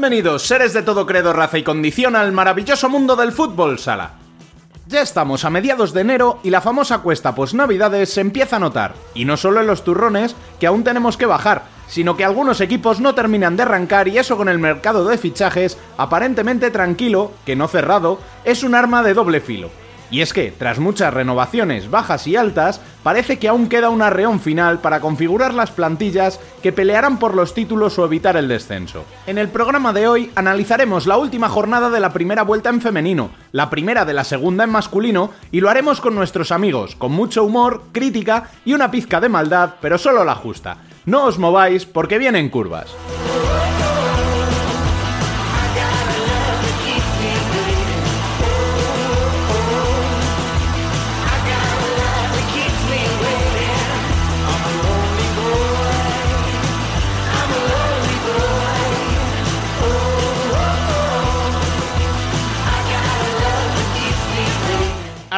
[0.00, 4.12] Bienvenidos, seres de todo credo, raza y condición, al maravilloso mundo del fútbol sala.
[4.86, 8.94] Ya estamos a mediados de enero y la famosa cuesta post-navidades se empieza a notar.
[9.12, 12.98] Y no solo en los turrones, que aún tenemos que bajar, sino que algunos equipos
[12.98, 17.68] no terminan de arrancar y eso con el mercado de fichajes aparentemente tranquilo, que no
[17.68, 19.68] cerrado, es un arma de doble filo.
[20.10, 24.40] Y es que, tras muchas renovaciones bajas y altas, parece que aún queda un arreón
[24.40, 29.04] final para configurar las plantillas que pelearán por los títulos o evitar el descenso.
[29.26, 33.30] En el programa de hoy analizaremos la última jornada de la primera vuelta en femenino,
[33.52, 37.44] la primera de la segunda en masculino, y lo haremos con nuestros amigos, con mucho
[37.44, 40.78] humor, crítica y una pizca de maldad, pero solo la justa.
[41.06, 42.94] No os mováis porque vienen curvas.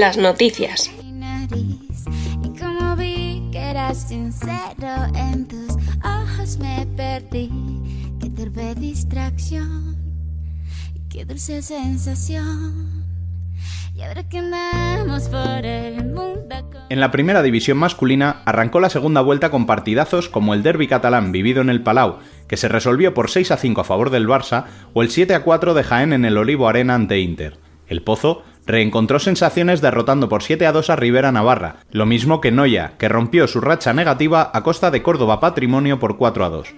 [0.00, 0.90] Las noticias.
[0.90, 1.84] En.
[16.88, 21.30] En la primera división masculina arrancó la segunda vuelta con partidazos como el derby catalán
[21.30, 24.64] vivido en el Palau, que se resolvió por 6 a 5 a favor del Barça,
[24.94, 27.58] o el 7 a 4 de Jaén en el Olivo Arena ante Inter.
[27.86, 32.50] El Pozo reencontró sensaciones derrotando por 7 a 2 a Rivera Navarra, lo mismo que
[32.50, 36.68] Noya, que rompió su racha negativa a costa de Córdoba Patrimonio por 4 a 2.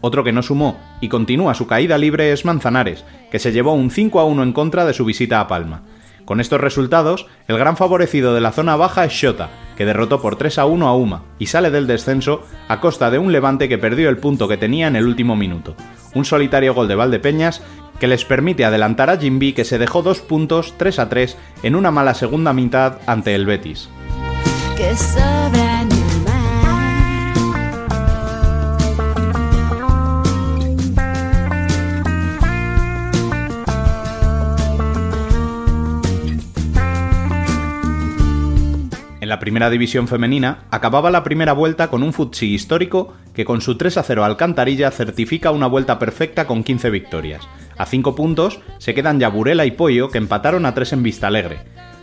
[0.00, 3.90] Otro que no sumó y continúa su caída libre es Manzanares, que se llevó un
[3.90, 5.82] 5 a 1 en contra de su visita a Palma.
[6.24, 10.36] Con estos resultados, el gran favorecido de la zona baja es Shota, que derrotó por
[10.36, 13.78] 3 a 1 a Uma y sale del descenso a costa de un Levante que
[13.78, 15.74] perdió el punto que tenía en el último minuto.
[16.14, 17.62] Un solitario gol de Valdepeñas
[17.98, 21.76] que les permite adelantar a Jimby que se dejó dos puntos 3 a 3 en
[21.76, 23.88] una mala segunda mitad ante el Betis.
[39.34, 43.76] La primera división femenina acababa la primera vuelta con un futsi histórico que con su
[43.76, 47.42] 3 a 0 Alcantarilla certifica una vuelta perfecta con 15 victorias.
[47.76, 51.58] A 5 puntos se quedan ya Burela y Pollo que empataron a 3 en Vistalegre.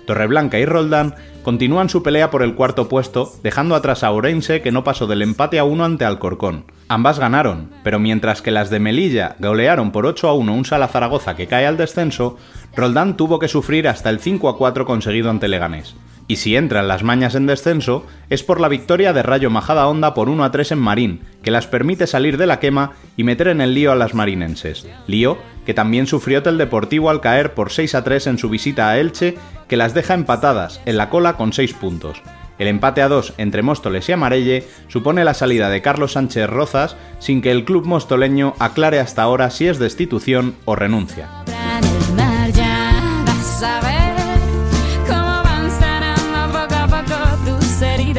[0.06, 4.74] Torreblanca y Roldán continúan su pelea por el cuarto puesto, dejando atrás a Orense que
[4.74, 6.66] no pasó del empate a 1 ante Alcorcón.
[6.90, 10.90] Ambas ganaron, pero mientras que las de Melilla golearon por 8 a 1 un Sala
[10.90, 12.36] Zaragoza que cae al descenso,
[12.76, 15.96] Roldán tuvo que sufrir hasta el 5 a 4 conseguido ante Leganés
[16.32, 20.14] y si entran las mañas en descenso es por la victoria de Rayo Majada Honda
[20.14, 23.50] por 1 a 3 en Marín, que las permite salir de la quema y meter
[23.50, 24.88] en el lío a las marinenses.
[25.08, 28.90] Lío que también sufrió el Deportivo al caer por 6 a 3 en su visita
[28.90, 29.36] a Elche,
[29.68, 32.22] que las deja empatadas en la cola con 6 puntos.
[32.60, 36.96] El empate a 2 entre Móstoles y Amarelle supone la salida de Carlos Sánchez Rozas
[37.20, 41.28] sin que el club mostoleño aclare hasta ahora si es destitución o renuncia.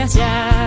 [0.03, 0.62] Ya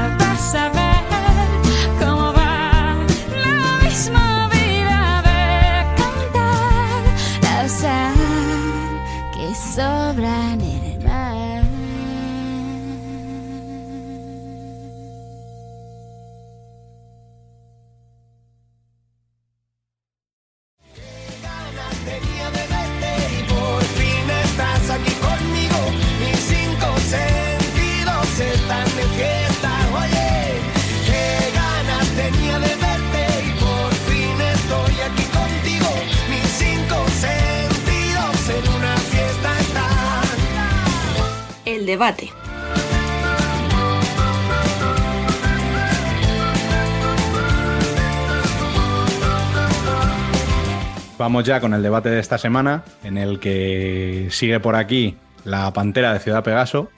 [41.95, 42.29] debate.
[51.17, 55.15] Vamos ya con el debate de esta semana, en el que sigue por aquí
[55.45, 56.89] la pantera de Ciudad Pegaso,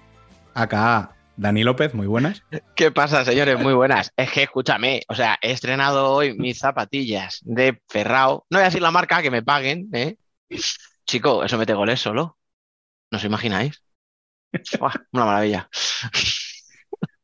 [0.55, 2.41] aka Dani López, muy buenas.
[2.75, 3.59] ¿Qué pasa, señores?
[3.59, 4.11] Muy buenas.
[4.17, 8.47] Es que escúchame, o sea, he estrenado hoy mis zapatillas de Ferrao.
[8.49, 10.15] No voy a decir la marca, que me paguen, ¿eh?
[11.05, 12.39] Chico, eso mete goles solo.
[13.11, 13.83] ¿No os imagináis?
[15.11, 15.69] Una maravilla.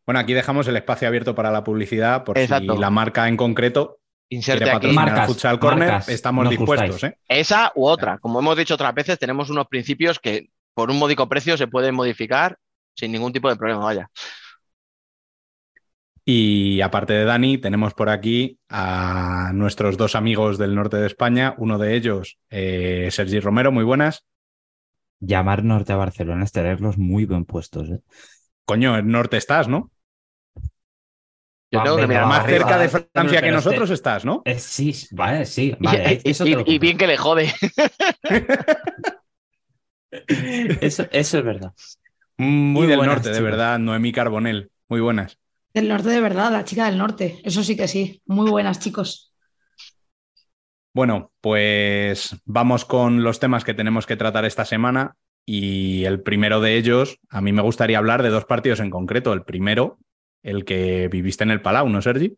[0.06, 2.74] Bueno, aquí dejamos el espacio abierto para la publicidad, por Exacto.
[2.74, 4.00] si la marca en concreto
[4.30, 4.96] Inserte quiere aquí.
[4.96, 7.04] Marcas, Futsal Corner, marcas, estamos dispuestos.
[7.04, 7.18] ¿eh?
[7.28, 8.18] Esa u otra.
[8.18, 11.96] Como hemos dicho otras veces, tenemos unos principios que por un módico precio se pueden
[11.96, 12.58] modificar
[12.96, 14.10] sin ningún tipo de problema, vaya.
[16.26, 21.54] Y aparte de Dani, tenemos por aquí a nuestros dos amigos del norte de España,
[21.58, 24.26] uno de ellos, eh, Sergi Romero, muy buenas.
[25.26, 27.90] Llamar norte a Barcelona es tenerlos muy bien puestos.
[27.90, 28.00] ¿eh?
[28.66, 29.92] Coño, en norte estás, ¿no?
[31.72, 32.60] Yo tengo que mirar Más arriba.
[32.60, 34.42] cerca de Francia que pero este- nosotros estás, ¿no?
[34.46, 35.76] Eh, sí, vale, sí.
[35.80, 37.52] Y- Vale, y, eso, y- bien que le jode.
[40.82, 41.74] eso, eso es verdad.
[42.38, 44.72] Muy del buenas, norte, de verdad, Noemí Carbonel.
[44.90, 45.40] Muy buenas.
[45.74, 47.40] Del norte de verdad, la chica del norte.
[47.44, 48.22] Eso sí que sí.
[48.26, 49.33] Muy buenas, chicos.
[50.94, 55.16] Bueno, pues vamos con los temas que tenemos que tratar esta semana.
[55.46, 59.34] Y el primero de ellos, a mí me gustaría hablar de dos partidos en concreto.
[59.34, 59.98] El primero,
[60.42, 62.38] el que viviste en el Palau, ¿no, Sergi?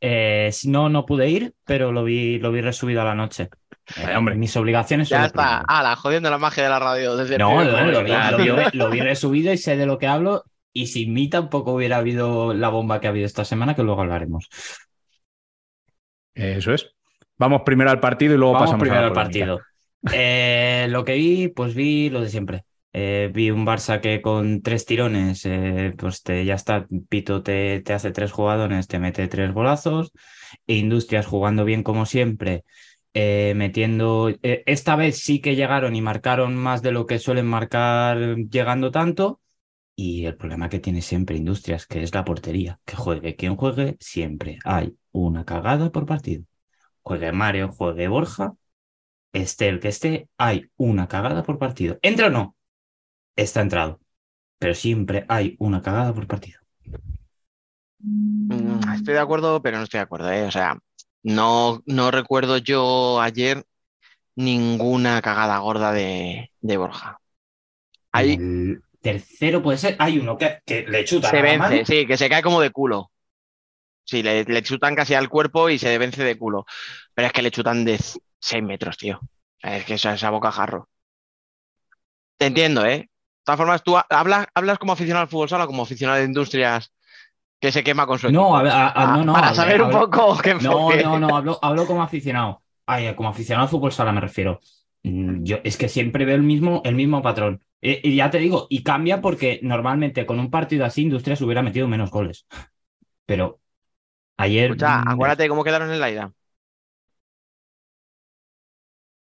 [0.00, 3.48] Eh, si no, no pude ir, pero lo vi, lo vi resubido a la noche.
[3.96, 4.34] Eh, hombre.
[4.34, 5.42] Mis obligaciones son Ya está.
[5.42, 5.64] primero.
[5.68, 8.90] Ala, jodiendo la magia de la radio desde el No, lo, vi, lo vi- lo
[8.90, 10.44] vi resubido y sé de lo que hablo.
[10.72, 14.00] Y sin mí tampoco hubiera habido la bomba que ha habido esta semana, que luego
[14.00, 14.48] hablaremos.
[16.34, 16.90] Eso es.
[17.38, 19.60] Vamos primero al partido y luego Vamos pasamos primero a la al partido.
[20.12, 22.64] Eh, lo que vi, pues vi lo de siempre.
[22.92, 27.80] Eh, vi un Barça que con tres tirones, eh, pues te, ya está, Pito te,
[27.80, 30.12] te hace tres jugadores, te mete tres golazos.
[30.66, 32.64] E Industrias jugando bien como siempre,
[33.12, 34.32] metiendo.
[34.42, 39.40] esta vez sí que llegaron y marcaron más de lo que suelen marcar llegando tanto.
[39.96, 42.78] Y el problema que tiene siempre Industrias, que es la portería.
[42.84, 46.44] Que juegue quien juegue, siempre hay una cagada por partido.
[47.04, 48.54] Juegue Mario, juegue Borja,
[49.32, 51.98] esté el que esté, hay una cagada por partido.
[52.02, 52.56] ¿Entra o no?
[53.36, 54.00] Está entrado.
[54.58, 56.60] Pero siempre hay una cagada por partido.
[57.98, 60.44] Mm, Estoy de acuerdo, pero no estoy de acuerdo, ¿eh?
[60.46, 60.78] O sea,
[61.22, 63.64] no, no recuerdo yo ayer
[64.36, 67.20] ninguna cagada gorda de, de Borja.
[68.12, 69.96] Ahí El tercero puede ser.
[69.98, 71.56] Hay uno que, que le chuta se mano.
[71.56, 73.10] vence, sí, que se cae como de culo.
[74.04, 76.66] Sí, le, le chutan casi al cuerpo y se vence de culo.
[77.14, 77.98] Pero es que le chutan de
[78.40, 79.20] 6 metros, tío.
[79.60, 80.88] Es que esa, esa boca jarro.
[82.38, 82.98] Te entiendo, ¿eh?
[82.98, 83.08] De
[83.44, 86.24] todas formas, tú ha- hablas, hablas como aficionado al fútbol sala o como aficionado de
[86.24, 86.92] industrias
[87.60, 88.42] que se quema con su equipo.
[88.44, 91.18] No, a a- a- no, no, Para a saber a un poco qué No, no,
[91.18, 92.62] no, hablo, hablo como aficionado.
[92.86, 94.60] Ay, como aficionado al fútbol sala me refiero.
[95.02, 97.62] Mm, Yo es que siempre veo el mismo, el mismo patrón.
[97.82, 101.62] Eh, Y ya te digo, y cambia porque normalmente con un partido así Industrias hubiera
[101.62, 102.46] metido menos goles.
[103.26, 103.60] Pero
[104.36, 104.70] ayer.
[104.70, 106.32] Escucha, acuérdate cómo quedaron en la ida.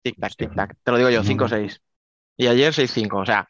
[0.02, 0.76] Tic-tac, tic-tac.
[0.82, 1.80] Te lo digo yo, No, 5-6.
[2.36, 3.18] Y ayer 6-5.
[3.18, 3.46] O sea,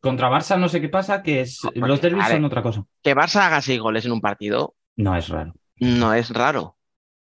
[0.00, 2.84] Contra Barça no sé qué pasa, que es, Joder, los derbis son otra cosa.
[3.02, 5.54] que Barça haga 6 goles en un partido No es raro.
[5.80, 6.76] no es raro.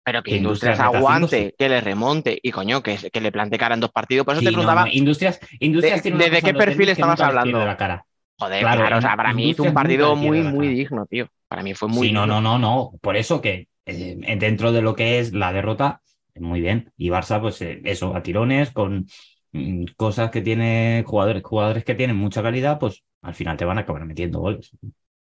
[0.04, 3.59] Pero que Que Industrias Industrias aguante, que le remonte y coño, que, que le plante
[3.59, 4.25] cara en dos partidos.
[4.25, 7.59] Por eso Sí, te preguntaba, no, Industrias, Industrias de- tiene ¿desde qué perfil estabas hablando?
[7.64, 8.07] la cara.
[8.40, 11.28] Joder, claro, claro, o sea, para mí hizo un partido muy, muy digno, tío.
[11.49, 12.26] Para mí fue muy Sí, no, digno.
[12.26, 12.92] no, no, no.
[13.00, 16.02] Por eso que eh, dentro de lo que es la derrota,
[16.37, 16.92] muy bien.
[16.97, 19.06] Y Barça, pues eh, eso, a tirones, con
[19.52, 23.78] mm, cosas que tiene jugadores, jugadores que tienen mucha calidad, pues al final te van
[23.78, 24.70] a acabar metiendo goles.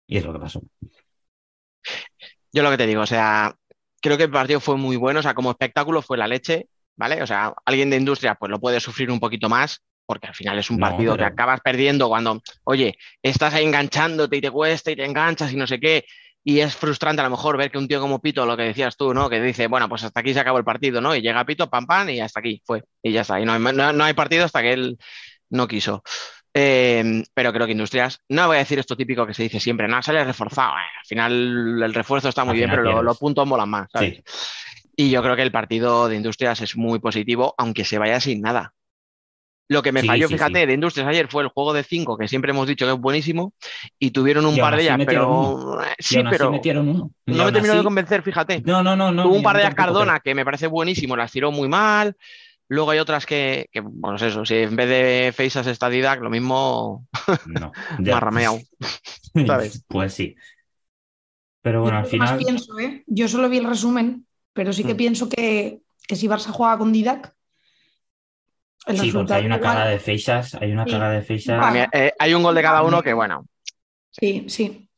[0.06, 0.62] Y es lo que pasó.
[2.52, 3.54] Yo lo que te digo, o sea,
[4.00, 7.22] creo que el partido fue muy bueno, o sea, como espectáculo fue la leche, ¿vale?
[7.22, 10.58] O sea, alguien de industria pues lo puede sufrir un poquito más, porque al final
[10.58, 14.90] es un No, partido que acabas perdiendo cuando, oye, estás ahí enganchándote y te cuesta
[14.90, 16.04] y te enganchas y no sé qué,
[16.44, 18.96] y es frustrante a lo mejor ver que un tío como Pito, lo que decías
[18.96, 19.28] tú, ¿no?
[19.28, 21.14] Que dice, bueno, pues hasta aquí se acabó el partido, ¿no?
[21.14, 23.60] Y llega Pito, pam, pam, y hasta aquí fue, y ya está, y no hay,
[23.60, 24.96] no- no hay partido hasta que él
[25.50, 26.02] no quiso.
[26.58, 29.88] Eh, pero creo que Industrias, no voy a decir esto típico que se dice siempre,
[29.88, 30.70] no, sale reforzado.
[30.78, 33.88] eh, al final el refuerzo está muy Al bien, pero lo- los puntos molan más.
[33.92, 34.16] ¿sabes?
[34.16, 34.22] Sí.
[34.96, 38.40] Y yo creo que el partido de Industrias es muy positivo, aunque se vaya sin
[38.40, 38.72] nada.
[39.68, 40.66] Lo que me Sí, falló, sí, fíjate, sí.
[40.66, 43.52] de Industrias ayer fue el juego de 5, que siempre hemos dicho que es buenísimo,
[43.98, 47.10] y tuvieron un Y par de ellas, pero eh, sí, pero metieron uno.
[47.26, 48.62] Y no me terminó de así- convencer, fíjate.
[48.64, 49.24] No, no, no, no.
[49.24, 52.14] Tuvo un par de ellas Cardona que me parece buenísimo, las tiró muy mal.
[52.68, 56.20] Luego hay otras que, que, bueno, es eso, si en vez de Faces está Didac,
[56.20, 57.06] lo mismo
[57.46, 57.72] No.
[58.00, 58.14] ya.
[58.14, 58.58] marrameado.
[59.46, 59.84] ¿sabes?
[59.88, 60.34] Pues sí.
[61.62, 62.38] Pero bueno, Yo al más final.
[62.38, 63.04] pienso, ¿eh?
[63.06, 64.96] Yo solo vi el resumen, pero sí que Mm.
[64.96, 67.34] pienso que, que si Barça juega con Didac,
[68.86, 70.92] el Sí, porque hay una cagada de fechas, hay una Sí.
[70.92, 71.60] cagada de fechas.
[71.60, 73.46] También, eh, hay un gol de cada uno que, bueno,
[74.10, 74.88] Sí, sí.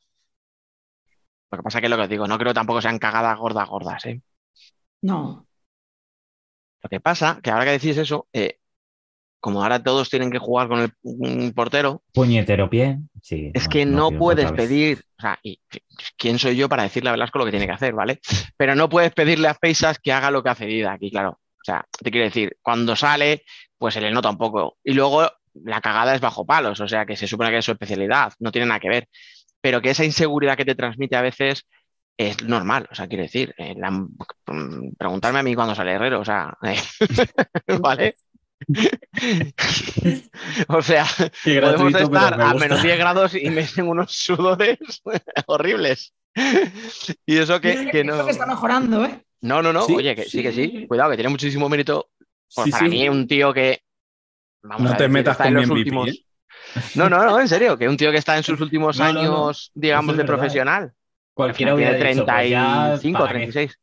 [1.50, 3.68] lo que pasa que es lo que os digo, no creo tampoco sean cagadas gordas,
[3.68, 4.20] gordas, ¿eh?
[5.02, 5.46] No.
[6.82, 8.58] Lo que pasa que ahora que decís eso, eh,
[9.40, 12.98] como ahora todos tienen que jugar con el un portero, Puñetero pie.
[13.22, 15.60] Sí, es no, que no puedes pedir, o sea, y
[16.16, 18.20] quién soy yo para decirle a Velasco lo que tiene que hacer, ¿vale?
[18.56, 21.38] Pero no puedes pedirle a Faisas que haga lo que hace Dida aquí, claro.
[21.68, 23.44] O sea, te quiero decir, cuando sale,
[23.76, 24.78] pues se le nota un poco.
[24.82, 25.30] Y luego
[25.64, 28.50] la cagada es bajo palos, o sea, que se supone que es su especialidad, no
[28.50, 29.08] tiene nada que ver.
[29.60, 31.66] Pero que esa inseguridad que te transmite a veces
[32.16, 36.20] es normal, o sea, quiero decir, eh, la- mm, preguntarme a mí cuando sale Herrero,
[36.20, 36.56] o sea,
[37.80, 38.14] ¿vale?
[40.68, 41.06] o sea,
[41.44, 44.78] podemos estar me a menos 10 grados y me hacen unos sudores
[45.46, 46.14] horribles.
[47.26, 48.24] Y eso que, que Eso no.
[48.24, 49.24] que está mejorando, ¿eh?
[49.40, 49.82] No, no, no.
[49.82, 50.86] Sí, Oye, que sí, que sí.
[50.86, 52.08] Cuidado, que tiene muchísimo mérito.
[52.54, 53.80] Pues Sí, para mí, un tío que.
[54.62, 56.24] vamos No a te decir, metas con mi los MVP, últimos- ¿eh?
[56.96, 59.12] No, no, no, en serio, que un tío que está en sus últimos No, no,
[59.12, 59.20] no.
[59.20, 60.34] años, digamos, de verdad.
[60.36, 60.92] profesional.
[61.34, 63.38] Cualquiera tiene hubiera pues ya, 35, ¿para qué?
[63.46, 63.78] 36.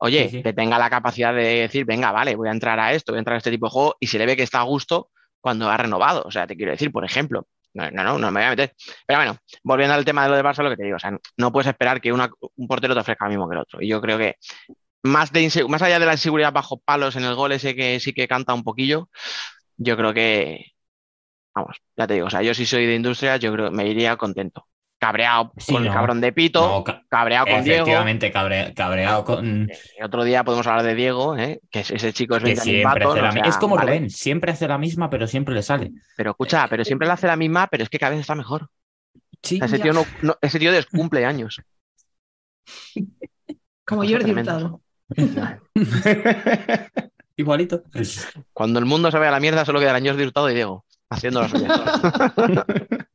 [0.00, 0.42] Oye, Sí, sí.
[0.42, 3.20] que tenga la capacidad de decir, venga, vale, voy a entrar a esto, voy a
[3.20, 5.10] entrar a este tipo de juego, y se le ve que está a gusto
[5.40, 6.22] cuando ha renovado.
[6.24, 7.46] O sea, te quiero decir, por ejemplo.
[7.74, 8.72] No, no, no, no me voy a meter.
[9.06, 11.16] Pero bueno, volviendo al tema de lo de Barça, lo que te digo, o sea,
[11.36, 13.80] no puedes esperar que una- un portero te ofrezca lo mismo que el otro.
[13.82, 14.36] Y yo creo que
[15.02, 18.12] más, de más allá de la inseguridad bajo palos en el gol ese que sí
[18.12, 19.08] que canta un poquillo,
[19.76, 20.72] yo creo que,
[21.54, 23.86] vamos, ya te digo, o sea, yo si soy de industria, yo creo que me
[23.88, 24.66] iría contento.
[25.00, 27.82] Cabreado Sí, con el cabrón de Pito, No, ca- cabreado con Diego.
[27.82, 29.70] Efectivamente, cabre- cabreado con.
[29.70, 31.60] Eh, Otro día podemos hablar de Diego, ¿eh?
[31.70, 33.56] que es- ese chico es que 20 años siempre hace o la sea, mi- Es
[33.58, 33.92] como ¿vale?
[33.92, 35.92] Rubén, siempre hace la misma, pero siempre le sale.
[36.16, 38.64] Pero escucha, pero siempre le hace la misma, pero es que cada vez está mejor.
[38.64, 38.68] O
[39.40, 39.58] Sí.
[39.58, 41.60] sea, ese tío no, no- ese tío descumple años.
[43.86, 44.32] Como Jordi.
[44.32, 44.80] Hurtado.
[47.36, 47.82] Igualito.
[48.52, 51.40] Cuando el mundo se vaya a la mierda, solo quedarán Jordi Hurtado y Diego haciendo
[51.42, 51.72] las suyas.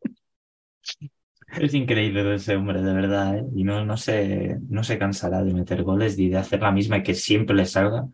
[1.60, 3.46] Es increíble ese hombre, de verdad, ¿eh?
[3.56, 6.98] Y no, no, se, no se cansará de meter goles y de hacer la misma
[6.98, 8.08] y que siempre le salga.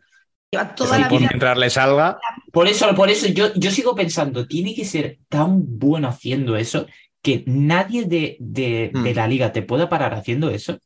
[0.52, 1.20] Lleva toda Sí, la vida.
[1.30, 2.20] mientras le salga,
[2.52, 6.86] Por eso, por eso yo, yo sigo pensando, tiene que ser tan bueno haciendo eso
[7.22, 9.16] que nadie de, de, de Mm.
[9.16, 10.78] la liga te pueda parar haciendo eso.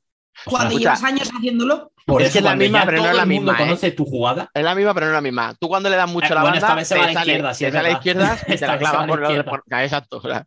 [0.45, 3.21] Cuando llevas años haciéndolo, por es eso que es la misma, pero no es la
[3.23, 3.67] el mundo misma, ¿eh?
[3.67, 5.53] conoce tu jugada, es la misma, pero no es la misma.
[5.59, 7.05] Tú cuando le das mucho Eh, a la bueno, esta banda, vez se va a
[7.05, 9.07] la izquierda, sí, te es a la izquierda y te Esta la a clavas la
[9.07, 10.17] por por- ah, Exacto.
[10.17, 10.45] o sea,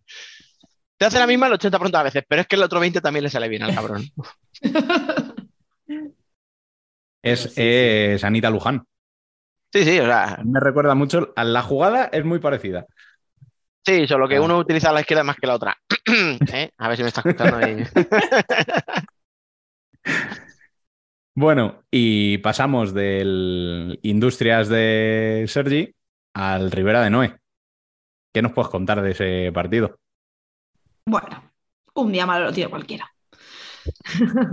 [0.99, 3.23] te hace la misma el 80% a veces, pero es que el otro 20 también
[3.25, 4.05] le sale bien al cabrón.
[7.23, 8.85] es, es Anita Luján.
[9.73, 12.87] Sí, sí, o sea, Me recuerda mucho, a la jugada es muy parecida.
[13.85, 14.41] sí, solo que Ah.
[14.41, 15.77] uno utiliza la izquierda más que la otra.
[16.53, 16.71] ¿Eh?
[16.79, 17.85] A ver si me está escuchando ahí.
[21.39, 25.95] Bueno, y pasamos del Industrias de Sergi
[26.33, 27.37] al Rivera de Noé.
[28.33, 29.99] ¿Qué nos puedes contar de ese partido?
[31.05, 31.53] bueno,
[31.95, 33.13] un día malo lo tiene cualquiera.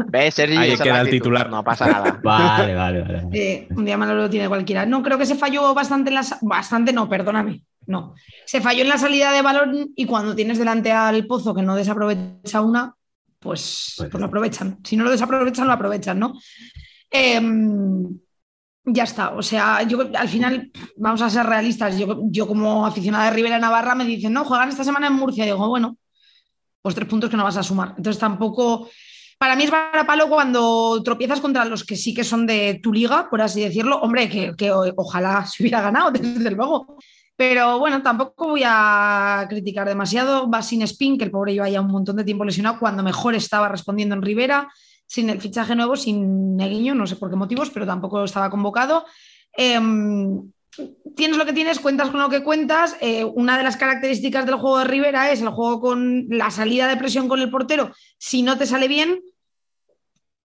[0.10, 0.58] ¿Ves, Sergi?
[0.58, 1.50] Ahí queda el titular.
[1.50, 2.20] No pasa nada.
[2.24, 3.28] Vale, vale, vale.
[3.32, 4.86] Eh, un día malo lo tiene cualquiera.
[4.86, 6.26] No, creo que se falló bastante en la...
[6.42, 7.64] Bastante no, perdóname.
[7.88, 8.14] No.
[8.46, 11.78] Se falló en la salida de balón y cuando tienes delante al Pozo que no
[11.78, 12.96] desaprovecha una,
[13.44, 14.80] pues, Pues pues lo aprovechan.
[14.84, 16.34] Si no lo desaprovechan, lo aprovechan, ¿no?
[17.10, 18.18] Em,
[18.86, 19.32] ya está.
[19.36, 21.98] O sea, yo al final, vamos a ser realistas.
[21.98, 25.44] Yo, yo como aficionada de Rivera Navarra me dicen, no, juegan esta semana en Murcia.
[25.44, 25.98] Y digo, bueno,
[26.82, 27.94] pues tres puntos que no vas a sumar.
[27.98, 28.90] Entonces tampoco...
[29.38, 33.30] Para mí es palo cuando tropiezas contra los que sí que son de tu liga,
[33.30, 33.98] por así decirlo.
[33.98, 36.98] Hombre, que, que ojalá se hubiera ganado, desde luego.
[37.36, 40.50] Pero bueno, tampoco voy a criticar demasiado.
[40.50, 43.36] Va sin Spin, que el pobre lleva ya un montón de tiempo lesionado, cuando mejor
[43.36, 44.70] estaba respondiendo en Rivera,
[45.06, 49.06] sin el fichaje nuevo, sin Neguiño, no sé por qué motivos, pero tampoco estaba convocado.
[49.56, 50.52] Em,
[51.16, 52.98] tienes lo que tienes, cuentas con lo que cuentas.
[53.02, 56.88] Eh, una de las características del juego de Rivera es el juego con la salida
[56.88, 57.92] de presión con el portero.
[58.18, 59.22] Si no te sale bien,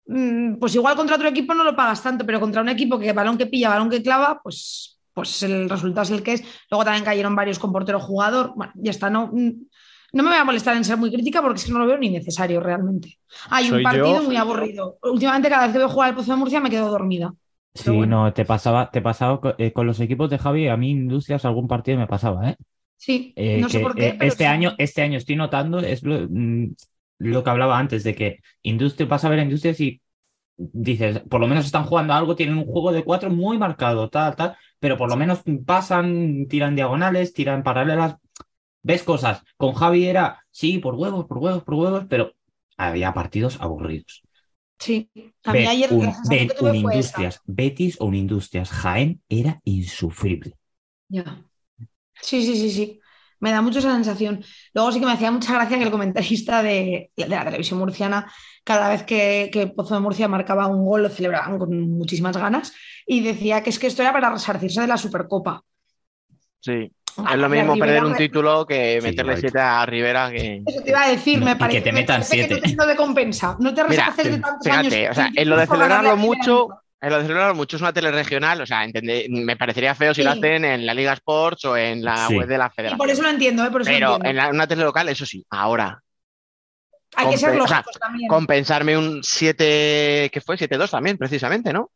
[0.08, 3.14] mm, pues igual contra otro equipo no lo pagas tanto, pero contra un equipo que
[3.14, 6.44] balón que pilla, balón que clava, pues, pues el resultado es el que es.
[6.70, 8.54] Luego también cayeron varios con portero jugador.
[8.56, 9.52] Bueno, ya está, no, mm,
[10.14, 11.98] no me voy a molestar en ser muy crítica porque es que no lo veo
[11.98, 13.18] ni necesario realmente.
[13.50, 14.24] Hay un partido yo.
[14.24, 14.98] muy aburrido.
[15.02, 17.34] Últimamente, cada vez que veo jugar al Pozo de Murcia me quedo dormida.
[17.74, 18.24] Sí, bueno.
[18.26, 21.68] no, te pasaba, te pasaba eh, con los equipos de Javi, a mí Industrias algún
[21.68, 22.56] partido me pasaba, ¿eh?
[22.96, 24.10] Sí, Eh, no sé por qué.
[24.10, 24.46] eh, pero este sí.
[24.46, 26.76] año, este año estoy notando, es lo, mm,
[27.20, 30.02] lo que hablaba antes, de que Industria, vas a ver a Industrias y
[30.58, 34.36] dices, por lo menos están jugando algo, tienen un juego de cuatro muy marcado, tal,
[34.36, 38.16] tal, pero por lo menos pasan, tiran diagonales, tiran paralelas,
[38.82, 39.44] ves cosas.
[39.58, 42.34] Con Javi era, sí, por huevos, por huevos, por huevos, pero
[42.78, 44.24] había partidos aburridos.
[44.80, 45.10] Sí,
[45.44, 46.48] a mí ayer un, que.
[46.78, 50.54] Industrias Betis o un Industrias Jaén era insufrible.
[51.10, 51.42] Ya.
[52.22, 53.00] Sí, sí, sí, sí.
[53.40, 54.44] Me da mucho esa sensación.
[54.74, 58.32] Luego sí que me hacía mucha gracia que el comentarista de, de la televisión murciana,
[58.68, 62.74] cada vez que, que Pozo de Murcia marcaba un gol, lo celebraban con muchísimas ganas
[63.06, 65.62] y decía que es que esto era para resarcirse de la Supercopa.
[66.60, 66.92] Sí.
[67.20, 69.48] Ah, Es lo mismo Rivera perder un título que Sí, meterle igualito.
[69.54, 70.62] 7 a Rivera que.
[70.68, 72.44] Eso te iba a decir, No, me y que parece, te me metan parece que
[72.48, 72.56] siete.
[72.56, 73.56] no te- no te compensa.
[73.60, 74.94] No te Mira, resarces de tantos años.
[74.94, 76.68] Fíjate, o sea, en lo de celebrarlo mucho,
[77.02, 80.14] en lo de celebrarlo mucho es una tele regional, o sea, entendé- me parecería feo
[80.14, 82.36] si lo hacen en la Liga Sports o en la Sí.
[82.38, 82.98] web de la Y Federación.
[82.98, 83.72] por eso lo entiendo, ¿eh?
[83.72, 84.30] por eso lo Pero entiendo.
[84.30, 86.00] en la- una tele local, eso sí, ahora,
[87.18, 88.28] Hay que ser compe- o sea, lógicos también.
[88.30, 90.56] compensarme un 7, ¿qué fue?
[90.58, 91.92] 7-2 también, precisamente, ¿no?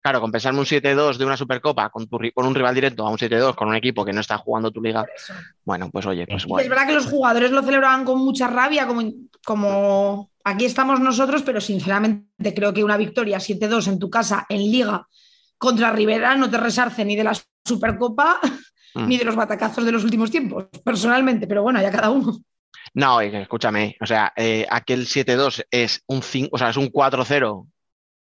[0.00, 3.18] Claro, compensarme un 7-2 de una Supercopa con, tu con un rival directo a un
[3.18, 5.04] 7-2 con un equipo que no está jugando tu liga,
[5.64, 6.62] bueno, pues oye, pues bueno.
[6.62, 9.02] es verdad que los jugadores lo celebraban con mucha rabia, como,
[9.44, 14.60] como aquí estamos nosotros, pero sinceramente creo que una victoria 7-2 en tu casa en
[14.60, 15.06] Liga
[15.58, 18.38] contra Rivera no te resarce ni de la Supercopa
[18.94, 19.06] Mm.
[19.06, 22.38] ni de los batacazos de los últimos tiempos, personalmente, pero bueno, ya cada uno.
[22.94, 26.90] No, y escúchame, o sea, eh, aquel 7-2 es un 5, o sea, es un
[26.90, 27.66] 4-0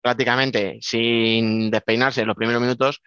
[0.00, 3.00] prácticamente sin despeinarse en los primeros minutos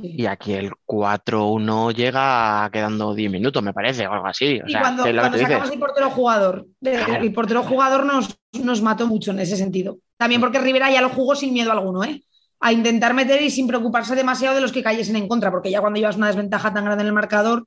[0.00, 4.60] y aquí el 4-1 llega quedando 10 minutos, me parece, o algo así.
[4.60, 5.74] O y sea, cuando, que es lo que cuando tú sacamos dices.
[5.74, 7.14] el portero jugador, Claro.
[7.16, 9.98] el portero jugador nos, nos mató mucho en ese sentido.
[10.16, 12.22] También porque Rivera ya lo jugó sin miedo alguno, ¿eh?
[12.60, 15.80] A intentar meter y sin preocuparse demasiado de los que cayesen en contra, porque ya
[15.80, 17.66] cuando llevas una desventaja tan grande en el marcador,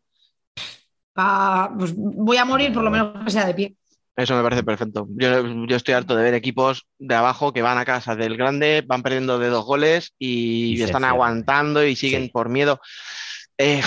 [1.13, 3.75] pa- pues voy a morir por lo menos que sea de pie.
[4.15, 5.07] Eso me parece perfecto.
[5.15, 8.83] Yo, yo estoy harto de ver equipos de abajo que van a casa del grande,
[8.85, 12.29] van perdiendo de dos goles y, están aguantando y siguen Sí.
[12.29, 12.81] por miedo.
[13.57, 13.81] Eh,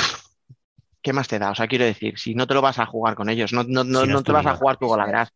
[1.03, 1.51] ¿qué más te da?
[1.51, 3.85] O sea, quiero decir, si no te lo vas a jugar con ellos, no, no,
[3.85, 4.97] no, Si no te vas a jugar tu Eso es.
[4.97, 5.29] golaveras.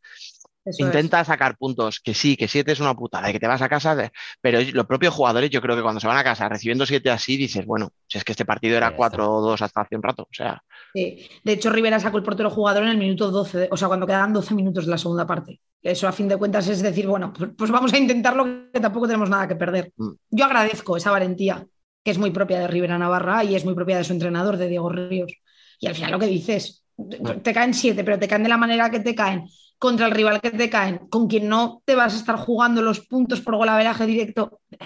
[0.68, 3.62] Eso Intenta sacar puntos, que sí, que siete es una putada, y que te vas
[3.62, 6.48] a casa, de- pero los propios jugadores, yo creo que cuando se van a casa
[6.48, 8.96] recibiendo siete así, dices, bueno, si es que este partido era Ya está.
[8.96, 10.62] 4-2 hasta hace un rato, o sea.
[10.94, 11.28] Sí.
[11.44, 14.06] De hecho, Rivera sacó el portero jugador en el minuto 12, de- o sea, cuando
[14.06, 15.60] quedaban 12 minutos de la segunda parte.
[15.82, 19.06] Eso a fin de cuentas es decir, bueno, pues, pues vamos a intentarlo, que tampoco
[19.06, 19.92] tenemos nada que perder.
[19.96, 20.10] Mm.
[20.30, 21.64] Yo agradezco esa valentía,
[22.04, 24.68] que es muy propia de Rivera Navarra y es muy propia de su entrenador, de
[24.68, 25.32] Diego Ríos.
[25.78, 28.56] Y al final lo que dices, te- te caen siete, pero te caen de la
[28.56, 29.44] manera que te caen,
[29.78, 33.00] contra el rival que te caen, con quien no te vas a estar jugando los
[33.00, 34.60] puntos por golaveraje directo.
[34.72, 34.78] Eh,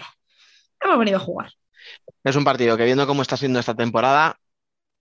[0.81, 1.51] Hemos venido a jugar.
[2.25, 4.37] es un partido que viendo cómo está siendo esta temporada,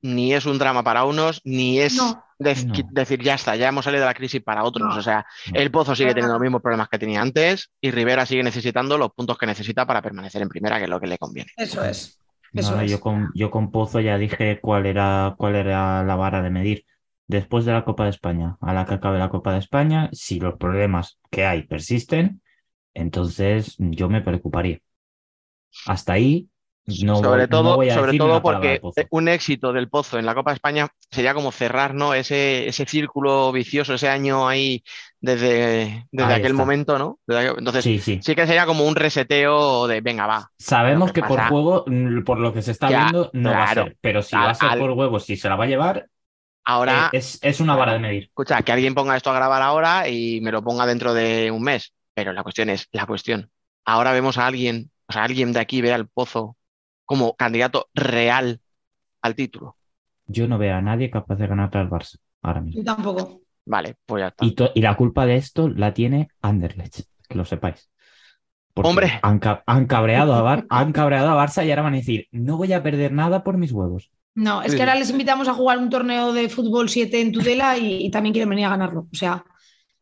[0.03, 2.23] ni es un drama para unos, ni es No.
[2.39, 2.89] dec- No.
[2.91, 4.87] decir, ya está, ya hemos salido de la crisis para otros.
[4.93, 4.99] No.
[4.99, 5.59] O sea, No.
[5.59, 9.11] el Pozo sigue teniendo los mismos problemas que tenía antes y Rivera sigue necesitando los
[9.11, 11.51] puntos que necesita para permanecer en primera, que es lo que le conviene.
[11.57, 12.19] Eso es.
[12.53, 12.91] Eso no, es.
[12.91, 16.85] yo con, yo con Pozo ya dije cuál era, cuál era la vara de medir.
[17.35, 20.39] Después de la Copa de España, a la que acabe la Copa de España, si
[20.39, 22.41] los problemas que hay persisten,
[22.93, 24.79] entonces yo me preocuparía.
[25.85, 26.49] Hasta ahí
[26.85, 30.33] no, sobre todo, no voy a sobre todo porque un éxito del Pozo en la
[30.35, 32.13] Copa de España sería como cerrar ¿no?
[32.13, 34.83] ese, ese círculo vicioso, ese año ahí
[35.19, 36.63] desde, desde Ahí aquel está.
[36.63, 37.19] momento, ¿no?
[37.27, 37.99] Entonces, sí.
[37.99, 38.35] Sí, sí.
[38.35, 40.51] que sería como un reseteo de venga, va.
[40.57, 43.63] Sabemos que que por juego, mm, por lo que se está Ya, viendo, no va
[43.63, 43.97] a ser.
[44.01, 46.09] Pero si va a ser al- por huevos, si se la va a llevar,
[46.63, 48.23] Ahora, eh, es, es una vara de medir.
[48.23, 51.63] escucha, que alguien ponga esto a grabar ahora y me lo ponga dentro de un
[51.63, 51.93] mes.
[52.13, 53.49] Pero la cuestión es, la cuestión.
[53.85, 56.57] Ahora vemos a alguien, o sea, alguien de aquí ve al Pozo
[57.05, 58.61] como candidato real
[59.21, 59.77] al título.
[60.27, 62.81] Yo no veo a nadie capaz de ganar al Barça ahora mismo.
[62.81, 63.41] Yo tampoco.
[63.65, 64.69] Vale, pues ya está.
[64.75, 67.89] Y, la culpa de esto la tiene Anderlecht, que lo sepáis.
[68.73, 69.19] Porque Hombre.
[69.21, 72.27] Han, ca- han cabreado a Bar- han cabreado a Barça y ahora van a decir,
[72.31, 74.11] no voy a perder nada por mis huevos.
[74.35, 77.77] No, es que ahora les invitamos a jugar un torneo de fútbol 7 en Tudela
[77.77, 79.07] y, y también quieren venir a ganarlo.
[79.11, 79.43] O sea,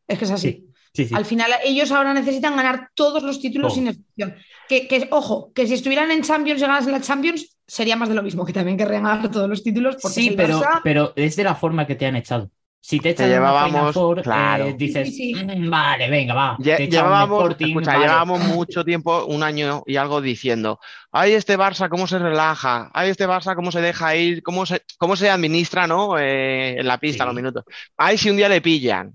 [0.07, 0.65] es que es así.
[0.93, 1.15] Sí, sí.
[1.15, 4.35] Al final, ellos ahora necesitan ganar todos los títulos sin excepción.
[4.67, 8.15] Que, que, ojo, que si estuvieran en Champions y ganasen la Champions, sería más de
[8.15, 9.97] lo mismo, que también querrían ganar todos los títulos.
[10.01, 10.81] Porque Sí, Barça.
[10.83, 12.51] pero es de la forma que te han echado.
[12.81, 14.65] Si te echan Te en una llevábamos- Final Four, claro.
[14.67, 16.57] eh, dices, Sí, sí, "Mm, vale, venga, va.
[16.57, 18.03] Lle- te Llevábamos, Sporting, escucha, vale".
[18.05, 20.79] llevábamos mucho tiempo, un año y algo diciendo,
[21.11, 24.81] ay, este Barça cómo se relaja, ay, este Barça cómo se deja ir, cómo se,
[24.97, 26.17] cómo se administra, ¿no?
[26.17, 27.27] Eh, en la pista Sí.
[27.27, 27.65] los minutos.
[27.97, 29.13] Ay, si un día le pillan.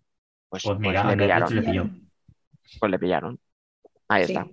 [0.51, 1.55] Pues, Pues pues mira, le pillaron.
[1.55, 1.91] le.
[2.79, 3.39] Pues le pillaron.
[4.09, 4.33] Ahí Sí.
[4.33, 4.47] está.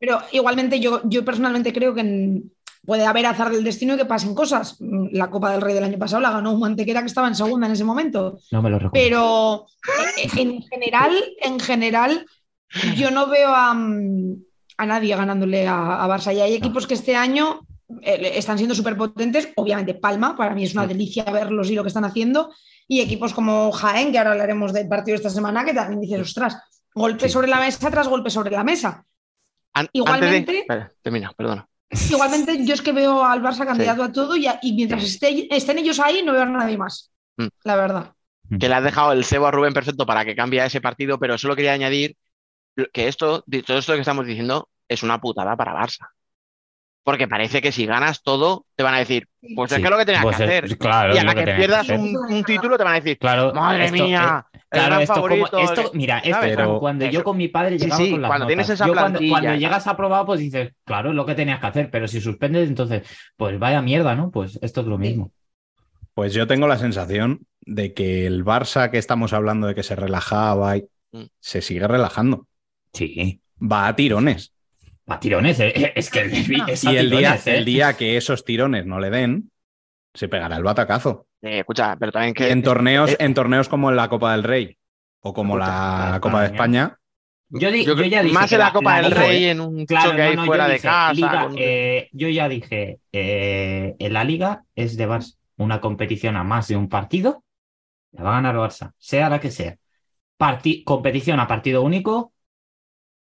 [0.00, 2.52] Pero igualmente yo, yo personalmente creo que en-
[2.88, 4.78] puede haber azar del destino y que pasen cosas.
[5.12, 7.66] La Copa del Rey del año pasado la ganó un Mantequera que estaba en segunda
[7.66, 8.38] en ese momento.
[8.50, 8.92] No me lo recuerdo.
[8.94, 9.66] Pero
[10.16, 12.24] eh, en general, en general,
[12.96, 14.36] yo no veo a, mm,
[14.78, 16.34] a nadie ganándole a, a Barça.
[16.34, 17.60] Y hay equipos que este año
[18.02, 19.50] eh, están siendo súper potentes.
[19.56, 22.50] Obviamente, Palma, para mí es una delicia verlos y lo que están haciendo.
[22.88, 26.56] Y equipos como Jaén, que ahora hablaremos del partido esta semana, que también dices, ostras,
[26.94, 27.32] golpe Sí.
[27.34, 29.04] sobre la mesa tras golpe sobre la mesa.
[29.74, 30.60] An- Igualmente- Antes de...
[30.60, 31.68] Espera, termina, perdona.
[32.10, 35.48] Igualmente, yo es que veo al Barça candidato a todo y, a- y mientras esté-
[35.50, 37.10] estén ellos ahí, no veo a nadie más.
[37.36, 37.46] Mm.
[37.64, 38.12] La verdad.
[38.58, 41.36] que le has dejado el cebo a Rubén perfecto para que cambie ese partido, pero
[41.36, 42.16] solo quería añadir
[42.92, 46.08] que esto, todo esto que estamos diciendo es una putada para Barça.
[47.08, 49.90] Porque parece que si ganas todo, te van a decir, pues es Sí, que es
[49.90, 50.76] lo que tenías pues que es- hacer.
[50.76, 53.86] claro, y a la que pierdas un, un título, te van a decir, Claro, madre
[53.86, 55.58] esto, mía, eh, el claro, gran esto, como- favorito.
[55.58, 58.46] esto, mira, como Pero- cuando yo con mi padre Sí, llegaba sí, con las cuando
[58.46, 58.74] tienes notas.
[58.80, 62.06] esa Yo cuando, llegas aprobado, pues dices, claro, es lo que tenías que hacer, pero
[62.08, 64.30] si suspendes, entonces, pues vaya mierda, ¿no?
[64.30, 65.32] Pues esto es lo mismo.
[66.12, 69.96] Pues yo tengo la sensación de que el Barça que estamos hablando de que se
[69.96, 71.22] relajaba y Mm.
[71.40, 72.46] se sigue relajando.
[72.92, 73.40] Sí.
[73.62, 74.52] Va a tirones.
[75.08, 77.58] A tirones, eh, es que el derbi es a Y el día, ¿eh?
[77.58, 79.50] el día que esos tirones no le den,
[80.14, 81.26] se pegará el batacazo.
[81.42, 84.76] Eh, escucha, pero también que en torneos, eh, en torneos como la Copa del Rey
[85.20, 86.96] o como Escucha, la la Copa de España.
[87.50, 89.86] Yo, di- yo yo ya dije más que en la Copa del Rey, en un
[89.86, 91.12] Claro, choque no, ahí no, yo fuera de dije, casa.
[91.14, 95.36] Liga, con- eh, yo ya dije, eh, en la Liga es de Barça.
[95.56, 97.42] Una competición a más de un partido,
[98.12, 99.76] la va a ganar Barça, sea la que sea.
[100.36, 102.32] Parti- competición a partido único,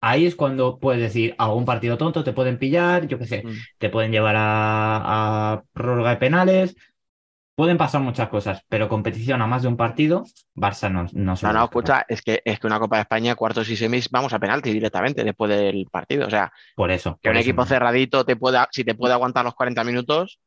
[0.01, 3.51] ahí es cuando puedes decir, algún partido tonto te pueden pillar, yo qué sé, Mm.
[3.77, 6.75] te pueden llevar a, a prórroga de penales,
[7.55, 11.53] pueden pasar muchas cosas, pero competición a más de un partido, Barça no, no No,
[11.53, 14.39] no, escucha, es que, es que una Copa de España, cuartos y semis, vamos a
[14.39, 16.25] penalti directamente después del partido.
[16.27, 17.19] O sea, Por eso.
[17.21, 20.39] que por un eso equipo cerradito te pueda, si te puede aguantar los 40 minutos,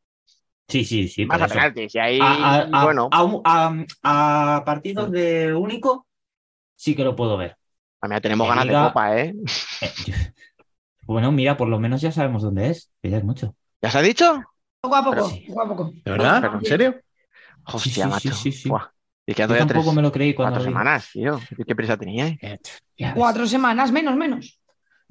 [0.68, 1.26] Sí, sí, sí.
[1.28, 1.48] a eso.
[1.48, 1.88] penalti.
[1.88, 6.06] Si ahí, a, a- bueno, a a- a partidos de único
[6.76, 7.56] sí que lo puedo ver.
[8.00, 9.34] También tenemos en ganas de Copa, ¿eh?
[9.80, 10.32] Eh,
[11.02, 13.54] bueno, mira, por lo menos ya sabemos dónde es, que ya es mucho.
[13.82, 14.42] ¿Ya se ha dicho?
[14.80, 15.44] Poco a poco, sí.
[15.48, 15.92] poco a poco.
[16.04, 16.40] ¿de verdad?
[16.40, 17.00] Pero- ¿En serio?
[17.64, 18.32] Hostia, sí, sí, macho.
[18.34, 18.68] sí, sí.
[18.68, 18.86] Buah.
[19.26, 20.72] Y que Yo tampoco tres, me lo creí cuando cuatro vi.
[20.72, 21.40] semanas, tío.
[21.56, 22.38] ¿Qué, qué prisa teníais?
[22.42, 22.58] Eh.
[23.14, 24.58] Cuatro semanas, menos, menos.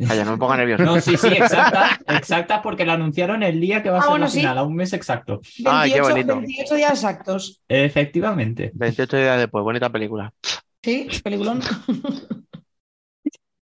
[0.08, 0.84] Calla, no me ponga nervioso.
[0.84, 4.10] No, sí, sí, exacta, exacta, porque lo anunciaron el día que va a Ah, ser
[4.12, 4.40] bueno, la sí.
[4.40, 5.42] final, a un mes exacto.
[5.66, 6.36] Ay, qué 28, bonito.
[6.38, 7.62] 28 días exactos.
[7.68, 8.72] Efectivamente.
[8.74, 10.34] 28 días después, bonita película.
[10.82, 11.62] Sí, peliculón.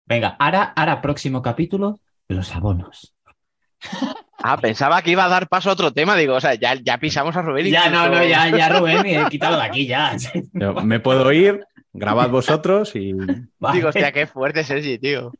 [0.08, 3.14] Venga, ahora, ahora próximo capítulo, los abonos.
[4.40, 6.16] Ah, pensaba que iba a dar paso a otro tema.
[6.16, 7.68] Digo, o sea, ya, ya pisamos a Rubén.
[7.68, 10.16] Ya, no, no, ya, ya, Rubén, eh, quítalo de aquí, ya.
[10.54, 13.14] Yo me puedo ir, grabad vosotros y.
[13.60, 13.76] Vale.
[13.78, 15.32] Digo, hostia, qué fuerte Sergi, tío.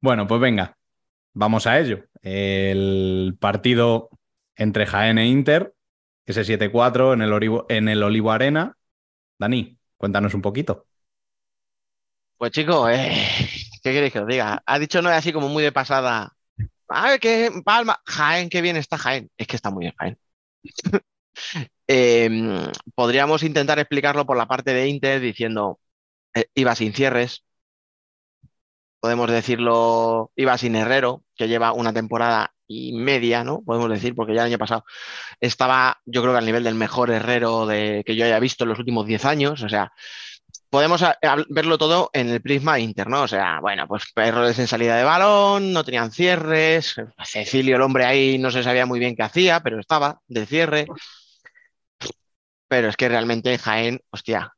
[0.00, 0.76] Bueno, pues venga,
[1.34, 2.04] vamos a ello.
[2.22, 4.08] El partido
[4.56, 5.74] entre Jaén e Inter,
[6.26, 8.76] ese 7-4 en, el Orivo- en el Olivo Arena.
[9.38, 10.86] Dani, cuéntanos un poquito.
[12.40, 13.12] Pues chicos, eh,
[13.82, 14.62] ¿qué queréis que os diga?
[14.64, 16.32] Ha dicho no así como muy de pasada.
[16.88, 19.30] A ver, que Palma, Jaén, qué bien está Jaén.
[19.36, 20.18] Es que está muy bien Jaén.
[21.92, 22.30] Eh,
[22.94, 25.80] podríamos intentar explicarlo por la parte de Inter diciendo
[26.34, 27.44] eh, iba sin cierres.
[29.00, 33.62] Podemos decirlo, iba sin Herrero, que lleva una temporada y media, ¿no?
[33.62, 34.84] Podemos decir, porque ya el año pasado
[35.40, 38.70] estaba, yo creo que al nivel del mejor Herrero de, que yo haya visto en
[38.70, 39.62] los últimos 10 años.
[39.62, 39.92] O sea,
[40.70, 41.04] podemos
[41.48, 43.22] verlo todo en el prisma Inter, ¿no?
[43.22, 48.04] O sea, bueno, pues errores en salida de balón, no tenían cierres, Cecilio, el hombre
[48.04, 50.86] ahí, no se sabía muy bien qué hacía, pero estaba de cierre.
[52.68, 54.54] Pero es que realmente Jaén, hostia,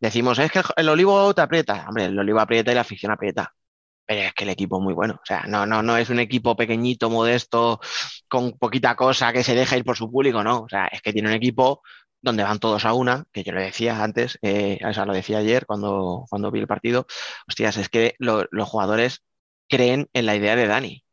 [0.00, 1.86] decimos, es que el, el Olivo te aprieta.
[1.88, 3.54] Hombre, el Olivo aprieta y la afición aprieta.
[4.06, 5.14] Pero es que el equipo es muy bueno.
[5.22, 7.80] O sea, no, no, no es un equipo pequeñito, modesto,
[8.28, 10.62] con poquita cosa que se deja ir por su público, no.
[10.62, 11.82] O sea, es que tiene un equipo
[12.26, 15.38] donde van todos a una, que yo lo decía antes, eh, o sea, lo decía
[15.38, 17.06] ayer cuando, cuando vi el partido.
[17.48, 19.22] Hostias, es que lo- los jugadores
[19.68, 21.04] creen en la idea de Dani.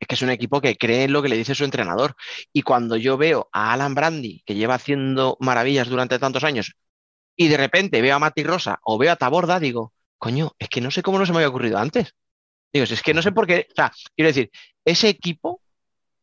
[0.00, 2.14] Es que es un equipo que cree en lo que le dice su entrenador.
[2.52, 6.74] Y cuando yo veo a Alan Brandi, que lleva haciendo maravillas durante tantos años,
[7.36, 10.80] y de repente veo a Mati Rosa o veo a Taborda, digo, coño, es que
[10.80, 12.14] no sé cómo no se me había ocurrido antes.
[12.72, 14.50] Digo, es que no sé por qué, o sea, quiero decir,
[14.84, 15.62] ese equipo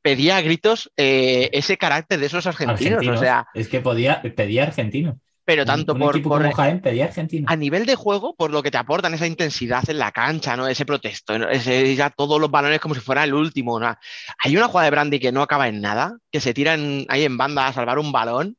[0.02, 3.18] pedía a gritos eh, ese carácter de esos argentinos, Argentinos.
[3.18, 5.20] o sea, es que podía, pedía argentino.
[5.46, 7.46] pero tanto un por, equipo por- como Jaén pedía argentino.
[7.50, 10.68] a nivel de juego, por lo que te aportan esa intensidad en la cancha, ¿no?
[10.68, 11.50] Ese protesto, ¿no?
[11.50, 13.96] Ese, ya todos los balones como si fuera el último, ¿no?
[14.44, 17.24] Hay una jugada de Brandy que no acaba en nada, que se tira en- ahí
[17.24, 18.56] en banda a salvar un balón,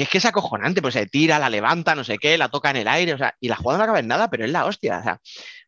[0.00, 2.70] que es que es acojonante, pues se tira, la levanta, no sé qué, la toca
[2.70, 4.64] en el aire, o sea, y la jugada no acaba en nada, pero es la
[4.64, 5.20] hostia, o sea,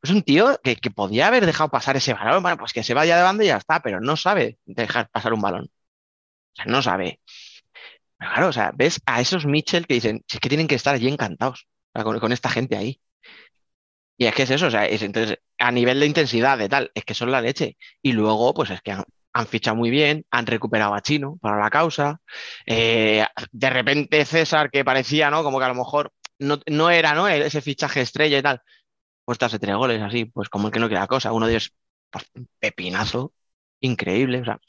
[0.03, 2.95] es un tío que, que podía haber dejado pasar ese balón, bueno, pues que se
[2.95, 5.64] vaya de banda y ya está, pero no sabe dejar pasar un balón.
[5.64, 7.21] O sea, no sabe.
[8.18, 10.95] Pero claro, o sea, ves a esos Mitchell que dicen, es que tienen que estar
[10.95, 13.01] allí encantados con esta gente ahí.
[14.16, 16.90] Y es que es eso, o sea, es, entonces, a nivel de intensidad, de tal,
[16.95, 17.77] es que son la leche.
[18.03, 18.97] Y luego, pues es que
[19.33, 22.21] han- fichado muy bien, han recuperado a Chino para la causa.
[22.66, 25.42] Eh, de repente César, que parecía, ¿no?
[25.42, 27.29] Como que a lo mejor no, no era, ¿no?
[27.29, 28.61] Ese fichaje estrella y tal.
[29.25, 31.33] Pues te hace tres goles así, pues como el que no quiere la cosa.
[31.33, 31.75] Uno de ellos,
[32.11, 33.35] pues, un pepinazo
[33.81, 34.40] increíble.
[34.42, 34.61] O sea,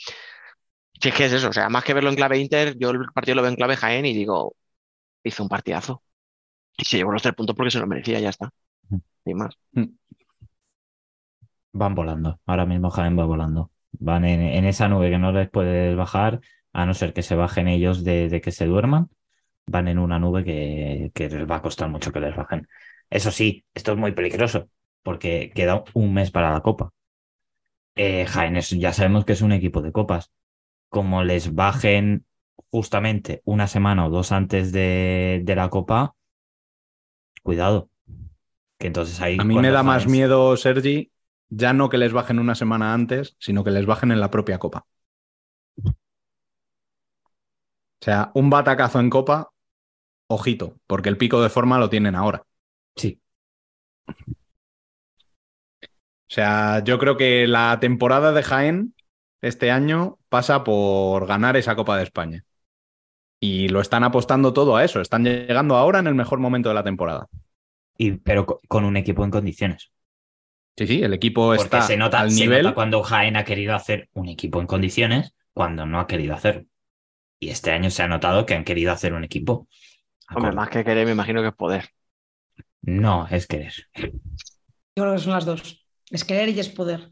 [1.02, 3.06] si es que es eso, o sea, más que verlo en clave Inter, yo el
[3.14, 4.56] partido lo veo en clave Jaén y digo,
[5.24, 6.04] hizo un partidazo.
[6.78, 8.52] Y se llevó los tres puntos porque se lo merecía, ya está.
[9.26, 9.56] Sin más.
[11.72, 12.40] Van volando.
[12.48, 13.70] Ahora mismo Jaén va volando.
[14.00, 16.42] Van en, en esa nube que no les puedes bajar,
[16.74, 19.10] a no ser que se bajen ellos de, de que se duerman.
[19.68, 22.68] Van en una nube que, que les va a costar mucho que les bajen.
[23.10, 24.70] Eso sí, esto es muy peligroso,
[25.04, 26.92] porque queda un mes para la Copa.
[27.96, 30.32] Eh, Jaén es- ya sabemos que es un equipo de copas.
[30.90, 32.26] Como les bajen
[32.72, 36.16] justamente una semana o dos antes de, de la Copa,
[37.44, 37.90] cuidado.
[38.80, 39.38] Que entonces ahí.
[39.38, 41.13] A mí me da más miedo, Sergi,
[41.50, 44.60] ya no que les bajen una semana antes, sino que les bajen en la propia
[44.60, 44.86] copa.
[48.02, 49.50] O sea, un batacazo en copa,
[50.28, 52.44] ojito, porque el pico de forma lo tienen ahora.
[52.96, 53.22] Sí,
[56.30, 58.96] O sea, yo creo que la temporada de Jaén
[59.42, 62.46] este año pasa por ganar esa Copa de España.
[63.40, 65.02] Y lo están apostando todo a eso.
[65.02, 67.28] Están llegando ahora en el mejor momento de la temporada.
[67.98, 69.92] y, pero co- con un equipo en condiciones.
[70.76, 72.64] Sí, sí, el equipo Porque está se nota, al se nivel.
[72.64, 76.66] nota cuando Jaén ha querido hacer un equipo en condiciones, cuando no ha querido hacerlo.
[77.40, 79.68] Y este año se ha notado que han querido hacer un equipo.
[80.34, 81.90] Hombre, más que querer, me imagino que es poder.
[82.82, 83.74] No, es querer.
[83.96, 85.86] Yo creo que son las dos.
[86.10, 87.10] Es querer y es poder.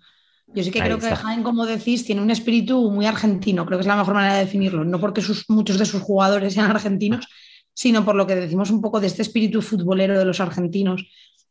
[0.48, 1.16] Yo sí que Ahí creo que.
[1.16, 3.66] Jaén, como decís, tiene un espíritu muy argentino.
[3.66, 4.84] Creo que es la mejor manera de definirlo.
[4.84, 7.28] No porque sus, muchos de sus jugadores sean argentinos,
[7.74, 11.06] sino por lo que decimos un poco de este espíritu futbolero de los argentinos,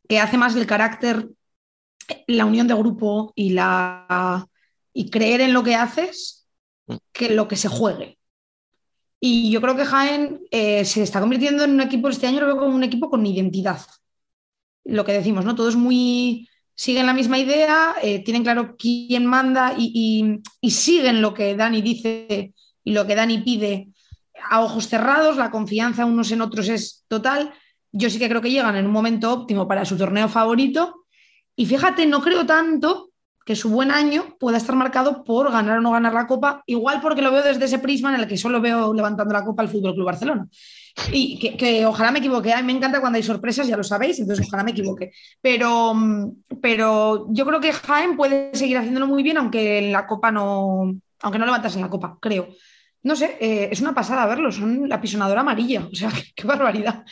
[0.07, 1.27] que hace más el carácter,
[2.27, 4.47] la unión de grupo y, la,
[4.93, 6.47] y creer en lo que haces
[7.11, 8.17] que lo que se juegue.
[9.19, 12.47] Y yo creo que Jaén eh, se está convirtiendo en un equipo, este año lo
[12.47, 13.79] veo como un equipo con identidad.
[14.83, 15.53] Lo que decimos, ¿no?
[15.55, 20.71] Todo es muy, siguen la misma idea, eh, tienen claro quién manda y, y- y
[20.71, 23.89] siguen lo que Dani dice y lo que Dani pide
[24.49, 27.53] a ojos cerrados, la confianza unos en otros es total.
[27.91, 31.00] Yo sí que creo que llegan en un momento óptimo para su torneo favorito.
[31.55, 33.11] Y fíjate, no creo tanto
[33.45, 37.01] que su buen año pueda estar marcado por ganar o no ganar la Copa, igual
[37.01, 39.69] porque lo veo desde ese prisma en el que solo veo levantando la Copa al
[39.69, 40.47] Fútbol Club Barcelona.
[41.11, 42.53] Y que, que ojalá me equivoque.
[42.53, 45.11] A mí me encanta cuando hay sorpresas, ya lo sabéis, entonces ojalá me equivoque.
[45.41, 45.93] Pero,
[46.61, 50.93] pero yo creo que Jaén puede seguir haciéndolo muy bien, aunque en la Copa no,
[51.21, 52.49] aunque no levantas en la Copa, creo.
[53.03, 57.03] No sé, eh, es una pasada verlos, son la pisonadora amarilla, o sea, qué, barbaridad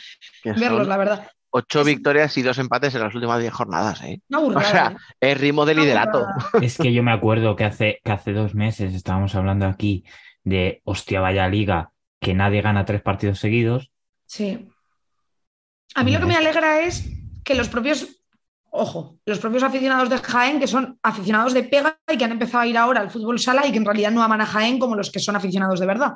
[0.44, 1.28] verlos, son la verdad.
[1.50, 4.20] Ocho Es- victorias y dos empates en las últimas diez jornadas, ¿eh?
[4.30, 5.32] Una O sea, ¿eh?
[5.32, 6.26] es ritmo de liderato.
[6.62, 10.04] Es que yo me acuerdo que hace, que hace dos meses estábamos hablando aquí
[10.44, 13.90] de hostia, vaya liga, que nadie gana tres partidos seguidos.
[14.26, 14.68] Sí.
[15.94, 17.08] A mí lo que me alegra es
[17.44, 18.06] que los propios,
[18.70, 22.60] ojo, los propios aficionados de Jaén, que son aficionados de pega y que han empezado
[22.62, 24.94] a ir ahora al fútbol sala y que en realidad no aman a Jaén como
[24.94, 26.12] los que son aficionados de verdad.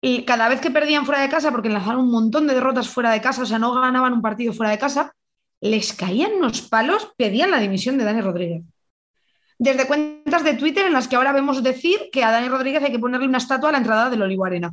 [0.00, 3.10] Y cada vez que perdían fuera de casa, porque enlazaron un montón de derrotas fuera
[3.10, 5.12] de casa, o sea, no ganaban un partido fuera de casa,
[5.60, 8.62] les caían unos palos, pedían la dimisión de Dani Rodríguez.
[9.58, 12.92] Desde cuentas de Twitter en las que ahora vemos decir que a Dani Rodríguez hay
[12.92, 14.72] que ponerle una estatua a la entrada del Olivo Arena.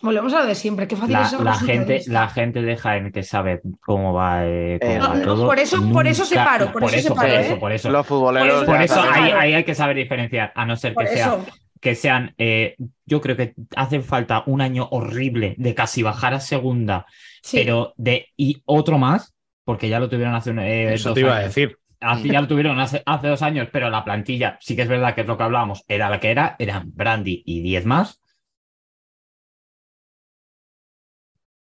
[0.00, 3.10] Volvemos a lo de siempre, qué fácil La, es la gente, la gente de Jaén
[3.10, 5.46] que sabe cómo va, eh, cómo Eh, va no, no, todo.
[5.46, 7.40] por eso- por eso separo, por eso separo, por ¿eh?
[7.40, 7.90] eso, por eso.
[7.90, 8.64] Los futboleros.
[8.64, 11.44] Por eso ahí, ahí hay que saber diferenciar, a no ser Por que, sea, eso,
[11.80, 16.40] que sean, eh, yo creo que hace falta un año horrible de casi bajar a
[16.40, 17.06] segunda,
[17.42, 17.58] sí.
[17.58, 21.20] pero de y otro más, porque ya lo tuvieron hace un- eh, Eso dos te
[21.20, 21.78] iba a decir.
[22.00, 25.14] Hace- ya lo tuvieron hace, hace dos años, pero la plantilla, sí que es verdad
[25.14, 28.20] que es lo que hablábamos, era la que era, eran Brandy y 10 más.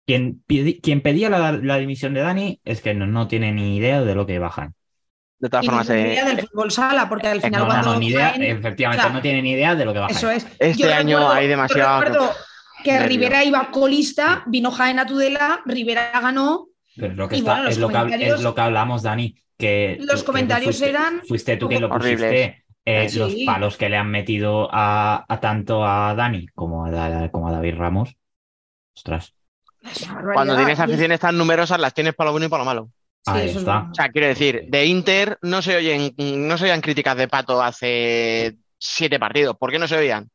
[0.05, 0.43] Quien,
[0.83, 4.15] quien pedía la, la dimisión de Dani es que no, no tiene ni idea de
[4.15, 4.75] lo que bajan.
[5.37, 7.93] De todas Y formas, ni eh, idea del fútbol sala, porque al final No, cuando
[7.93, 10.15] no, ni idea, efectivamente, o sea, no tiene ni idea de lo que bajan.
[10.15, 10.47] Eso es.
[10.59, 12.33] Este Yo año recuerdo- hay demasiado- yo recuerdo
[12.83, 13.07] que nervio.
[13.09, 16.67] Rivera iba colista, vino Jaén a Tudela, Rivera ganó.
[16.95, 19.03] Pero es lo que, está, bueno, es, lo que, hab- comentarios- es lo que hablamos,
[19.03, 19.35] Dani.
[19.57, 22.31] Que Los que comentarios fuiste, eran Fuiste tú quien lo horribles.
[22.31, 22.65] pusiste.
[22.85, 23.19] eh, Sí.
[23.19, 27.51] Los palos que le han metido a, a tanto a Dani como a, como a
[27.51, 28.15] David Ramos.
[28.95, 29.33] Ostras,
[30.33, 32.89] cuando tienes aficiones tan numerosas, las tienes para lo bueno y para lo malo.
[33.25, 33.55] Sí, es.
[33.57, 37.61] O sea, quiero decir, de Inter no se oyen, no se oían críticas de pato
[37.61, 39.57] hace siete partidos.
[39.57, 40.29] ¿Por qué no se oían?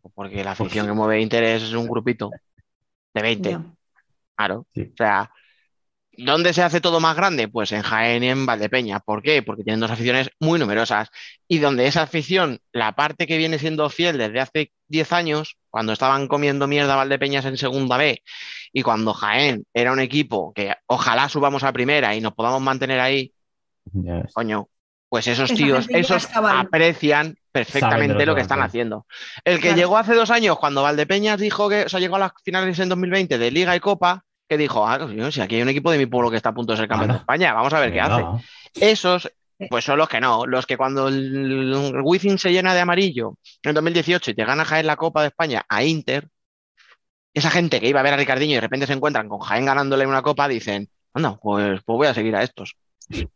[0.00, 2.30] Pues Porque la afición que mueve Inter es un grupito
[3.14, 3.50] de 20.
[3.50, 3.64] Ya.
[4.36, 4.66] Claro.
[4.72, 4.90] Sí.
[4.92, 5.30] O sea,
[6.20, 7.46] ¿Dónde se hace todo más grande?
[7.46, 8.98] Pues en Jaén y en Valdepeña.
[8.98, 9.40] ¿Por qué?
[9.40, 11.10] Porque tienen dos aficiones muy numerosas.
[11.46, 15.92] Y donde esa afición, la parte que viene siendo fiel desde hace 10 años, cuando
[15.92, 18.24] estaban comiendo mierda Valdepeñas en segunda B,
[18.72, 23.00] y cuando Jaén era un equipo que ojalá subamos a primera y nos podamos mantener
[23.00, 23.32] ahí,
[24.34, 24.68] coño,
[25.08, 29.06] pues esos Esa tíos, esos aprecian perfectamente lo lo que están haciendo.
[29.44, 29.76] El que Claro.
[29.76, 32.88] llegó hace dos años, cuando Valdepeñas dijo que, o sea, llegó a las finales en
[32.88, 36.06] 2020 de Liga y Copa, que dijo, ah, si aquí hay un equipo de mi
[36.06, 37.16] pueblo que está a punto de ser campeón de.
[37.16, 38.24] España, vamos a ver qué hace.
[38.74, 39.30] Esos,
[39.70, 43.34] pues son los que no, los que cuando el, el Wizzing se llena de amarillo
[43.62, 46.28] en 2018 y te gana Jaén la Copa de España a Inter,
[47.34, 49.66] esa gente que iba a ver a Ricardinho y de repente se encuentran con Jaén
[49.66, 52.76] ganándole una copa, dicen, anda, pues, pues voy a seguir a estos.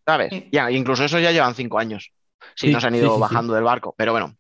[0.06, 0.34] ¿Sabes?
[0.52, 2.12] Ya, incluso esos ya llevan cinco años,
[2.54, 3.20] si Sí, no se han ido sí, sí.
[3.20, 3.94] bajando del barco.
[3.96, 4.36] Pero bueno,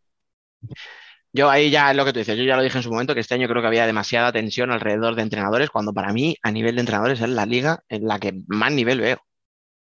[1.32, 3.14] yo ahí ya es lo que tú dices, yo ya lo dije en su momento,
[3.14, 6.50] que este año creo que había demasiada tensión alrededor de entrenadores, cuando para mí, a
[6.50, 9.18] nivel de entrenadores, es la liga en la que más nivel veo.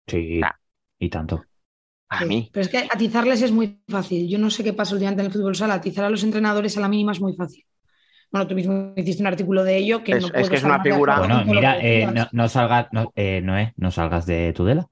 [0.06, 0.40] Sí,
[0.98, 1.44] y tanto.
[2.08, 2.50] A mí.
[2.52, 4.28] Pero es que atizarles es muy fácil.
[4.32, 5.74] Yo no sé qué pasa últimamente en el fútbol sala.
[5.74, 7.64] Atizar a los entrenadores a la mínima es muy fácil.
[8.36, 10.76] Bueno, tú mismo hiciste un artículo de ello que Es- no es que es una
[10.78, 14.86] de figura- Bueno, mira, eh, no, no salgas, no, eh, Noé, no salgas de Tudela.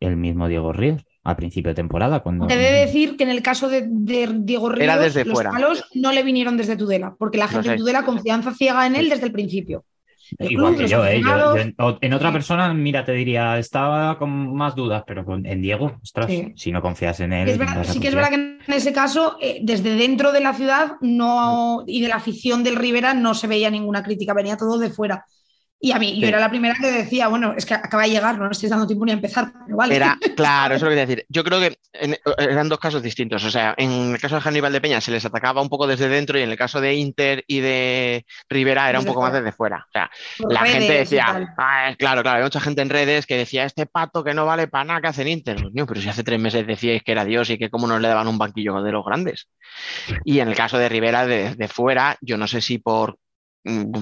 [0.00, 2.46] El mismo Diego Ríos, al principio de temporada, cuando.
[2.46, 5.32] Te he de decir que en el caso de, de Diego Ríos, Era desde los
[5.34, 5.50] fuera.
[5.50, 7.72] palos no le vinieron desde Tudela, porque la gente sé.
[7.72, 9.84] en Tudela confianza ciega en él desde el principio.
[10.38, 11.20] El Igual que yo, ¿eh?
[11.20, 15.44] Yo- aficionados- yo en, otra persona, mira, te diría, estaba con más dudas, pero con,
[15.46, 16.52] en Diego, ostras, Sí.
[16.56, 17.48] si no confías en él.
[17.48, 20.54] Es verdad- sí que es verdad que en ese caso, eh, desde dentro de la
[20.54, 24.78] ciudad no, y de la afición del Rivera no se veía ninguna crítica, venía todo
[24.78, 25.24] de fuera.
[25.82, 26.20] Y a mí, Sí.
[26.20, 28.68] yo era la primera que decía, bueno, es que acaba de llegar, no le estáis
[28.68, 29.96] dando tiempo ni a empezar, pero vale.
[29.96, 31.26] Era, claro, eso es lo que quería decir.
[31.30, 33.42] Yo creo que en- eran dos casos distintos.
[33.44, 36.08] O sea, en el caso de Hannibal de Peña se les atacaba un poco desde
[36.10, 39.32] dentro y en el caso de Inter y de Rivera era un Desde poco más
[39.32, 39.86] desde fuera.
[39.88, 41.48] O sea, Por la gente redes decía.
[41.56, 44.68] "Ah, claro, claro, hay mucha gente en redes que decía, este pato que no vale
[44.68, 45.62] para nada que hacen Inter.
[45.62, 48.08] Coño, pero si hace tres meses decíais que era Dios y que cómo no le
[48.08, 49.48] daban un banquillo de los grandes.
[50.26, 53.16] Y en el caso de Rivera, de, de fuera, yo no sé si por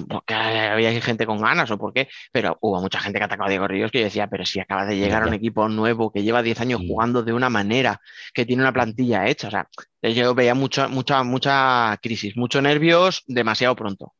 [0.08, 3.50] porque había gente con ganas o por qué, pero hubo mucha gente que atacaba a
[3.50, 6.22] Diego Ríos que yo decía, pero si acaba de llegar a un equipo nuevo que
[6.22, 8.00] lleva 10 años jugando de una manera,
[8.32, 9.68] que tiene una plantilla hecha, o sea,
[10.02, 14.14] yo veía mucha, mucha, mucha crisis, mucho nervios demasiado pronto.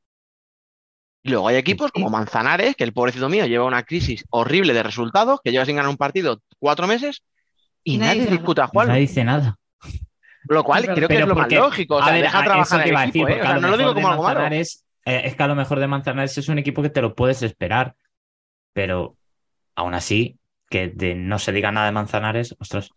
[1.23, 4.83] Y luego hay equipos como Manzanares, que el pobrecito mío lleva una crisis horrible de
[4.83, 7.23] resultados, que lleva sin ganar un partido cuatro meses
[7.85, 9.57] y nadie nadie disputa a Nadie dice nada.
[10.49, 11.97] Lo cual Pero- creo que es lo más lógico.
[11.97, 13.41] O sea, a ver, deja a- trabajar al equipo, decir, ¿eh?
[13.43, 14.41] O sea, no lo digo como algo malo.
[15.09, 17.43] Eh, es que a lo mejor de Manzanares es un equipo que te lo puedes
[17.43, 17.95] esperar,
[18.73, 19.17] pero
[19.75, 22.91] aún así, que de- no se diga nada de Manzanares, ostras.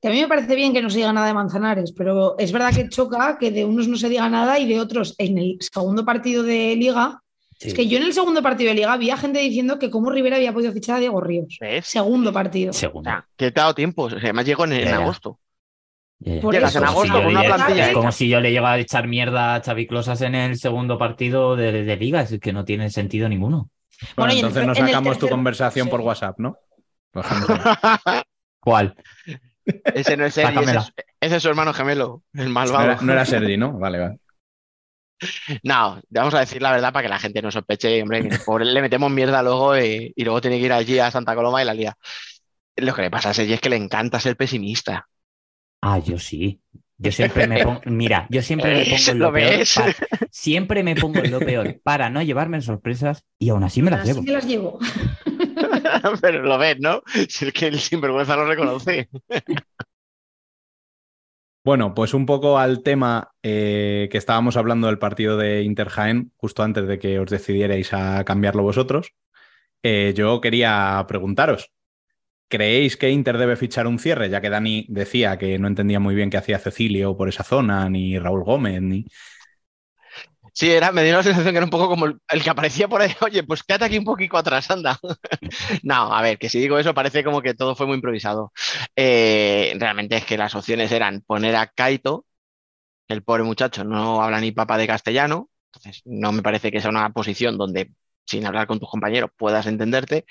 [0.00, 2.52] Que a mí me parece bien que no se diga nada de Manzanares, pero es
[2.52, 5.58] verdad que choca que de unos no se diga nada y de otros en el
[5.60, 7.22] segundo partido de Liga.
[7.58, 10.36] Es que yo en el segundo partido de Liga había gente diciendo que cómo Rivera
[10.36, 11.56] había podido fichar a Diego Ríos.
[11.58, 11.86] ¿Ves?
[11.86, 12.70] Segundo partido.
[12.70, 13.08] O Segundo.
[13.08, 14.02] sea, que te ha dado tiempo.
[14.02, 15.40] O sea, además llegó en, agosto.
[16.18, 19.06] Llegas en agosto si con una plantilla es como si yo le llego a echar
[19.06, 22.90] mierda a Xavi Closas en el segundo partido de, de liga, es que no tiene
[22.90, 23.70] sentido ninguno.
[24.16, 25.90] Bueno, en entonces nos en el sacamos tu conversación sí.
[25.90, 26.56] por WhatsApp, ¿no?
[27.10, 27.24] Por.
[28.60, 28.94] ¿Cuál?
[29.94, 32.84] ese no es Sergi, ese es, ese es su hermano gemelo, el No malvado.
[32.84, 33.78] era, no era Sergi, ¿no?
[33.78, 34.18] Vale, vale.
[35.62, 38.66] No, vamos a decir la verdad para que la gente no sospeche, hombre, que pobre,
[38.66, 41.64] le metemos mierda luego y, y luego tiene que ir allí a Santa Coloma y
[41.64, 41.96] la lía.
[42.76, 45.08] Lo que le pasa a Sergi es que le encanta ser pesimista.
[45.80, 46.60] Ah, yo sí.
[46.98, 49.64] Yo siempre me pongo, mira, yo siempre me pongo en lo, ¿Lo peor.
[49.74, 49.94] para-
[50.30, 54.00] siempre me pongo en lo peor para no llevarme sorpresas y aún así me las
[54.00, 54.22] Así llevo.
[54.22, 54.78] me las llevo.
[56.22, 57.02] Pero lo ves, ¿no?
[57.28, 59.08] Si es que el sinvergüenza lo reconoce.
[61.64, 66.32] Bueno, pues un poco al tema eh, que estábamos hablando del partido de Inter Jaén,
[66.36, 69.12] justo antes de que os decidierais a cambiarlo vosotros.
[69.82, 71.72] Eh, yo quería preguntaros,
[72.48, 74.30] ¿creéis que Inter debe fichar un cierre?
[74.30, 77.88] Ya que Dani decía que no entendía muy bien qué hacía Cecilio por esa zona,
[77.88, 79.06] ni Raúl Gómez, ni...
[80.52, 83.02] Sí, era, me dio la sensación que era un poco como el, que aparecía por
[83.02, 83.10] ahí.
[83.20, 84.98] Oye, pues quédate aquí un poquito atrás, anda.
[85.82, 88.52] no, a ver, que si digo eso parece como que todo fue muy improvisado.
[88.96, 92.24] Eh, realmente es que las opciones eran poner a Kaito,
[93.08, 96.90] el pobre muchacho no habla ni papa de castellano, entonces no me parece que sea
[96.90, 97.92] una posición donde
[98.26, 100.24] sin hablar con tus compañeros puedas entenderte.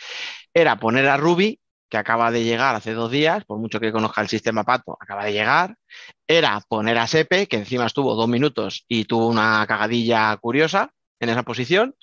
[0.53, 1.59] Era poner a Ruby,
[1.89, 5.25] que acaba de llegar hace dos días, por mucho que conozca el sistema Pato, acaba
[5.25, 5.75] de llegar.
[6.27, 11.29] Era poner a Sepe, que encima estuvo dos minutos y tuvo una cagadilla curiosa en
[11.29, 11.95] esa posición.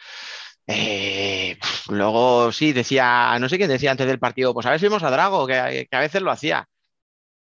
[0.67, 1.59] Eh,
[1.89, 5.03] luego sí, decía, no sé quién decía antes del partido, pues a ver si vemos
[5.03, 6.69] a Drago, que, que a veces lo hacía.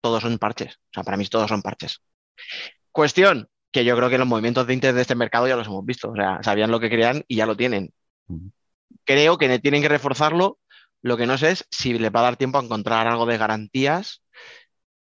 [0.01, 2.01] Todos son parches, o sea, para mí todos son parches.
[2.93, 5.85] Cuestión, que yo creo que los movimientos de Inter de este mercado ya los hemos
[5.85, 7.93] visto, o sea, sabían lo que querían y ya lo tienen.
[9.05, 10.59] Creo que tienen que reforzarlo
[11.09, 13.39] Lo que no sé es si le va a dar tiempo a encontrar algo de
[13.39, 14.23] garantías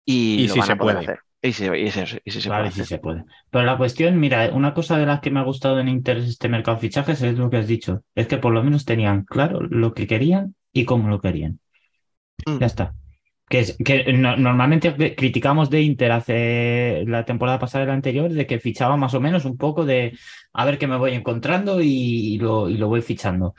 [0.05, 0.97] y, Y lo si van se a poder puede.
[0.97, 1.19] hacer.
[1.41, 3.25] Y si, y si- y si se Vale, puede se puede.
[3.49, 6.47] Pero la cuestión, mira, una cosa de las que me ha gustado en Inter este
[6.49, 8.03] mercado de fichajes es lo que has dicho.
[8.15, 11.59] Es que por lo menos tenían claro lo que querían y cómo lo querían.
[12.47, 12.59] Mm.
[12.59, 12.95] Ya está.
[13.49, 18.31] Que, es, que no- normalmente criticamos de Inter hace la temporada pasada y la anterior
[18.31, 20.17] de que fichaba más o menos un poco de
[20.53, 23.55] a ver qué me voy encontrando y lo, y lo voy fichando.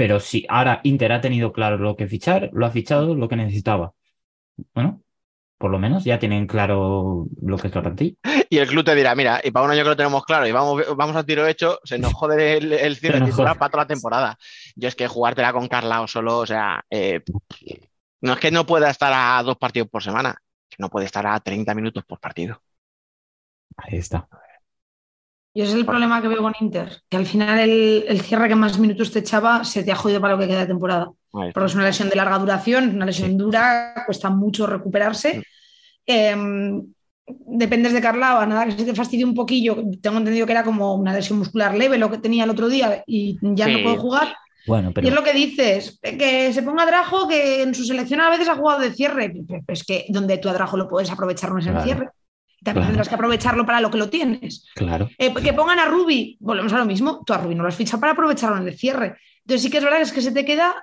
[0.00, 3.36] Pero sí, ahora Inter ha tenido claro lo que fichar, lo ha fichado lo que
[3.36, 3.92] necesitaba.
[4.72, 5.02] Bueno,
[5.58, 8.16] por lo menos ya tienen claro lo que es la plantilla.
[8.48, 10.52] Y el club te dirá, mira, y para un año que lo tenemos claro y
[10.52, 13.88] vamos, vamos a tiro hecho, se nos jode el, el cierre titular para toda la
[13.88, 14.38] temporada.
[14.74, 17.20] Yo es que jugártela con Carlao solo, o sea, eh,
[18.22, 20.34] no es que no pueda estar a dos partidos por semana,
[20.78, 22.62] no puede estar a 30 minutos por partido.
[23.76, 24.26] Ahí está.
[25.52, 28.48] Y ese es el problema que veo con Inter, que al final el, el cierre
[28.48, 31.10] que más minutos te echaba se te ha jodido para lo que queda de temporada.
[31.30, 33.36] Porque es una lesión de larga duración, una lesión Sí.
[33.36, 35.42] dura, cuesta mucho recuperarse.
[36.06, 36.36] Eh,
[37.46, 39.76] dependes de Carlao, a nada que se te fastidie un poquillo.
[40.02, 43.02] Tengo entendido que era como una lesión muscular leve lo que tenía el otro día
[43.06, 43.72] y ya Sí.
[43.72, 44.34] no puede jugar.
[44.66, 48.20] Bueno, Y pero es lo que dices, que se ponga Drajo, que en su selección
[48.20, 49.32] a veces ha jugado de cierre.
[49.68, 51.86] Es que donde tú a Drajo lo puedes aprovechar no es en el Claro.
[51.86, 52.10] cierre.
[52.62, 52.86] También Claro.
[52.88, 54.66] tendrás que aprovecharlo para lo que lo tienes.
[54.74, 55.08] claro.
[55.18, 57.76] Eh, que pongan a Ruby, volvemos a lo mismo, tú a Ruby no lo has
[57.76, 59.16] fichado para aprovecharlo en el cierre.
[59.44, 60.74] Entonces sí que es verdad que es que se te queda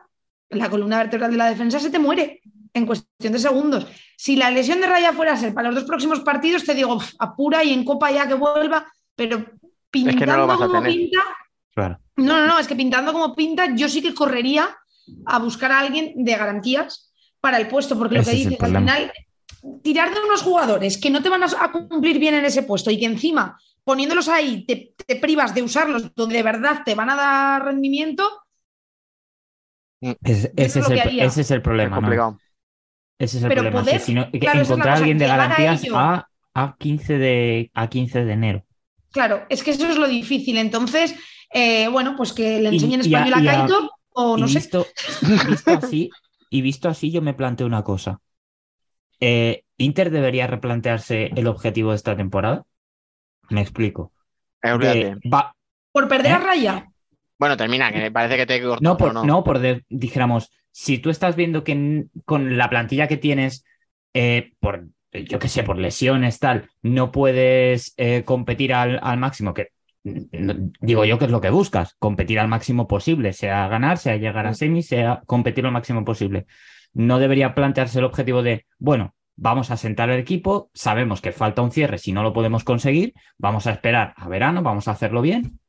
[0.50, 2.42] la columna vertebral de la defensa, se te muere
[2.74, 3.86] en cuestión de segundos.
[4.18, 6.96] Si la lesión de Raya fuera a ser para los dos próximos partidos, te digo,
[6.96, 9.46] "Uf, apura y en Copa ya que vuelva, pero
[9.92, 11.20] pintando como pinta,
[11.74, 12.00] Claro.
[12.16, 14.76] no, no, no, es que pintando como pinta, yo sí que correría
[15.26, 19.12] a buscar a alguien de garantías para el puesto, porque lo que dices, al final,
[19.84, 23.00] tirar de unos jugadores que no te van a, cumplir bien en ese puesto y
[23.00, 27.16] que encima, poniéndolos ahí, te, te privas de usarlos donde de verdad te van a
[27.16, 28.24] dar rendimiento,
[30.02, 32.00] Es- ese, es el, ese es el Es problema.
[33.20, 33.82] Ese es el Pero problema.
[33.82, 38.24] poder- si no- claro, encontrar a alguien de garantías a, a 15 de, a 15
[38.26, 38.66] de enero.
[39.12, 40.58] claro, es que eso es lo difícil.
[40.58, 41.16] Entonces,
[41.54, 44.60] eh, bueno, pues que le enseñen español a, Kaito o no y sé.
[44.60, 44.96] visto,
[45.42, 46.18] visto así,
[46.50, 48.22] y visto así, yo me planteo una cosa.
[49.20, 52.64] Eh, ¿Inter debería replantearse el objetivo de esta temporada?
[53.50, 54.12] Me explico.
[54.64, 55.56] Eh, va-
[55.92, 56.36] Por perder ¿Eh?
[56.36, 56.88] a Raya.
[57.40, 59.44] Bueno, termina, que me parece que te he cortado, no, por, no.
[59.44, 63.64] por de- dijéramos, si tú estás viendo que con la plantilla que tienes,
[64.14, 69.54] eh, por, yo qué sé, por lesiones, tal, no puedes eh, competir al, al máximo,
[69.54, 69.70] que
[70.04, 74.48] digo yo que es lo que buscas, competir al máximo posible, sea ganar, sea llegar
[74.48, 76.48] a semi, sea competir lo máximo posible.
[76.94, 81.62] No debería plantearse el objetivo de, bueno, vamos a sentar el equipo, sabemos que falta
[81.62, 85.22] un cierre, si no lo podemos conseguir, vamos a esperar a verano, vamos a hacerlo
[85.22, 85.60] bien,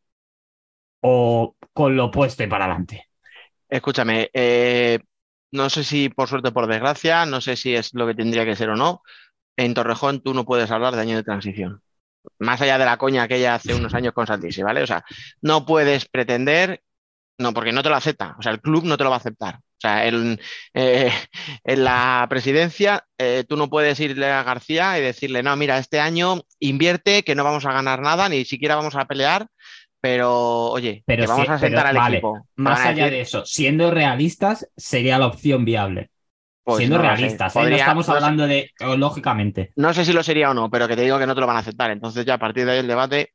[1.01, 3.09] o con lo opuesto y para adelante.
[3.69, 4.99] Escúchame, eh,
[5.53, 8.45] no sé si por suerte o por desgracia, no sé si es lo que tendría
[8.45, 9.03] que ser o no.
[9.57, 11.83] En Torrejón tú no puedes hablar de año de transición.
[12.39, 14.83] Más allá de la coña aquella hace unos años con Santisi, ¿vale?
[14.83, 15.05] O sea,
[15.41, 16.83] no puedes pretender,
[17.39, 18.37] no, porque no te lo acepta.
[18.39, 19.61] O sea, el club no te lo va a aceptar.
[19.79, 20.41] O sea, el-
[20.75, 21.11] eh,
[21.65, 26.01] en la presidencia eh, tú no puedes irle a García y decirle, no, mira, este
[26.01, 29.47] año invierte, que no vamos a ganar nada, ni siquiera vamos a pelear,
[30.01, 32.47] pero oye, Pero que vamos sí, a sentar pero al vale, equipo.
[32.57, 36.11] Más allá decir, de eso, siendo realistas, sería la opción viable.
[36.65, 37.59] pues, siendo no realistas, ¿eh?
[37.59, 39.73] no Podría- estamos no sé- hablando de, oh, lógicamente.
[39.77, 41.47] No sé si lo sería o no, pero que te digo que no te lo
[41.47, 41.91] van a aceptar.
[41.91, 43.33] Entonces ya a partir de ahí el debate,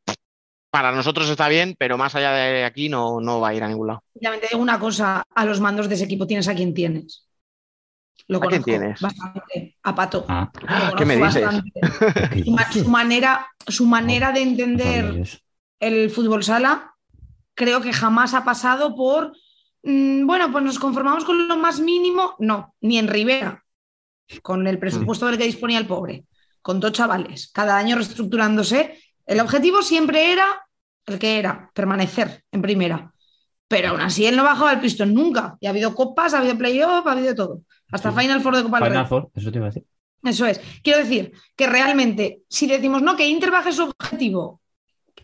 [0.73, 3.67] para nosotros está bien, pero más allá de aquí no, no va a ir a
[3.67, 4.03] ningún lado.
[4.15, 7.27] Ya te digo una cosa, a los mandos de ese equipo tienes a quien tienes.
[8.27, 8.99] Lo ¿A quién conozco tienes?
[8.99, 9.77] bastante.
[9.83, 10.25] A Pato.
[10.27, 10.51] Ah,
[10.89, 11.43] Lo ¿Qué me dices?
[11.43, 11.79] bastante.
[12.73, 15.23] ¿qué Su, manera, su manera de entender
[15.79, 16.95] el fútbol sala
[17.53, 19.31] creo que jamás ha pasado por,
[19.83, 22.33] mm, bueno, pues nos conformamos con lo más mínimo.
[22.39, 23.63] No, ni en Rivera,
[24.41, 26.25] con el presupuesto del que disponía el pobre,
[26.63, 28.99] con dos chavales, cada año reestructurándose.
[29.25, 30.65] El objetivo siempre era
[31.05, 33.13] el que era, permanecer en primera.
[33.67, 35.57] Pero aún así él no bajaba el pistón nunca.
[35.59, 37.61] Y ha habido copas, ha habido playoff, ha habido todo.
[37.91, 38.19] Hasta Sí.
[38.19, 38.91] Final Four de Copa del Rey.
[38.93, 39.85] Final Four, eso te iba a decir.
[40.23, 40.61] Eso es.
[40.83, 44.61] Quiero decir que realmente, si decimos no, que Inter baje su objetivo,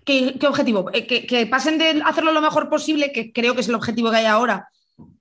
[0.03, 0.89] ¿qué, qué objetivo?
[0.93, 4.09] Eh, Que, que pasen de hacerlo lo mejor posible, que creo que es el objetivo
[4.11, 4.67] que hay ahora,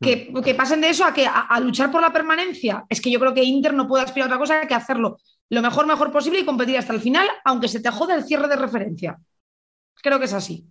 [0.00, 2.84] que, que pasen de eso a, que, a, a luchar por la permanencia.
[2.88, 5.18] Es que yo creo que Inter no puede aspirar a otra cosa que hacerlo
[5.50, 8.48] lo mejor, mejor posible y competir hasta el final, aunque se te jode el cierre
[8.48, 9.18] de referencia.
[10.02, 10.64] Creo que es así.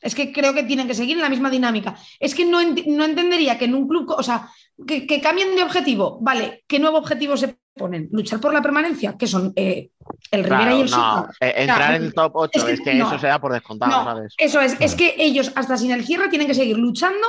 [0.00, 1.96] Es que creo que tienen que seguir en la misma dinámica.
[2.18, 4.48] Es que no, ent- no entendería que en un club, o sea,
[4.86, 6.18] que, que cambien de objetivo.
[6.20, 8.08] Vale, ¿qué nuevo objetivo se ponen?
[8.10, 9.90] Luchar por la permanencia, que son eh,
[10.30, 12.80] el Rivera Claro, y el no, eh, entrar Claro, en el top 8 es es
[12.80, 13.06] que no.
[13.06, 14.34] eso se da por descontado, No, ¿sabes?
[14.36, 17.26] eso es, es que ellos hasta sin el cierre tienen que seguir luchando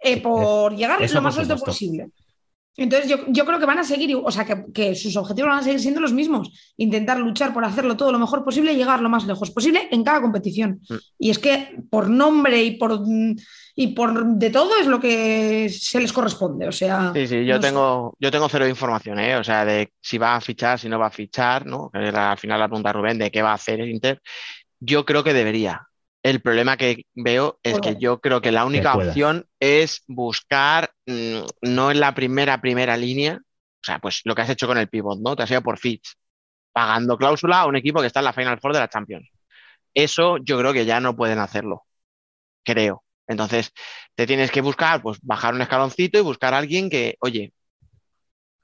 [0.00, 2.10] eh, por llegar eso lo más alto posible.
[2.76, 5.60] Entonces yo, yo creo que van a seguir, o sea, que, que sus objetivos van
[5.60, 6.72] a seguir siendo los mismos.
[6.76, 10.02] Intentar luchar por hacerlo todo lo mejor posible y llegar lo más lejos posible en
[10.02, 10.80] cada competición.
[10.88, 10.94] Mm.
[11.18, 13.00] Y es que por nombre y por,
[13.76, 16.66] y por de todo es lo que se les corresponde.
[16.66, 17.68] O sea, Sí, sí, yo no sé.
[17.68, 19.36] tengo, yo tengo cero información, ¿eh?
[19.36, 21.90] O sea, de si va a fichar, si no va a fichar, ¿no?
[21.92, 24.20] Al final la pregunta Rubén de qué va a hacer el Inter.
[24.80, 25.86] Yo creo que debería.
[26.24, 31.40] El problema que veo es que yo creo que la única opción es buscar, mm,
[31.60, 34.88] no en la primera, primera línea, o sea, pues lo que has hecho con el
[34.88, 35.36] pivot, ¿no?
[35.36, 36.14] Te has ido por Fitch,
[36.72, 39.28] pagando cláusula a un equipo que está en la Final Four de la Champions.
[39.92, 41.82] Eso yo creo que ya no pueden hacerlo,
[42.64, 43.04] creo.
[43.26, 43.70] Entonces,
[44.14, 47.52] te tienes que buscar, pues bajar un escaloncito y buscar a alguien que, oye,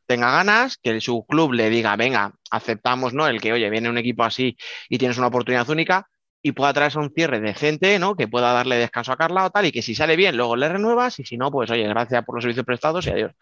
[0.07, 3.27] tenga ganas, que su club le diga, venga, aceptamos, ¿no?
[3.27, 4.57] El que, oye, viene un equipo así
[4.89, 6.09] y tienes una oportunidad única
[6.43, 8.14] y pueda traerse un cierre decente, ¿no?
[8.16, 10.68] Que pueda darle descanso a Carla o tal, y que si sale bien, luego le
[10.68, 13.32] renuevas, y si no, pues oye, gracias por los servicios prestados y adiós.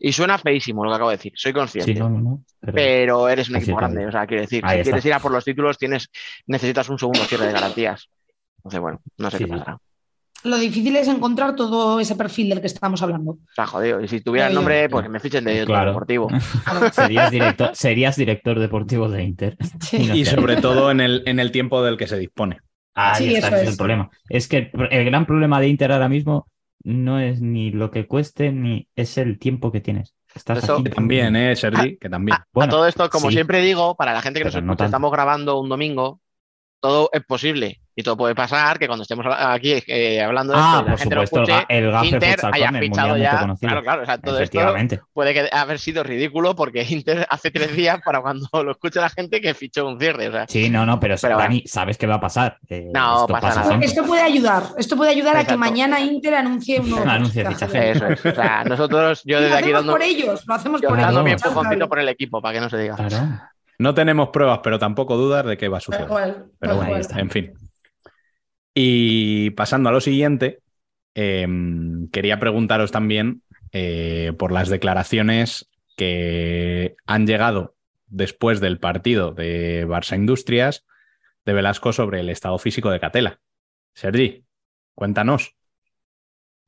[0.00, 1.92] Y suena feísimo lo que acabo de decir, soy consciente.
[1.92, 2.44] Sí, no, no, no.
[2.60, 5.32] pero- Pero eres un equipo grande, o sea, quiero decir, si quieres ir a por
[5.32, 6.08] los títulos, tienes,
[6.46, 8.08] necesitas un segundo cierre de garantías.
[8.58, 9.78] Entonces, bueno, no sé Sí, qué pasará.
[10.46, 13.38] Lo difícil es encontrar todo ese perfil del que estamos hablando.
[13.54, 14.00] Sea, jodido.
[14.00, 14.62] Y si tuviera el Claro.
[14.62, 15.90] nombre, pues que me fichen de director Claro.
[15.90, 16.28] deportivo.
[16.92, 19.56] serías, director, serías director deportivo de Inter.
[19.80, 19.98] Sí.
[20.08, 22.58] no Y sobre todo en el, en el tiempo del que se dispone.
[22.94, 23.68] Ahí Sí, está, ese es es.
[23.70, 24.10] el problema.
[24.28, 26.46] Es que el, gran problema de Inter ahora mismo
[26.84, 30.14] no es ni lo que cueste, ni es el tiempo que tienes.
[30.34, 31.96] Estás Eso- Que también, ¿eh, Sergi?
[31.98, 32.36] Que también.
[32.36, 33.34] A, Bueno, a todo esto, como sí.
[33.34, 34.84] siempre digo, para la gente que nos no escucha, tanto.
[34.84, 36.20] estamos grabando un domingo,
[36.80, 40.76] todo es posible y todo puede pasar que cuando estemos aquí eh, hablando de Ah,
[40.80, 43.40] esto la gente lo supuesto, escuche, el Gaffer Inter haya fichado ya.
[43.40, 43.68] conocido.
[43.70, 45.00] Claro, claro, o sea, todo esto Efectivamente.
[45.14, 49.08] puede que- haber sido ridículo porque Inter hace tres días para cuando lo escuche la
[49.08, 50.28] gente que fichó un cierre.
[50.28, 52.58] O sea, Sí, no, no, pero, Pero Dani, sabes qué va a pasar.
[52.68, 53.68] Eh, No, esto pasa pasa nada.
[53.68, 53.88] siempre.
[53.88, 54.62] Esto puede ayudar.
[54.76, 55.58] Esto puede ayudar a que Exacto.
[55.58, 57.92] mañana Inter anuncie un nuevo Anuncie fichaje.
[57.92, 58.26] eso es.
[58.26, 60.88] O sea, nosotros, yo Y lo desde aquí hacemos dando, por ellos, lo hacemos yo
[60.90, 61.42] por dando mi ellos.
[61.46, 62.94] empujoncito por el equipo, para que no se diga.
[62.96, 63.16] Claro.
[63.78, 66.06] No tenemos pruebas, pero tampoco dudas de que va a suceder.
[66.58, 67.20] Pero bueno, ahí está.
[67.20, 67.52] En fin.
[68.78, 70.60] Y pasando a lo siguiente,
[71.14, 71.48] eh,
[72.12, 77.74] quería preguntaros también eh, por las declaraciones que han llegado
[78.06, 80.84] después del partido de Barça Industrias
[81.46, 83.40] de Velasco sobre el estado físico de Catela.
[83.94, 84.44] Sergi,
[84.94, 85.56] cuéntanos.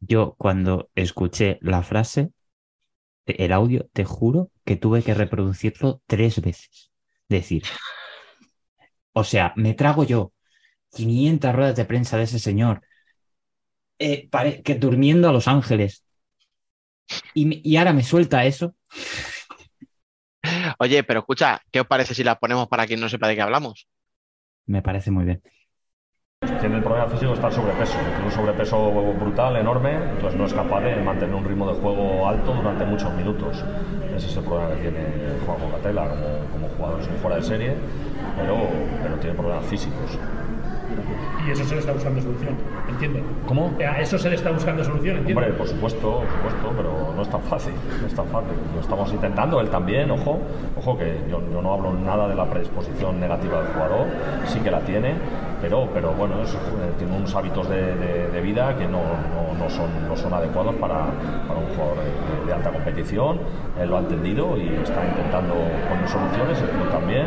[0.01, 2.31] Yo cuando escuché la frase,
[3.27, 6.91] el audio, te juro que tuve que reproducirlo tres veces.
[7.29, 7.65] Decir,
[9.13, 10.33] o sea, me trago yo
[10.91, 12.82] 500 ruedas de prensa de ese señor,
[13.99, 16.05] eh, pare- que durmiendo a Los Ángeles,
[17.34, 18.74] y, ahora me suelta eso.
[20.78, 23.43] Oye, pero escucha, ¿qué os parece si las ponemos para quien no sepa de qué
[23.43, 23.89] hablamos?
[24.66, 25.43] Me parece muy bien.
[26.61, 30.55] Tiene el problema físico está el sobrepeso, tiene un sobrepeso brutal, enorme, entonces no es
[30.55, 33.64] capaz de mantener un ritmo de juego alto durante muchos minutos.
[34.16, 35.07] Ese es el problema que tiene
[35.45, 37.74] Juan Catela como, como jugador, es fuera de serie,
[38.36, 38.68] pero,
[39.03, 40.18] pero tiene problemas físicos.
[41.47, 42.55] Y eso se le está buscando solución,
[42.89, 43.20] entiendo.
[43.47, 43.74] ¿Cómo?
[43.78, 45.41] A eso se le está buscando solución, entiendo.
[45.41, 48.53] Hombre, por supuesto, por supuesto, pero no es tan fácil, no es tan fácil.
[48.74, 50.41] Lo estamos intentando, él también, ojo,
[50.76, 54.07] ojo que yo, yo no hablo nada de la predisposición negativa del jugador,
[54.47, 55.14] sí que la tiene,
[55.61, 56.47] pero, pero bueno, eh,
[56.99, 59.01] tiene unos hábitos de, vida que no,
[59.59, 61.05] no- son, no son adecuados para,
[61.47, 61.99] para un jugador
[62.47, 63.39] de, alta competición.
[63.79, 65.55] Él lo ha entendido y está intentando
[65.89, 67.27] poner soluciones, el club también,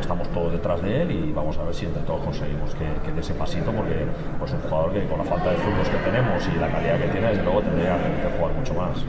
[0.00, 3.12] estamos todos detrás de él y vamos a ver si entre todos conseguimos que, que
[3.12, 4.06] dé ese pasito, porque
[4.38, 7.08] pues un jugador que con la falta de zurdos que tenemos y la calidad que
[7.08, 9.04] tiene, desde luego tendría que jugar mucho más.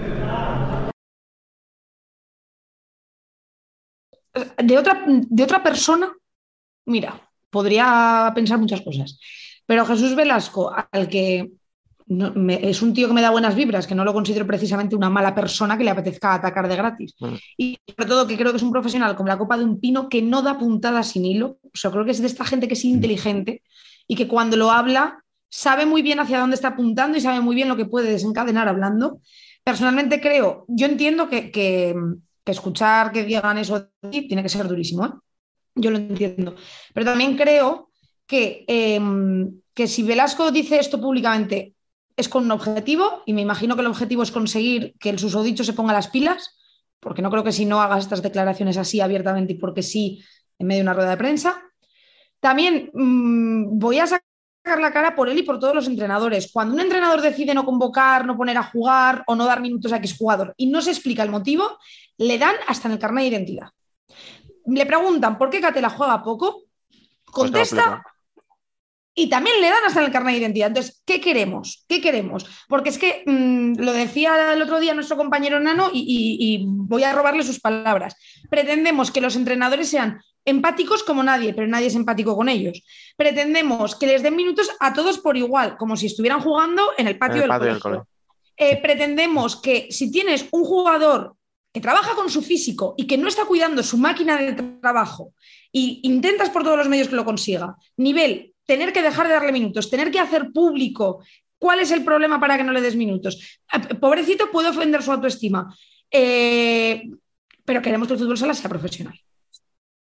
[4.58, 6.12] de otra, de otra persona,
[6.88, 7.23] mira,
[7.54, 9.18] podría pensar muchas cosas.
[9.66, 11.52] Pero Jesús Velasco, al que
[12.08, 14.94] no- me- es un tío que me da buenas vibras, que no lo considero precisamente
[14.98, 17.16] una mala persona que le apetezca atacar de gratis.
[17.22, 17.34] Mm.
[17.58, 20.10] Y sobre todo que creo que es un profesional como la copa de un pino
[20.10, 21.60] que no da puntadas sin hilo.
[21.64, 23.62] O sea, creo que es de esta gente que es inteligente
[24.06, 27.56] y que cuando lo habla sabe muy bien hacia dónde está apuntando y sabe muy
[27.56, 29.22] bien lo que puede desencadenar hablando.
[29.64, 31.96] Personalmente creo, yo entiendo que, que-
[32.44, 35.10] que escuchar que digan eso de ti tiene que ser durísimo, ¿eh?
[35.76, 36.56] Yo lo entiendo.
[36.94, 37.90] Pero también creo
[38.28, 39.02] que, eh,
[39.74, 41.76] que si Velasco dice esto públicamente
[42.16, 45.64] es con un objetivo, y me imagino que el objetivo es conseguir que el susodicho
[45.64, 46.58] se ponga las pilas,
[47.00, 50.24] porque no creo que si no hagas estas declaraciones así abiertamente y porque sí
[50.60, 51.62] en medio de una rueda de prensa.
[52.40, 56.52] También mm, voy a sacar la cara por él y por todos los entrenadores.
[56.52, 59.98] Cuando un entrenador decide no convocar, no poner a jugar o no dar minutos a
[59.98, 61.78] X jugador y no se explica el motivo,
[62.18, 63.68] le dan hasta en el carnet de identidad.
[64.68, 66.64] Le preguntan por qué Catela juega poco,
[67.26, 68.04] Pues contesta
[69.16, 70.70] y también le dan hasta en el carnet de identidad.
[70.70, 71.86] Entonces, ¿qué queremos?
[71.88, 72.46] ¿Qué queremos?
[72.68, 76.66] Porque es que mm, lo decía el otro día nuestro compañero Nano y, y- y
[76.66, 78.16] voy a robarle sus palabras.
[78.50, 82.84] Pretendemos que los entrenadores sean empáticos como nadie, pero nadie es empático con ellos.
[83.16, 87.18] Pretendemos que les den minutos a todos por igual, como si estuvieran jugando en el
[87.20, 87.82] patio, En el del, colegio.
[87.82, 88.00] cole.
[88.58, 91.36] Eh, pretendemos que si tienes un jugador
[91.74, 95.34] que trabaja con su físico y que no está cuidando su máquina de trabajo
[95.72, 99.52] y intentas por todos los medios que lo consiga, nivel, tener que dejar de darle
[99.52, 101.24] minutos, tener que hacer público
[101.58, 103.60] cuál es el problema para que no le des minutos.
[103.74, 105.76] Eh, Pobrecito puede ofender su autoestima,
[106.16, 107.10] Eh,
[107.66, 109.20] pero queremos que el fútbol sala sea profesional.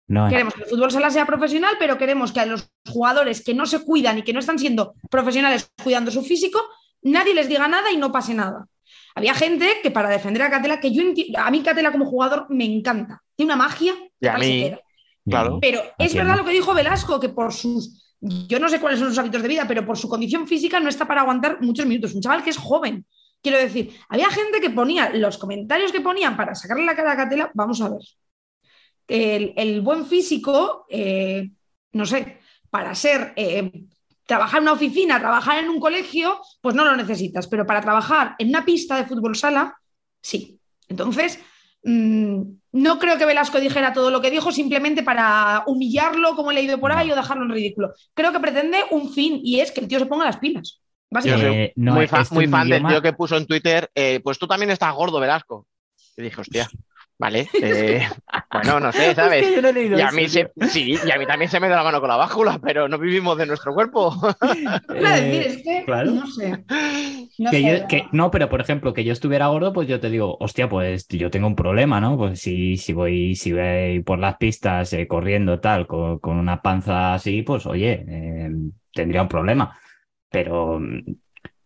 [0.08, 3.54] No, Queremos que el fútbol sala sea profesional, pero queremos que a los jugadores que
[3.54, 6.60] no se cuidan y que no están siendo profesionales cuidando su físico,
[7.04, 8.66] nadie les diga nada y no pase nada.
[9.20, 11.04] Había gente que para defender a Catela, que yo
[11.36, 14.72] a mí Catela como jugador me encanta, tiene una magia Y a mí,
[15.26, 15.60] claro.
[15.60, 19.10] Pero es verdad lo que dijo Velasco, que por sus, yo no sé cuáles son
[19.10, 22.16] sus hábitos de vida, pero por su condición física no está para aguantar muchos minutos.
[22.16, 23.06] Un chaval que es joven.
[23.42, 27.18] Quiero decir, había gente que ponía los comentarios que ponían para sacarle la cara a
[27.18, 28.02] Catela, vamos a ver.
[29.06, 31.50] El, el buen físico, eh,
[31.92, 32.38] no sé,
[32.70, 33.70] para ser, eh,
[34.30, 38.36] trabajar en una oficina, trabajar en un colegio, pues no lo necesitas, pero para trabajar
[38.38, 39.76] en una pista de fútbol sala,
[40.22, 40.60] sí.
[40.88, 41.40] Entonces,
[41.84, 42.42] mm,
[42.74, 46.80] no creo que Velasco dijera todo lo que dijo simplemente para humillarlo, como he leído
[46.80, 47.92] por ahí, o dejarlo en ridículo.
[48.14, 50.80] Creo que pretende un fin y es que el tío se ponga las pilas.
[51.10, 51.64] Básicamente.
[51.64, 54.38] Eh, no, muy, fa- esto muy fan del tío que puso en Twitter, eh, pues
[54.38, 55.66] tú también estás gordo, Velasco.
[56.16, 56.70] Y dije, hostia,
[57.20, 57.48] vale.
[57.62, 58.02] eh,
[58.52, 59.44] bueno, no sé, ¿sabes?
[59.44, 61.60] Hostia, yo no he leído Y a mí se, sí, y a mí también se
[61.60, 64.14] me da la mano con la báscula, pero no vivimos de nuestro cuerpo.
[64.96, 66.12] Eh, es que, claro.
[66.12, 66.64] no sé.
[67.38, 70.00] No Que sé, yo- que- no, pero por ejemplo, que yo estuviera gordo, pues yo
[70.00, 72.18] te digo, hostia, pues yo tengo un problema, ¿no?
[72.18, 76.62] Pues si, si voy, si voy por las pistas eh, corriendo tal, con, con una
[76.62, 78.50] panza así, pues oye, eh,
[78.94, 79.78] tendría un problema.
[80.32, 80.80] Pero,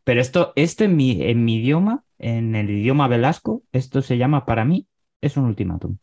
[0.03, 4.45] pero esto, esto en mi, en mi idioma, en el idioma Velasco, esto se llama
[4.45, 4.87] para mí,
[5.23, 5.97] es un ultimátum.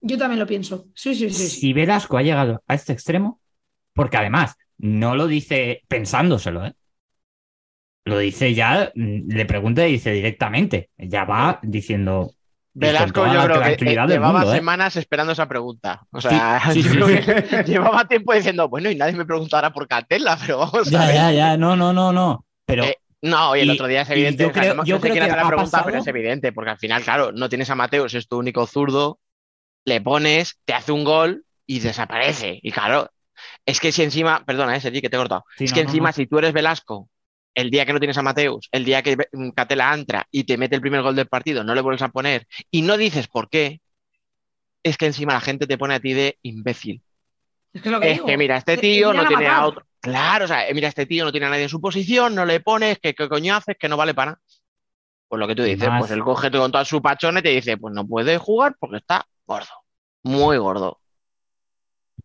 [0.00, 0.86] Yo también lo pienso.
[0.94, 1.48] Sí, sí, sí.
[1.48, 3.40] Si Velasco ha llegado a este extremo,
[3.94, 6.74] porque además no lo dice pensándoselo, ¿eh?
[8.04, 10.90] Lo dice ya, mm, le pregunta y dice directamente.
[10.98, 12.32] Ya va diciendo.
[12.74, 14.56] Velasco, yo creo que eh, llevaba mundo, ¿eh?
[14.56, 16.06] semanas esperando esa pregunta.
[16.10, 19.24] O sea, Sí, sí, yo sí, creo que llevaba tiempo diciendo, bueno, y nadie me
[19.26, 21.14] preguntará por Catela, pero vamos a Ya, ver.
[21.14, 22.44] ya, ya, no, no, no, no.
[22.64, 24.42] Pero Eh, No, y el Y- otro día es evidente.
[24.42, 25.84] yo o sea, creo- no, yo no sé creo quién que hace la pregunta, pasado-
[25.86, 29.20] pero es evidente, porque al final, claro, no tienes a Mateus, es tu único zurdo,
[29.84, 32.58] le pones, te hace un gol y desaparece.
[32.62, 33.10] Y claro,
[33.64, 35.44] es que si encima, perdona, eh, Sergi, que te he cortado.
[35.56, 36.12] Sí, es no, que encima, no.
[36.12, 37.08] si tú eres Velasco,
[37.54, 40.56] el día que no tienes a Mateus, el día que mm, Catela entra y te
[40.58, 43.48] mete el primer gol del partido, no le vuelves a poner y no dices por
[43.48, 43.80] qué,
[44.82, 47.02] es que encima la gente te pone a ti de imbécil.
[47.72, 48.26] Es que es lo que Es digo.
[48.26, 49.86] que mira, este Te- te tío no tiene a otro.
[50.02, 52.44] Claro, o sea, eh, mira, este tío no tiene a nadie en su posición, no
[52.44, 54.42] le pones, que qué coño haces, que no vale para nada.
[55.28, 57.50] Pues lo que tú dices, más- pues él coge con toda su pachón y te
[57.50, 59.68] dice, pues no puede jugar porque está gordo,
[60.24, 60.98] muy gordo.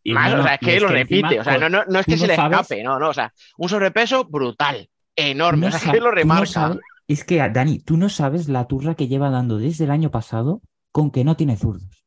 [0.04, 2.00] y Más, no, o sea, es que lo repite, o sea, con- no, no, no
[2.00, 5.68] es que se le sabes- escape, no, no, o sea, un sobrepeso brutal, enorme, no
[5.68, 6.46] o sea, sab- que lo remarca.
[6.48, 10.10] sabes- es que, Dani, tú no sabes la turra que lleva dando desde el año
[10.12, 10.62] pasado
[10.92, 12.04] con que no tiene zurdos.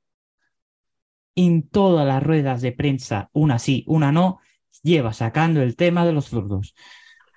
[1.36, 4.40] En todas las ruedas de prensa, una sí, una no,
[4.83, 6.74] lleva sacando el tema de los zurdos.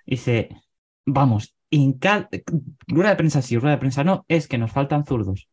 [0.06, 0.50] Dice,
[1.06, 2.30] vamos, en cada
[2.88, 5.48] rueda de prensa sí, rueda de prensa no, es que nos faltan zurdos.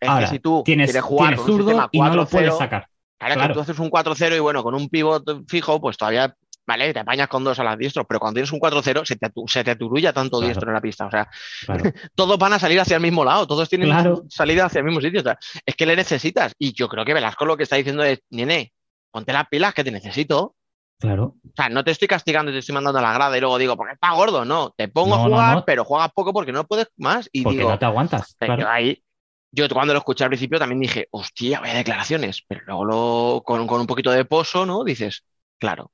[0.00, 2.56] Es Ahora, que si tú Tienes, quieres jugar tienes zurdo y no lo 4-0, puedes
[2.58, 2.88] sacar.
[3.18, 3.48] Claro, Claro.
[3.48, 6.34] que tú haces un 4-0 y bueno, con un pivot fijo, pues todavía,
[6.66, 9.30] vale, te apañas con dos a las diestros, pero cuando tienes un 4-0 se te,
[9.46, 10.46] se te aturulla tanto Claro.
[10.48, 11.06] diestro en la pista.
[11.06, 11.28] O sea,
[11.66, 11.84] Claro.
[12.16, 14.24] todos van a salir hacia el mismo lado, todos tienen Claro.
[14.28, 15.20] salida hacia el mismo sitio.
[15.20, 16.52] O sea, es que le necesitas.
[16.58, 18.72] Y yo creo que Velasco lo que está diciendo es, nene,
[19.12, 20.56] ponte las pilas que te necesito.
[20.98, 21.34] Claro.
[21.44, 23.58] O sea, no te estoy castigando y te estoy mandando a la grada y luego
[23.58, 24.70] digo, porque está gordo, no.
[24.76, 25.64] Te pongo No, a jugar, no.
[25.64, 27.28] pero juegas poco porque no puedes más.
[27.32, 28.36] Y Porque digo, no te aguantas.
[28.38, 28.62] claro.
[28.62, 29.02] yo ahí,
[29.50, 33.66] yo cuando lo escuché al principio también dije, hostia, vaya declaraciones, pero luego lo, con,
[33.66, 34.84] con un poquito de pozo, ¿no?
[34.84, 35.24] Dices,
[35.58, 35.90] claro,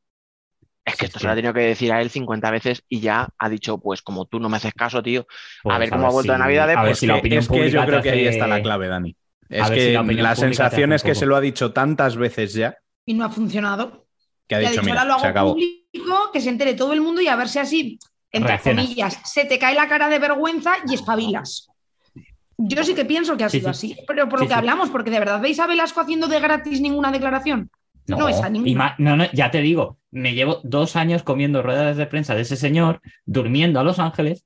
[0.84, 1.22] es que Sí, esto sí.
[1.22, 4.02] se lo ha tenido que decir a él 50 veces y ya ha dicho, pues
[4.02, 5.26] como tú no me haces caso, tío,
[5.62, 7.48] Pues ver cómo ha vuelto de Navidades, a ver pues si la que- opinión es
[7.48, 9.16] que yo creo que ahí está la clave, Dani.
[9.48, 12.76] Es A que si la sensación es que se lo ha dicho tantas veces ya
[13.06, 14.07] Y no ha funcionado.
[14.48, 15.52] Que ha Y dicho, mira, ahora lo se acabó.
[15.52, 17.98] público, que se entere todo el mundo y a ver si así,
[18.32, 18.84] entre Reaccionas.
[18.86, 21.68] comillas, se te cae la cara de vergüenza y espabilas.
[22.56, 23.92] Yo sí que pienso que ha sido sí.
[23.92, 24.58] así, pero por Sí, lo que sí.
[24.58, 27.70] hablamos, porque de verdad veis a Velasco haciendo de gratis ninguna declaración.
[28.08, 28.94] No, esa y ninguna.
[28.98, 32.56] no, no, ya te digo, me llevo dos años comiendo ruedas de prensa de ese
[32.56, 34.44] señor, durmiendo a Los Ángeles.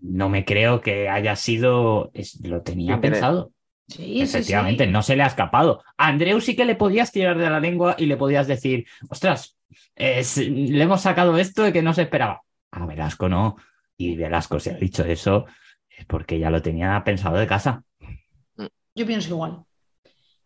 [0.00, 2.10] No me creo que haya sido.
[2.12, 3.50] es- lo tenía pensado.
[3.88, 4.90] Sí, Efectivamente, sí.
[4.90, 5.82] no se le ha escapado.
[5.96, 9.56] A Andreu sí que le podías tirar de la lengua y le podías decir, ostras,
[9.94, 12.42] es- le hemos sacado esto de que no se esperaba.
[12.72, 13.56] A Velasco no.
[13.96, 15.46] Y Velasco se ha dicho eso
[15.88, 17.82] es porque ya lo tenía pensado de casa.
[18.94, 19.62] Yo pienso igual.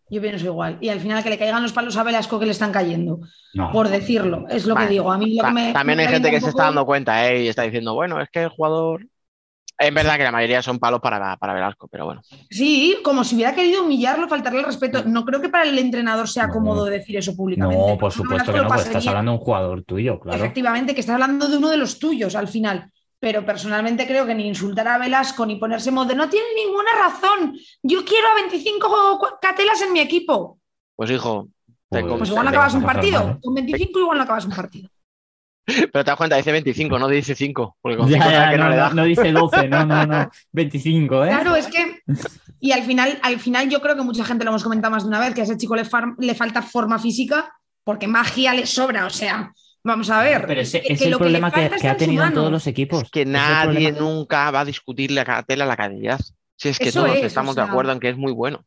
[0.09, 0.77] Yo pienso igual.
[0.81, 3.21] Y al final que le caigan los palos a Velasco que le están cayendo,
[3.55, 3.71] No.
[3.73, 5.11] por decirlo, es lo que digo.
[5.11, 5.73] A mí lo que Ta- me.
[5.73, 7.45] También me hay gente que se está dando cuenta ¿eh?
[7.45, 9.07] y está diciendo, bueno, es que el jugador.
[9.81, 12.21] Es verdad que la mayoría son palos para, para Velasco, pero bueno.
[12.51, 15.05] Sí, como si hubiera querido humillarlo, faltarle el respeto.
[15.07, 16.53] No creo que para el entrenador sea No.
[16.53, 17.83] cómodo decir eso públicamente.
[17.93, 20.37] No, por supuesto que no, pues estás hablando de un jugador tuyo, claro.
[20.39, 22.93] Efectivamente, que estás hablando de uno de los tuyos al final.
[23.19, 27.55] Pero personalmente creo que ni insultar a Velasco ni ponerse modo no tiene ninguna razón.
[27.83, 30.59] Yo quiero a 25 cu- catelas en mi equipo.
[30.97, 31.49] Pues hijo,
[31.91, 33.21] te Pues- Pues igual no acabas un partido.
[33.31, 33.39] ¿eh?
[33.43, 34.89] Con 25 igual no acabas un partido.
[35.67, 37.77] Pero te das cuenta, dice 25, no dice 5.
[37.81, 38.91] Porque con Ya, 5 ya, que no, no, le da.
[38.95, 40.31] no- dice 12, no, no, no.
[40.53, 41.29] 25, ¿eh?
[41.29, 42.01] Claro, es que.
[42.61, 45.09] Y al final, al final yo creo que mucha gente lo hemos comentado más de
[45.09, 47.53] una vez, que a ese chico le, far- le falta forma física
[47.85, 49.07] porque magia le sobra.
[49.07, 49.53] O sea,
[49.85, 50.45] vamos a ver.
[50.47, 52.35] Pero ese que- es que el lo que le problema que, que ha tenido en
[52.35, 53.11] todos los equipos.
[53.11, 56.21] que es el nadie nunca va a discutirle a Catela la calidad.
[56.57, 58.33] Si es que Eso todos es, estamos o sea- de acuerdo en que es muy
[58.33, 58.65] bueno.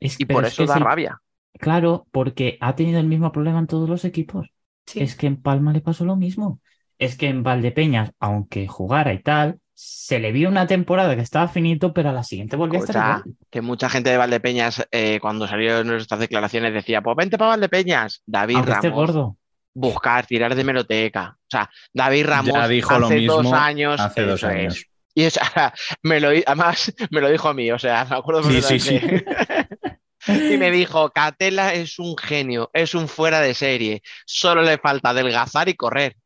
[0.00, 1.20] Es- Y por es eso que da rabia.
[1.58, 4.48] Claro, porque ha tenido el mismo problema en todos los equipos.
[4.92, 5.00] Sí.
[5.00, 6.60] Es que en Palma le pasó lo mismo.
[6.98, 11.48] Es que en Valdepeñas, aunque jugara y tal, se le vio una temporada que estaba
[11.48, 13.36] finito, pero a la siguiente volvió a estar igual.
[13.50, 18.22] que mucha gente de Valdepeñas, eh, cuando salieron nuestras declaraciones, decía: Pues vente para Valdepeñas.
[18.26, 19.36] David Aunque esté Ramos, gordo.
[19.72, 21.36] buscar, tirar de meroteca.
[21.38, 24.00] O sea, David Ramos Ya dijo hace lo mismo dos años.
[24.00, 24.56] hace dos eso es.
[24.56, 24.86] años.
[25.14, 25.72] Y o sea,
[26.02, 28.78] me lo, di- además me lo dijo a mí, o sea, me acuerdo Sí, sí,
[28.80, 29.00] sí.
[30.26, 35.10] Y me dijo, Catela es un genio, es un fuera de serie, solo le falta
[35.10, 36.16] adelgazar y correr.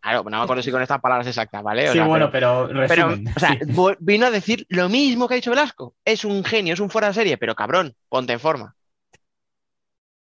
[0.00, 1.88] Claro, no me acuerdo si con estas palabras exactas, ¿vale?
[1.88, 3.32] O Sí, sea, bueno, pero, pero pero, resumen.
[3.34, 3.96] o sea, sí.
[4.00, 5.94] vino a decir lo mismo que ha dicho Velasco.
[6.04, 8.74] Es un genio, es un fuera de serie, pero cabrón, ponte en forma.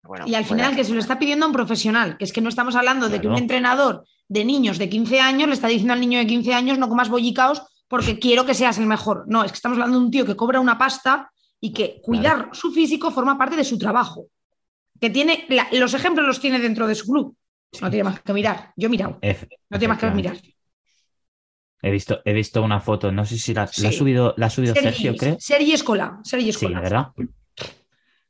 [0.04, 2.40] Bueno, Y al final que se lo está pidiendo a un profesional, que es que
[2.40, 5.94] no estamos hablando de que un entrenador de niños de 15 años le está diciendo
[5.94, 9.26] al niño de 15 años no comas bollicaos porque quiero que seas el mejor.
[9.28, 11.30] No, es que estamos hablando de un tío que cobra una pasta
[11.60, 14.28] y que cuidar su físico forma parte de su trabajo.
[15.00, 17.36] Que tiene, la- los ejemplos los tiene dentro de su club.
[17.82, 18.72] No tiene más que mirar.
[18.76, 19.20] Yo he mirado.
[19.70, 20.38] No tiene más que mirar.
[21.82, 23.98] He visto, he visto una foto, no sé si la, la ha Sí.
[23.98, 25.38] subido, la ha subido Sergio, Sergi, creo.
[25.40, 26.20] Sergi Escola.
[26.24, 26.82] Sergi Sí, Escola.
[26.82, 27.08] ¿verdad?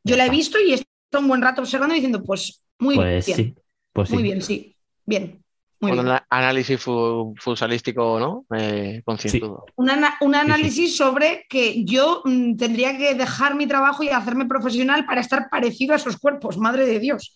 [0.04, 2.96] Yo la he visto y he estado un buen rato observando y diciendo, pues muy
[2.96, 3.38] Pues bien.
[3.38, 3.56] sí,
[3.94, 4.14] pues sí.
[4.16, 4.76] Muy bien, sí.
[5.06, 5.44] Bien.
[5.80, 6.18] Muy Un bien.
[6.30, 8.46] análisis fu- futbolístico, ¿no?
[8.58, 9.66] Eh, concienzudo.
[9.76, 14.46] Un, ana- un análisis sobre que yo mm, tendría que dejar mi trabajo y hacerme
[14.48, 17.36] profesional para estar parecido a esos cuerpos, madre de Dios.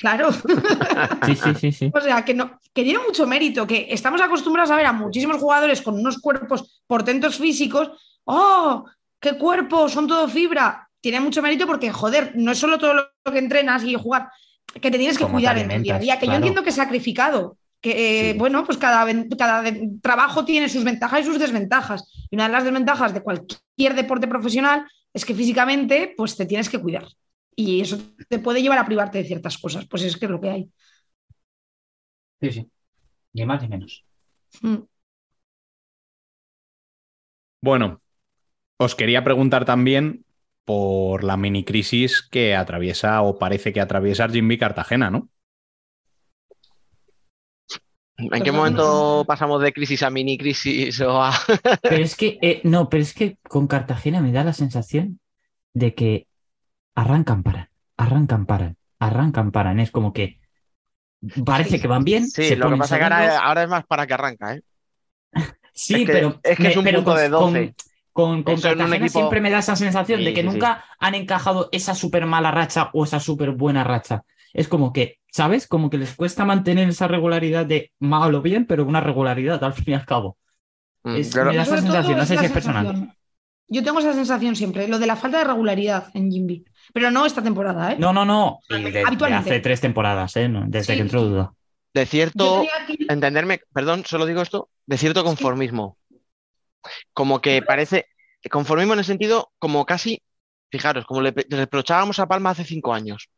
[0.00, 0.28] Claro.
[1.26, 1.90] Sí, sí, sí, sí.
[1.94, 5.38] o sea, que, no, que tiene mucho mérito, que estamos acostumbrados a ver a muchísimos
[5.38, 7.90] jugadores con unos cuerpos portentos físicos.
[8.24, 8.84] ¡Oh!
[9.20, 9.88] ¡Qué cuerpo!
[9.88, 10.88] Son todo fibra.
[11.00, 14.28] Tiene mucho mérito porque, joder, no es solo todo lo que entrenas y jugar,
[14.80, 16.74] que te tienes que cuidar en el día a día, que yo entiendo que es
[16.76, 17.56] sacrificado.
[17.80, 18.38] Que, eh, Sí.
[18.38, 19.06] bueno, pues cada,
[19.38, 19.72] cada
[20.02, 22.10] trabajo tiene sus ventajas y sus desventajas.
[22.30, 26.68] Y una de las desventajas de cualquier deporte profesional es que físicamente, pues te tienes
[26.68, 27.06] que cuidar.
[27.54, 27.98] Y eso
[28.28, 29.86] te puede llevar a privarte de ciertas cosas.
[29.86, 30.70] Pues es que es lo que hay.
[32.40, 32.70] Sí, sí.
[33.32, 34.04] Ni más ni menos.
[34.62, 34.76] Mm.
[37.60, 38.00] Bueno,
[38.76, 40.24] os quería preguntar también
[40.64, 45.28] por la mini crisis que atraviesa o parece que atraviesa Jimmy Cartagena, ¿no?
[48.18, 51.32] ¿En qué momento pasamos de crisis a mini crisis o a...
[51.82, 55.20] Pero es que, eh, no, pero es que con Cartagena me da la sensación
[55.72, 56.26] de que
[56.96, 59.78] arrancan, paran, arrancan, paran, arrancan, paran.
[59.78, 60.40] Es como que
[61.44, 62.26] parece que van bien.
[62.26, 64.62] Sí, se lo que pasa es que ahora, ahora es más para que arranca, ¿eh?
[65.72, 67.74] Sí, es que- pero es que es un pero punto con- de 12.
[68.12, 70.52] Con, Cartagena equipo- siempre me da esa sensación Sí, de que sí, sí.
[70.54, 74.24] nunca han encajado esa súper mala racha o esa súper buena racha.
[74.52, 75.66] Es como que, ¿sabes?
[75.66, 79.74] Como que les cuesta mantener esa regularidad de mal o bien, pero una regularidad al
[79.74, 80.36] fin y al cabo.
[81.04, 82.86] Mm, Es- me da esa sensación, no sé si es personal.
[82.86, 83.14] sensación.
[83.70, 86.64] Yo tengo esa sensación siempre, lo de la falta de regularidad en Jimby.
[86.94, 87.96] Pero no esta temporada, ¿eh?
[87.98, 88.60] No, no, no.
[88.70, 90.48] De- hace tres temporadas, ¿eh?
[90.48, 90.96] No, Desde Sí.
[90.96, 91.52] que entró Duda.
[91.92, 95.98] De cierto, aquí- entenderme, perdón, solo digo esto, de cierto conformismo.
[97.12, 98.06] Como que parece,
[98.50, 100.22] conformismo en el sentido como casi,
[100.70, 103.28] fijaros, como le, le reprochábamos a Palma hace cinco años,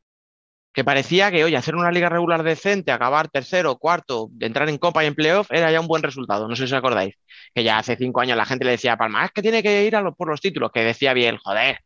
[0.72, 5.02] que parecía que, oye, hacer una liga regular decente, acabar tercero, cuarto, entrar en Copa
[5.04, 7.14] y en playoff, era ya un buen resultado, no sé si os acordáis,
[7.54, 9.62] que ya hace cinco años la gente le decía a Palma, "Ah, es que tiene
[9.62, 11.78] que ir a lo- por los títulos, que decía bien, joder,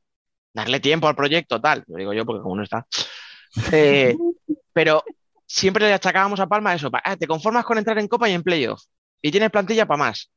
[0.55, 2.87] darle tiempo al proyecto, tal, lo digo yo porque como no está.
[3.75, 4.17] Eh,
[4.73, 5.03] pero
[5.47, 8.43] siempre le achacábamos a Palma eso, "Ah, te conformas con entrar en Copa y en
[8.43, 8.83] playoff
[9.27, 10.31] y tienes plantilla para más.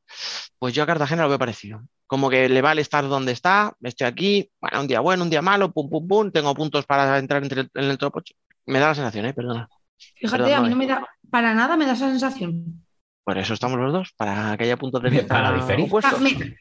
[0.58, 1.82] Pues yo a Cartagena lo veo parecido.
[2.06, 5.42] Como que le vale estar donde está, estoy aquí, bueno, un día bueno, un día
[5.42, 8.34] malo, pum, pum, pum, tengo puntos para entrar entre el- en el top 8.
[8.64, 9.34] Me da la sensación, ¿eh?
[9.34, 9.68] Perdona.
[10.16, 12.82] Fíjate, Perdón, a mí no, no me da, para nada me da esa sensación.
[13.24, 15.86] Por eso estamos los dos, para que haya puntos de vista Para diferir.
[16.02, 16.56] Ah, me-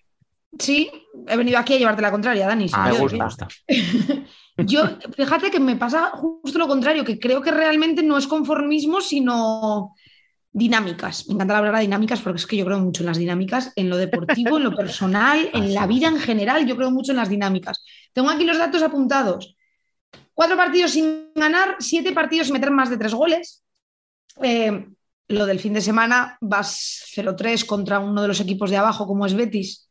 [0.59, 0.91] Sí,
[1.27, 2.67] he venido aquí a llevarte la contraria, Dani.
[2.73, 3.47] Ah, me Yo- gusta.
[4.57, 4.81] Yo,
[5.15, 9.93] fíjate que me pasa justo lo contrario, que creo que realmente no es conformismo, sino
[10.57, 11.27] dinámicas.
[11.27, 13.89] Me encanta la palabra dinámicas porque es que yo creo mucho en las dinámicas, en
[13.89, 17.29] lo deportivo, en lo personal, en la vida en general, yo creo mucho en las
[17.29, 17.83] dinámicas.
[18.11, 19.55] Tengo aquí los datos apuntados.
[20.33, 23.63] Cuatro partidos sin ganar, siete partidos sin meter más de tres goles.
[24.41, 24.87] Eh,
[25.27, 29.25] lo del fin de semana, vas 0-3 contra uno de los equipos de abajo, como
[29.25, 29.86] es Betis.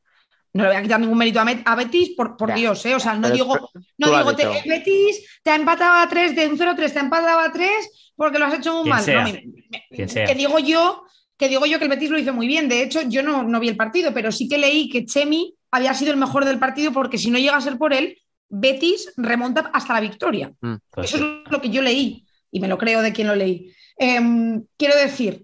[0.57, 2.55] No le voy a quitar ningún mérito a, Met- a Betis, por, por Ya.
[2.57, 2.95] Dios, ¿eh?
[2.95, 4.47] O sea, no digo, no digo, te-.
[4.67, 8.39] Betis te ha empatado a 3 de un 0-3, te ha empatado a 3 porque
[8.39, 9.05] lo has hecho muy Quien mal.
[9.05, 9.23] sea.
[9.23, 10.27] No, me- me- Quien sea.
[10.27, 11.03] que digo yo
[11.39, 12.67] que digo yo que el Betis lo hizo muy bien.
[12.69, 15.93] De hecho, yo no, no vi el partido, pero sí que leí que Chemi había
[15.93, 18.17] sido el mejor del partido porque si no llega a ser por él,
[18.49, 20.53] Betis remonta hasta la victoria.
[20.91, 21.43] Pues Eso sí.
[21.45, 23.71] es lo que yo leí y me lo creo de quien lo leí.
[23.99, 25.43] Em, quiero decir,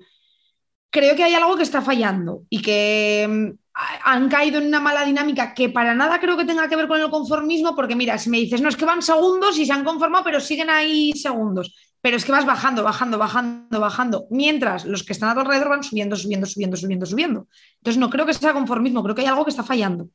[0.91, 5.05] creo que hay algo que está fallando y que em, han caído en una mala
[5.05, 8.29] dinámica que para nada creo que tenga que ver con el conformismo, porque mira, si
[8.29, 11.75] me dices, no, es que van segundos y se han conformado, pero siguen ahí segundos.
[12.01, 15.69] Pero es que vas bajando, bajando, bajando, bajando, mientras los que están a tu alrededor
[15.69, 17.47] van subiendo, subiendo, subiendo, subiendo, subiendo.
[17.79, 20.09] Entonces no creo que sea conformismo, creo que hay algo que está fallando.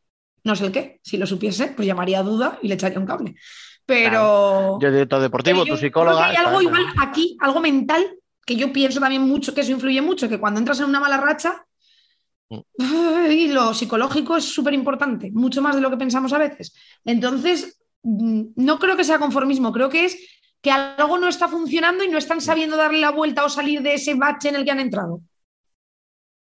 [0.44, 1.00] No sé el qué.
[1.02, 3.36] Si lo supiese, pues llamaría a Duda y le echaría un cable.
[3.86, 4.78] Pero.
[4.82, 6.24] Yo director deportivo, tu psicóloga.
[6.24, 8.06] creo que hay algo igual aquí, algo mental,
[8.46, 11.18] que yo pienso también mucho, que eso influye mucho, que cuando entras en una mala
[11.18, 11.64] racha.
[12.50, 16.74] Y lo psicológico es súper importante, mucho más de lo que pensamos a veces.
[17.04, 20.18] Entonces, mm, no creo que sea conformismo, creo que es
[20.62, 23.94] que algo no está funcionando y no están sabiendo darle la vuelta o salir de
[23.94, 25.22] ese bache en el que han entrado.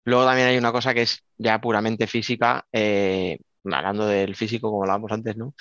[0.05, 4.83] Luego también hay una cosa que es ya puramente física, eh, hablando del físico, como
[4.83, 5.55] hablábamos antes, ¿no?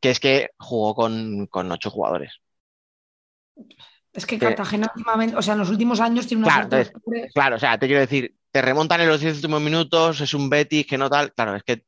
[0.00, 2.40] Que es que jugó con, con ocho jugadores.
[4.12, 7.56] Es que Cartagena últimamente, o sea, en los últimos años tiene una Claro, entonces, Claro,
[7.56, 10.86] o sea, te quiero decir, te remontan en los 10 últimos minutos, es un Betis
[10.86, 11.32] que no tal.
[11.34, 11.82] Claro, es que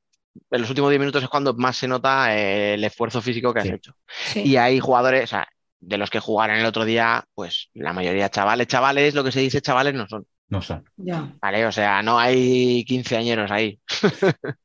[0.51, 3.61] en los últimos 10 minutos es cuando más se nota eh, el esfuerzo físico que
[3.61, 3.73] has Sí.
[3.73, 3.93] hecho.
[4.33, 4.43] Sí.
[4.43, 5.47] Y hay jugadores, o sea,
[5.79, 9.39] de los que jugaron el otro día, pues la mayoría chavales, chavales, lo que se
[9.39, 10.27] dice chavales no son.
[10.49, 10.85] No son.
[10.97, 11.33] Ya.
[11.41, 11.67] ¿vale?
[11.67, 13.81] O sea, no hay quinceañeros ahí.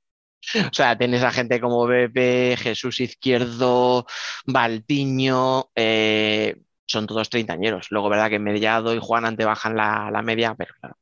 [0.55, 4.07] O sea, tienes a gente como Pepe, Jesús Izquierdo,
[4.47, 6.55] Valtiño, eh,
[6.87, 7.87] son todos treintañeros.
[7.91, 10.95] Luego, verdad que Mediado y Juan te bajan la, la media, pero claro.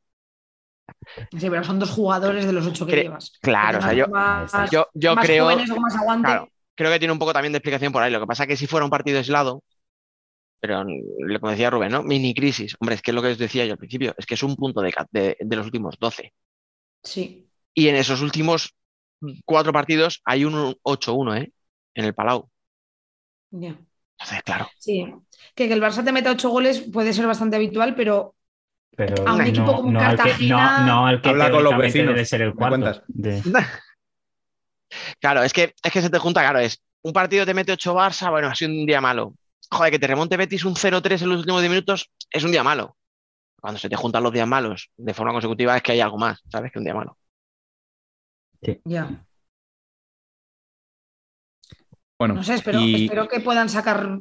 [1.31, 3.31] Sí, pero son dos jugadores de los ocho que Cre- llevas.
[3.41, 6.27] claro, o sea, yo- más, Yo, yo más creo, jóvenes o más aguante.
[6.27, 8.11] claro, creo que tiene un poco también de explicación por ahí.
[8.11, 9.63] Lo que pasa es que si fuera un partido aislado,
[10.59, 10.83] pero
[11.39, 12.03] como decía Rubén, ¿no?
[12.03, 12.75] Mini crisis.
[12.79, 14.55] Hombre, es que es lo que os decía yo al principio, es que es un
[14.55, 16.33] punto de, ca- de- de los últimos 12.
[17.03, 17.49] Sí.
[17.73, 18.75] Y en esos últimos
[19.45, 21.51] cuatro partidos hay un 8-1, ¿eh?
[21.93, 22.49] En el Palau.
[23.51, 23.75] Ya.
[24.19, 24.67] Entonces, claro.
[24.77, 25.05] Sí,
[25.55, 28.35] que, que el Barça te meta ocho goles puede ser bastante habitual, pero
[28.99, 31.51] Pero A un no, equipo como no al que, Cartagena- no, no al que Habla
[31.51, 33.01] con los vecinos, debe ser el ¿me cuarto.
[33.07, 33.41] de-
[35.21, 37.95] Claro, es que, es que se te junta, claro, es un partido te mete 8
[37.95, 39.35] Barça, bueno, ha sido un día malo.
[39.71, 42.61] Joder, que te remonte Betis un 0-3 en los últimos 10 minutos, es un día
[42.61, 42.97] malo.
[43.61, 46.41] Cuando se te juntan los días malos de forma consecutiva es que hay algo más,
[46.51, 46.69] ¿sabes?
[46.73, 47.17] Que un día malo.
[48.83, 49.25] ya.
[52.19, 54.19] Bueno, No sé, espero, y- espero que puedan sacar,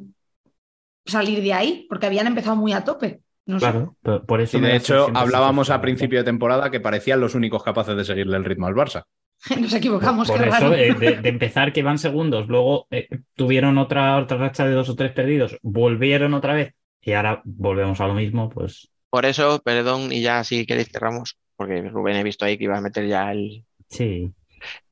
[1.05, 3.21] salir de ahí, porque habían empezado muy a tope.
[3.49, 3.65] No sé.
[3.65, 7.35] Claro, por, por eso y de hecho hablábamos a principio de temporada que parecían los
[7.35, 9.03] únicos capaces de seguirle el ritmo al Barça.
[9.59, 10.73] Nos equivocamos, Por qué eso, raro.
[10.75, 14.89] eh, de, de empezar que van segundos, luego eh, tuvieron otra, otra racha de dos
[14.89, 19.59] o tres perdidos, volvieron otra vez y ahora volvemos a lo mismo, pues Por eso,
[19.63, 23.07] perdón, y ya si queréis cerramos, porque Rubén he visto ahí que iba a meter
[23.07, 24.31] ya el, sí.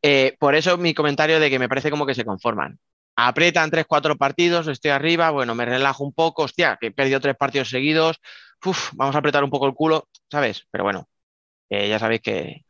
[0.02, 2.80] Eh, por eso mi comentario de que me parece como que se conforman.
[3.16, 7.20] Aprietan tres, cuatro partidos, estoy arriba, bueno, me relajo un poco, hostia, que he perdido
[7.20, 8.20] tres partidos seguidos,
[8.66, 10.68] uf, vamos a apretar un poco el culo, ¿sabes?
[10.72, 11.08] Pero bueno,
[11.70, 12.66] eh, ya sabéis que,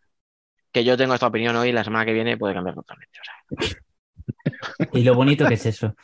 [0.71, 3.19] que yo tengo esta opinión hoy y la semana que viene puede cambiar totalmente.
[3.19, 3.81] o sea.
[4.93, 5.95] Y lo bonito que es eso.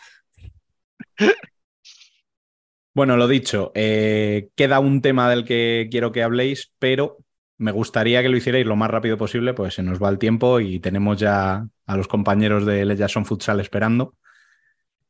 [2.94, 7.18] Bueno, lo dicho, eh, queda un tema del que quiero que habléis, pero
[7.58, 10.60] me gustaría que lo hicierais lo más rápido posible, pues se nos va el tiempo
[10.60, 14.16] y tenemos ya a los compañeros de Leya Son Futsal esperando.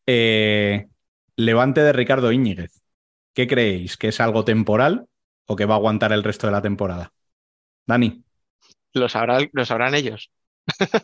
[0.05, 0.87] Eh,
[1.35, 2.82] Levante de Ricardo Íñiguez.
[3.33, 3.97] ¿Qué creéis?
[3.97, 5.07] ¿Que es algo temporal
[5.47, 7.11] o que va a aguantar el resto de la temporada?
[7.85, 8.23] Dani.
[8.93, 10.31] Lo, sabrán, lo sabrán ellos.
[10.77, 11.01] Ese,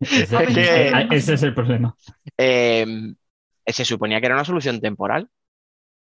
[0.00, 1.94] Es que- ese es el problema.
[2.36, 2.86] Eh,
[3.66, 5.28] se suponía que era una solución temporal,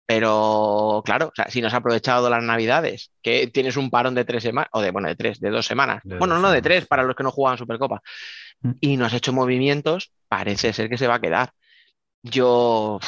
[0.07, 4.25] pero claro, o sea, si no has aprovechado las navidades, que tienes un parón de
[4.25, 6.63] tres semanas, o de, bueno, de tres, de dos semanas, De bueno, dos no de
[6.63, 8.03] tres para los que no juegan Supercopa,
[8.65, 8.73] Mm.
[8.81, 11.53] y no has hecho movimientos, parece ser que se va a quedar.
[12.23, 12.99] Yo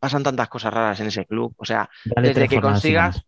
[0.00, 1.54] pasan tantas cosas raras en ese club.
[1.56, 3.22] O sea, Dale desde que consigas,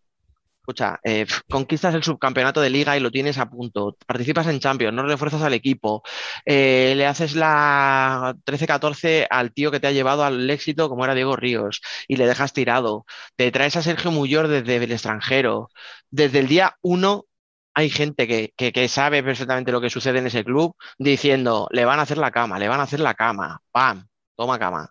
[0.61, 4.93] escucha, eh, conquistas el subcampeonato de liga y lo tienes a punto, participas en Champions,
[4.95, 6.03] no refuerzas al equipo,
[6.45, 11.15] eh, le haces la 13-14 al tío que te ha llevado al éxito como era
[11.15, 13.05] Diego Ríos y le dejas tirado,
[13.37, 15.69] te traes a Sergio Muyor desde el extranjero,
[16.09, 17.25] desde el día uno
[17.73, 21.85] hay gente que, que- que sabe perfectamente lo que sucede en ese club diciendo, le
[21.85, 24.89] van a hacer la cama, le van a hacer la cama, pam, toma cama,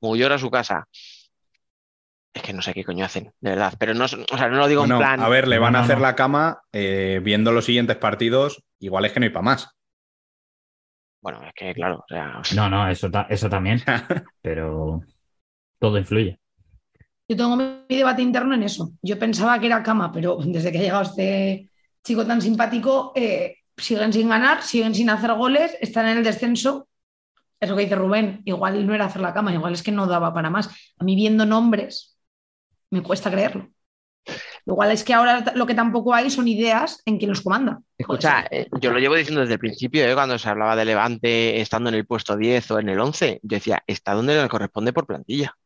[0.00, 0.86] Muyor a su casa.
[2.34, 4.68] Es que no sé qué coño hacen, de verdad, pero no, o sea, no lo
[4.68, 5.20] digo Bueno, en plan...
[5.20, 6.02] a ver, le No, van a hacer no.
[6.02, 8.62] la cama eh, viendo los siguientes partidos.
[8.78, 9.68] Igual es que no hay para más.
[11.20, 13.80] Bueno, es que claro, o sea, No, no, eso, ta- eso también,
[14.42, 15.00] pero
[15.80, 16.38] todo influye.
[17.28, 18.92] Yo tengo mi debate interno en eso.
[19.02, 21.70] Yo pensaba que era cama, pero desde que ha llegado este
[22.04, 26.88] chico tan simpático, eh, siguen sin ganar, siguen sin hacer goles, están en el descenso.
[27.60, 30.06] Es lo que dice Rubén, igual no era hacer la cama, igual es que no
[30.06, 30.68] daba para más.
[30.98, 32.18] A mí viendo nombres,
[32.90, 33.70] me cuesta creerlo.
[34.66, 37.80] Igual es que ahora lo que tampoco hay son ideas en quién los comanda.
[37.96, 41.60] escucha, eh, yo lo llevo diciendo desde el principio, eh, cuando se hablaba de Levante
[41.60, 44.92] estando en el puesto 10 o en el 11, yo decía, está donde le corresponde
[44.92, 45.56] por plantilla.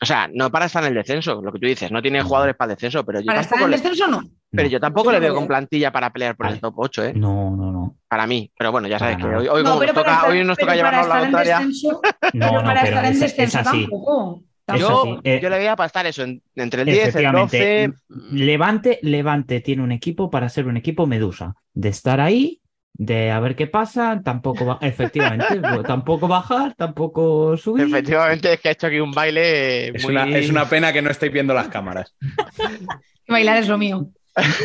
[0.00, 2.54] O sea, no para estar en el descenso, lo que tú dices, no tiene jugadores
[2.54, 4.22] para el descenso, pero yo ¿Para estar tampoco en le, el descenso no?
[4.50, 7.12] pero yo tampoco le veo con plantilla para pelear por el top 8, ¿eh?
[7.14, 7.96] No, no, no.
[8.08, 10.14] Para mí, pero bueno, ya sabes Para que hoy, hoy No, como nos para toca,
[10.16, 11.58] estar- hoy nos toca llevarnos la estar en contraria.
[11.58, 12.00] descenso, No,
[12.32, 13.80] pero no, para pero estar en es- es descenso así.
[13.82, 14.42] tampoco.
[14.78, 17.88] Yo, eh, yo le veía para estar eso, en- entre el 10 y el Efectivamente,
[17.88, 17.94] 12.
[18.32, 22.60] Levante, Levante tiene un equipo para ser un equipo medusa, de estar ahí,
[22.98, 27.86] de a ver qué pasa, tampoco va, efectivamente, tampoco bajar, tampoco subir.
[27.86, 31.10] Efectivamente, es que ha hecho aquí un baile Es, una, es una pena que no
[31.10, 32.14] estéis viendo las cámaras.
[33.28, 34.08] Bailar es lo mío.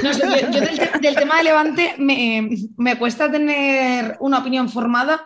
[0.03, 0.19] No yo,
[0.51, 5.25] yo del, te- del tema de Levante me, me cuesta tener una opinión formada,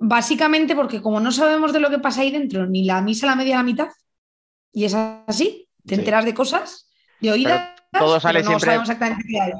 [0.00, 3.36] básicamente porque como no sabemos de lo que pasa ahí dentro, ni la misa la
[3.36, 3.88] media la mitad,
[4.72, 6.00] y es así, te Sí.
[6.00, 9.52] enteras de cosas, de oídas, todo sale pero no siempre- sabemos exactamente qué hay.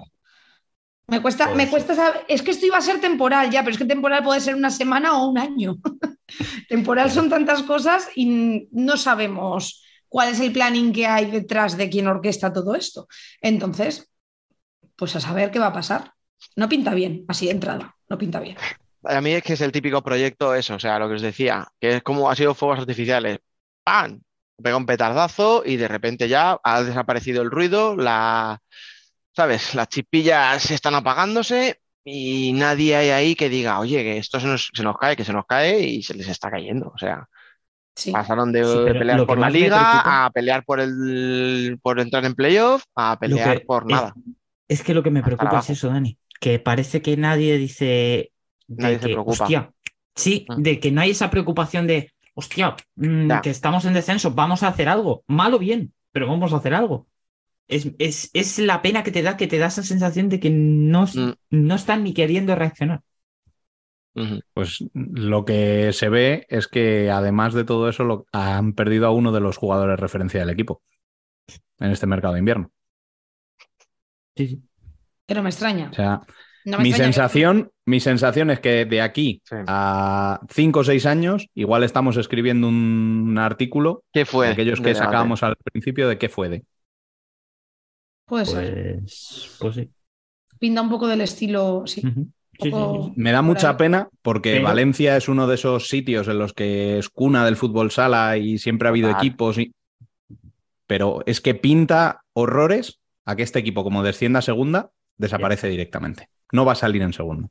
[1.09, 1.71] Me cuesta, me eso.
[1.71, 4.41] cuesta saber, es que esto iba a ser temporal ya, pero es que temporal puede
[4.41, 5.79] ser una semana o un año.
[6.69, 11.89] temporal son tantas cosas y no sabemos cuál es el planning que hay detrás de
[11.89, 13.09] quien orquesta todo esto.
[13.41, 14.11] Entonces,
[14.97, 16.13] pues a saber qué va a pasar.
[16.57, 18.59] No pinta bien, así de entrada, no pinta bien.
[19.05, 21.69] A mí es que es el típico proyecto eso, o sea, lo que os decía,
[21.81, 23.39] que es como ha sido fuegos artificiales.
[23.83, 24.21] ¡Pam!
[24.63, 28.61] Pega un petardazo y de repente ya ha desaparecido el ruido, la,
[29.39, 29.72] ¿sabes?
[29.76, 34.68] Las chispillas están apagándose y nadie hay ahí que diga, oye, que esto se nos,
[34.74, 36.91] se nos cae, que se nos cae y se les está cayendo.
[36.93, 37.28] O sea,
[37.95, 38.11] Sí.
[38.11, 42.34] pasaron de Sí, pelear por la liga preocupa- a pelear por el por entrar en
[42.34, 44.12] playoff a pelear por es- nada.
[44.66, 47.84] Es que lo que me Hasta preocupa es eso, Dani, que parece que nadie dice
[48.66, 49.45] de Nadie se que, preocupa.
[49.45, 49.70] hostia,
[50.16, 50.62] sí, Mm.
[50.62, 54.68] de que no hay esa preocupación de, hostia, mm, que estamos en descenso, vamos a
[54.68, 57.07] hacer algo, mal o bien, pero vamos a hacer algo.
[57.69, 60.51] Es, es, es la pena que te da, que te da esa sensación de que
[60.51, 61.33] no, Mm.
[61.51, 63.03] no están ni queriendo reaccionar.
[64.53, 69.12] Pues lo que se ve es que además de todo eso lo- han perdido a
[69.12, 70.83] uno de los jugadores referencia del equipo
[71.79, 72.73] en este mercado de invierno.
[74.35, 74.62] Sí, sí.
[75.27, 75.91] Pero me extraña.
[75.91, 76.23] O sea,
[76.64, 79.55] No me mi extraña que- sensación, mi sensación es que de aquí Sí.
[79.69, 84.47] a cinco o seis años, igual estamos escribiendo un artículo, ¿Qué fue?
[84.47, 86.64] de aquellos que sacábamos al principio de qué fue de.
[88.29, 88.99] Puede ser.
[89.01, 89.91] Pues, pues sí.
[90.59, 92.03] Pinta un poco del estilo, sí.
[93.16, 96.99] Me da mucha pena porque Pero- Valencia es uno de esos sitios en los que
[96.99, 99.59] es cuna del fútbol sala y siempre ha habido equipos.
[99.59, 99.72] y-
[100.87, 106.29] Pero es que pinta horrores a que este equipo, como descienda a segunda, desaparece directamente.
[106.53, 107.49] No va a salir en segunda.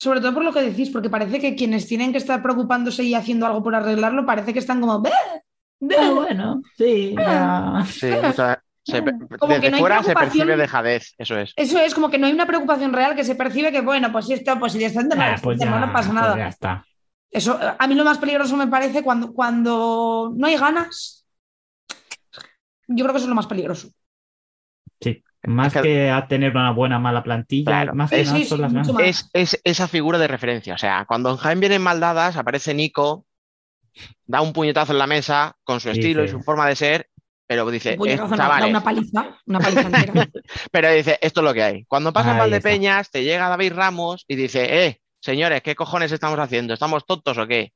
[0.00, 3.14] Sobre todo por lo que decís, porque parece que quienes tienen que estar preocupándose y
[3.14, 5.02] haciendo algo por arreglarlo, parece que están como...
[5.98, 7.84] Ah, bueno, sí, ya.
[7.86, 10.30] Sí, o sea, se pe- Como que desde no hay fuera se preocupación.
[10.46, 11.52] percibe dejadez, eso es.
[11.56, 14.26] Eso es como que no hay una preocupación real que se percibe que, bueno, pues
[14.26, 16.36] si esto, pues si desciende, Ah, pues no pasa pues nada.
[16.36, 16.84] ya está.
[17.30, 21.26] Eso, a mí lo más peligroso me parece cuando, cuando no hay ganas.
[22.86, 23.88] Yo creo que eso es lo más peligroso.
[25.00, 25.22] Sí.
[25.46, 28.44] Más que- que a tener una buena mala plantilla, Claro, más que es- nada sí,
[28.46, 29.00] son sí, las ganas.
[29.00, 30.74] Es, es esa figura de referencia.
[30.74, 33.24] O sea, cuando en Jaén vienen mal dadas, aparece Nico,
[34.26, 37.08] da un puñetazo en la mesa con su estilo y su forma de ser,
[37.48, 40.28] pero dice, Un puñetazo, "Eh, no, da chavales, una paliza, una paliza entera.
[40.70, 41.84] pero dice, esto es lo que hay.
[41.86, 42.60] Cuando pasa mal de.
[42.60, 46.74] Peñas, te llega David Ramos y dice, eh, señores, ¿qué cojones estamos haciendo?
[46.74, 47.72] ¿Estamos tontos o qué?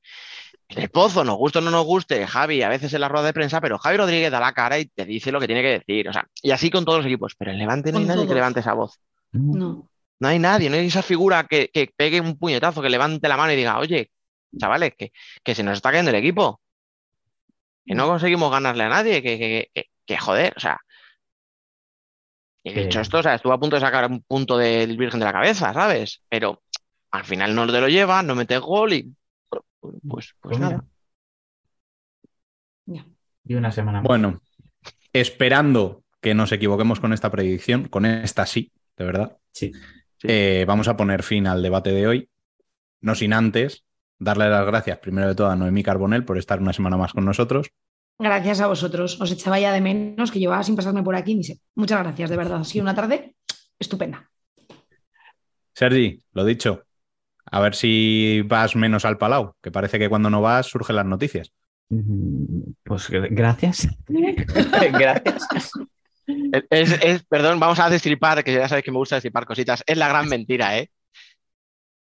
[0.69, 3.27] En el pozo, nos guste o no nos guste, Javi, a veces en la rueda
[3.27, 5.81] de prensa, pero Javi Rodríguez da la cara y te dice lo que tiene que
[5.81, 6.09] decir.
[6.09, 7.35] O sea, y así con todos los equipos.
[7.37, 9.01] Pero en Levante no hay nadie que levante esa voz.
[9.33, 9.89] No.
[10.21, 13.37] No hay nadie, no hay esa figura que, que pegue un puñetazo, que levante la
[13.37, 14.11] mano y diga, oye,
[14.57, 15.13] chavales, que,
[15.43, 16.61] que se nos está cayendo el equipo.
[17.85, 20.79] Que no conseguimos ganarle a nadie, que, que, que, que joder, o sea.
[22.65, 25.27] Y dicho esto, o sea, estuvo a punto de sacar un punto del Virgen de
[25.27, 26.23] la cabeza, ¿sabes?
[26.29, 26.63] Pero
[27.11, 29.13] al final no te lo lleva, no metes gol y
[29.49, 29.63] pues,
[30.09, 30.85] pues Pues nada.
[33.45, 34.07] Y una semana más.
[34.07, 34.41] Bueno,
[35.13, 39.73] esperando que nos equivoquemos con esta predicción, con esta sí, de verdad, Sí.
[40.23, 42.29] eh, vamos a poner fin al debate de hoy.
[43.01, 43.85] No sin antes
[44.23, 47.25] darle las gracias primero de todo a Noemí Carbonell por estar una semana más con
[47.25, 47.71] nosotros.
[48.19, 49.21] Gracias a vosotros.
[49.21, 51.35] Os echaba ya de menos que llevaba sin pasarme por aquí.
[51.35, 51.59] Ni sé.
[51.75, 52.61] Muchas gracias, de verdad.
[52.61, 53.35] Ha sido una tarde
[53.79, 54.29] estupenda.
[55.75, 56.85] Sergi, lo dicho,
[57.47, 61.07] a ver si vas menos al Palau, que parece que cuando no vas surgen las
[61.07, 61.53] noticias.
[61.89, 63.89] Mm, Pues gr- gracias.
[64.93, 65.49] Gracias.
[66.71, 69.83] Es, es- perdón, vamos a destripar, que ya sabéis que me gusta destripar cositas.
[69.87, 70.91] Es la gran mentira, ¿eh?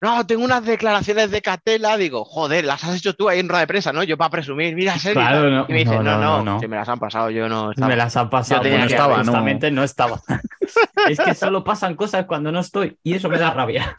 [0.01, 3.61] No, tengo unas declaraciones de Catela, digo, joder, las has hecho tú ahí en rueda
[3.61, 4.01] de prensa, ¿no?
[4.03, 5.19] Yo para presumir, mira, Sergi.
[5.19, 6.59] Claro, no, y me dice, no, no, no, no, no, no.
[6.61, 7.89] si me las han pasado, yo no estaba.
[7.89, 8.63] Me las han pasado.
[8.63, 9.23] Yo que estaba, ¿no?
[9.23, 10.21] justamente no estaba.
[11.09, 13.95] Es que solo pasan cosas cuando no estoy y eso me da rabia.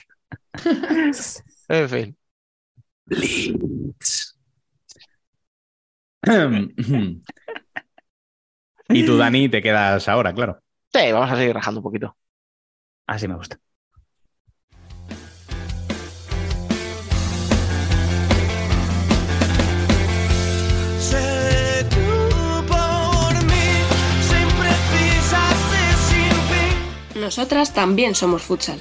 [1.68, 2.16] En fin.
[8.88, 10.60] y tú, Dani, te quedas ahora, claro.
[10.92, 12.16] Sí, vamos a seguir rajando un poquito.
[13.06, 13.56] Así me gusta.
[27.30, 28.80] Nosotras también somos futsal.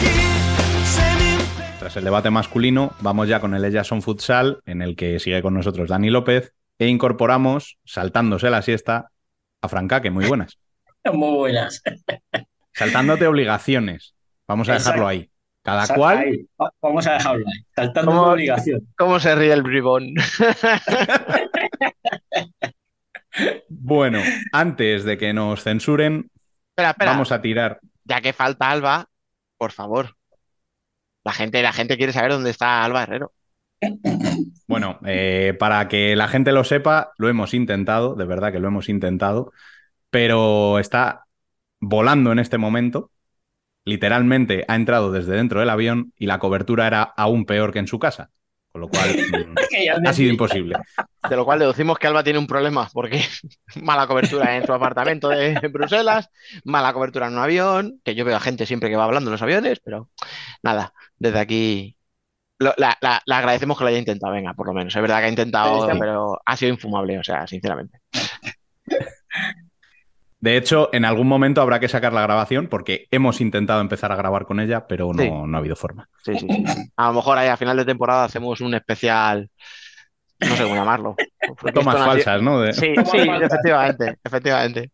[0.00, 5.18] Que Tras el debate masculino, vamos ya con el Ellas son Futsal, en el que
[5.18, 9.10] sigue con nosotros Dani López, e incorporamos, saltándose la siesta,
[9.60, 10.12] a Francaque.
[10.12, 10.60] Muy buenas.
[11.12, 11.82] Muy buenas.
[12.72, 14.14] Saltándote obligaciones.
[14.46, 15.28] Vamos a dejarlo ahí.
[15.68, 16.18] Cada Sal- cual.
[16.18, 16.46] ahí,
[16.80, 17.62] Vamos a dejarlo ahí.
[17.76, 18.80] Saltando una obligación.
[18.96, 20.14] ¿Cómo se ríe el bribón?
[23.68, 24.20] Bueno,
[24.52, 26.30] antes de que nos censuren,
[26.70, 27.10] Espera, espera.
[27.12, 27.78] vamos a tirar.
[28.04, 29.06] Ya que falta Alba,
[29.56, 30.16] por favor.
[31.24, 33.32] La gente, la gente quiere saber dónde está Alba Herrero.
[34.66, 38.68] Bueno, eh, para que la gente lo sepa, lo hemos intentado, de verdad que lo
[38.68, 39.52] hemos intentado,
[40.10, 41.26] pero está
[41.78, 43.12] volando en este momento.
[43.88, 47.86] Literalmente ha entrado desde dentro del avión y la cobertura era aún peor que en
[47.86, 48.30] su casa.
[48.70, 49.08] Con lo cual
[49.98, 50.76] mm, ha sido imposible.
[51.28, 53.22] De lo cual deducimos que Alba tiene un problema, porque
[53.82, 56.28] mala cobertura en su apartamento de Bruselas,
[56.64, 59.32] mala cobertura en un avión, que yo veo a gente siempre que va hablando en
[59.32, 60.10] los aviones, pero
[60.62, 61.96] nada, desde aquí
[62.58, 64.94] lo- la, la- la agradecemos que lo haya intentado, venga, por lo menos.
[64.94, 68.00] Es verdad que ha intentado, pero ha sido infumable, o sea, sinceramente.
[70.40, 74.16] De hecho, en algún momento habrá que sacar la grabación porque hemos intentado empezar a
[74.16, 75.30] grabar con ella, pero no, Sí.
[75.30, 76.08] no ha habido forma.
[76.22, 76.64] Sí, sí, sí.
[76.96, 79.50] A lo mejor ahí a final de temporada hacemos un especial,
[80.40, 81.16] no sé cómo llamarlo.
[81.74, 82.60] Tomas no falsas, ¿no?
[82.60, 84.90] De- Sí, sí, efectivamente, efectivamente.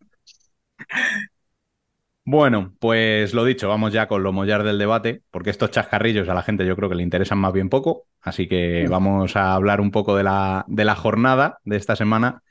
[2.26, 6.34] Bueno, pues lo dicho, vamos ya con lo mollar del debate, porque estos chascarrillos a
[6.34, 9.82] la gente yo creo que le interesan más bien poco, así que vamos a hablar
[9.82, 12.42] un poco de la, de la jornada de esta semana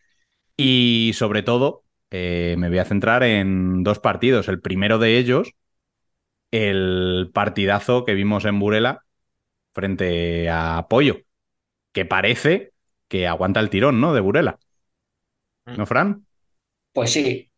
[0.57, 1.82] y sobre todo
[2.15, 4.47] eh, me voy a centrar en dos partidos.
[4.47, 5.53] El primero de ellos,
[6.51, 9.03] el partidazo que vimos en Burela
[9.73, 11.21] frente a Pollo,
[11.91, 12.73] que parece
[13.07, 14.13] que aguanta el tirón, ¿no?
[14.13, 14.59] De Burela.
[15.65, 16.27] ¿No, Fran?
[16.91, 17.49] Pues sí.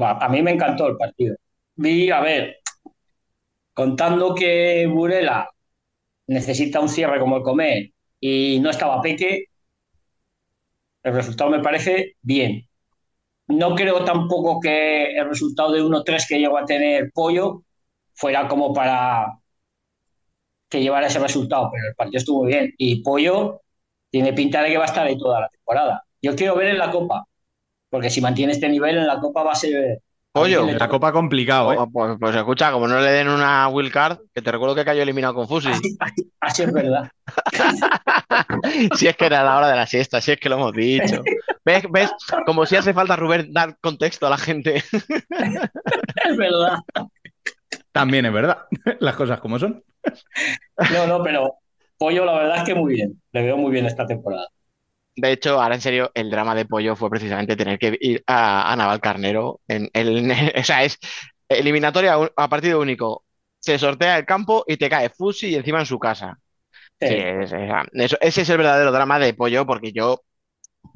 [0.00, 1.34] A mí me encantó el partido.
[1.74, 2.58] Vi, a ver,
[3.72, 5.50] contando que Burela
[6.28, 7.90] necesita un cierre como el comer
[8.20, 9.46] y no estaba Peque,
[11.02, 12.65] el resultado me parece bien.
[13.48, 17.62] No creo tampoco que el resultado de 1-3 que llegó a tener Pollo
[18.14, 19.38] fuera como para
[20.68, 22.72] que llevara ese resultado, pero el partido estuvo bien.
[22.78, 23.62] Y Pollo
[24.10, 26.04] tiene pinta de que va a estar ahí toda la temporada.
[26.22, 27.26] Yo quiero ver en la Copa,
[27.90, 30.02] porque si mantiene este nivel en la Copa va a ser...
[30.40, 30.66] Pollo.
[30.78, 31.76] La copa complicado, ¿eh?
[31.78, 34.84] Oh, Pues, pues escucha, como no le den una wild card, que te recuerdo que
[34.84, 35.68] cayó eliminado con Fusi.
[35.68, 37.10] Así, así- así es verdad.
[38.96, 41.22] Si es que era la hora de la siesta, si es que lo hemos dicho.
[41.64, 41.84] ¿Ves?
[41.90, 42.12] ¿Ves?
[42.44, 44.76] Como si hace falta, Rubén, dar contexto a la gente.
[44.94, 46.76] Es verdad.
[47.92, 48.66] También es verdad,
[49.00, 49.82] las cosas como son.
[50.92, 51.54] No, no, pero
[51.98, 53.20] Pollo la verdad es que muy bien.
[53.32, 54.46] Le veo muy bien esta temporada.
[55.16, 58.72] De hecho, ahora en serio, el drama de Pollo fue precisamente tener que ir a,
[58.72, 59.60] a Naval Carnero.
[59.68, 59.90] En,
[60.60, 60.98] o sea, es
[61.48, 63.24] eliminatoria a partido único.
[63.58, 66.38] Se sortea el campo y te cae Fusi y encima en su casa.
[67.00, 67.06] Sí.
[67.06, 70.22] Sí, es- es- eso- ese es el verdadero drama de Pollo, porque yo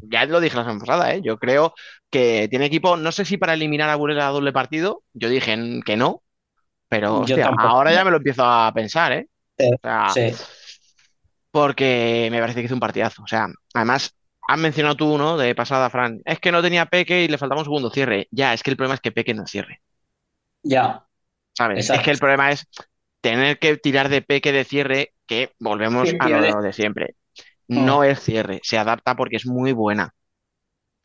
[0.03, 1.21] ya lo dije la semana pasada, ¿eh?
[1.23, 1.75] Yo creo
[2.11, 5.57] que tiene equipo, no sé si para eliminar a Burela a doble partido, yo dije
[5.85, 6.23] que no,
[6.89, 9.29] Pero hostia, ahora ya me lo empiezo a pensar, ¿eh?
[9.59, 10.33] Sí, O sea, sí.
[11.51, 13.23] Porque me parece que hizo un partidazo.
[13.23, 14.15] O sea, además,
[14.49, 15.37] has mencionado tú, ¿no?
[15.37, 16.21] De pasada, Fran.
[16.25, 18.29] Es que no tenía Peque y le faltaba un segundo cierre.
[18.31, 19.81] Ya, es que el problema es que Peque no cierre,
[20.65, 21.07] Ya,
[21.57, 21.91] ¿sabes?
[21.91, 22.67] Es que el problema es
[23.21, 27.17] tener que tirar de Peque de cierre, que volvemos a lo de siempre.
[27.69, 28.05] No Mm.
[28.05, 30.15] es cierre, se adapta porque es muy buena,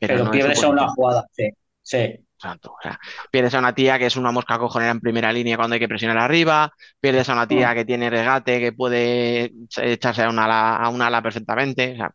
[0.06, 1.26] pero pero no pierdes a una jugada.
[1.32, 1.50] Sí,
[1.82, 2.25] sí.
[2.38, 2.72] Exacto.
[2.72, 2.98] O sea,
[3.30, 5.88] pierdes a una tía que es una mosca cojonera en primera línea cuando hay que
[5.88, 10.76] presionar arriba, pierdes a una tía que tiene regate, que puede echarse a un ala,
[10.76, 12.10] a un ala perfectamente, o sea,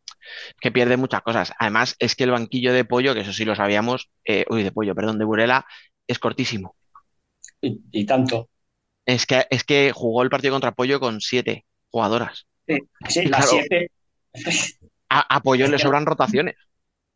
[0.59, 1.53] que pierde muchas cosas.
[1.59, 4.71] Además, es que el banquillo de pollo, que eso sí lo sabíamos, eh, uy, de
[4.71, 5.65] pollo, perdón, de Burela,
[6.07, 6.75] es cortísimo.
[7.61, 8.49] Y, y tanto.
[9.05, 12.47] Es que, es que jugó el partido contra Pollo con siete jugadoras.
[12.67, 12.79] Sí,
[13.25, 13.91] las claro, siete.
[15.09, 16.55] a, a Pollo le sobran rotaciones.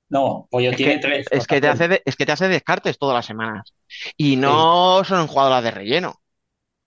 [0.10, 1.28] No, Pollo Es tiene que, tres.
[1.30, 3.74] es que te hace de- es que te hace descartes todas las semanas.
[4.18, 6.16] Y no son jugadoras de relleno.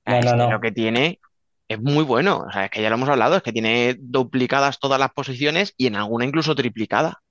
[0.07, 1.21] No, es no, lo que tiene
[1.69, 2.45] es muy bueno.
[2.49, 5.75] O sea, es que ya lo hemos hablado, es que tiene duplicadas todas las posiciones
[5.77, 7.23] y en alguna incluso triplicada.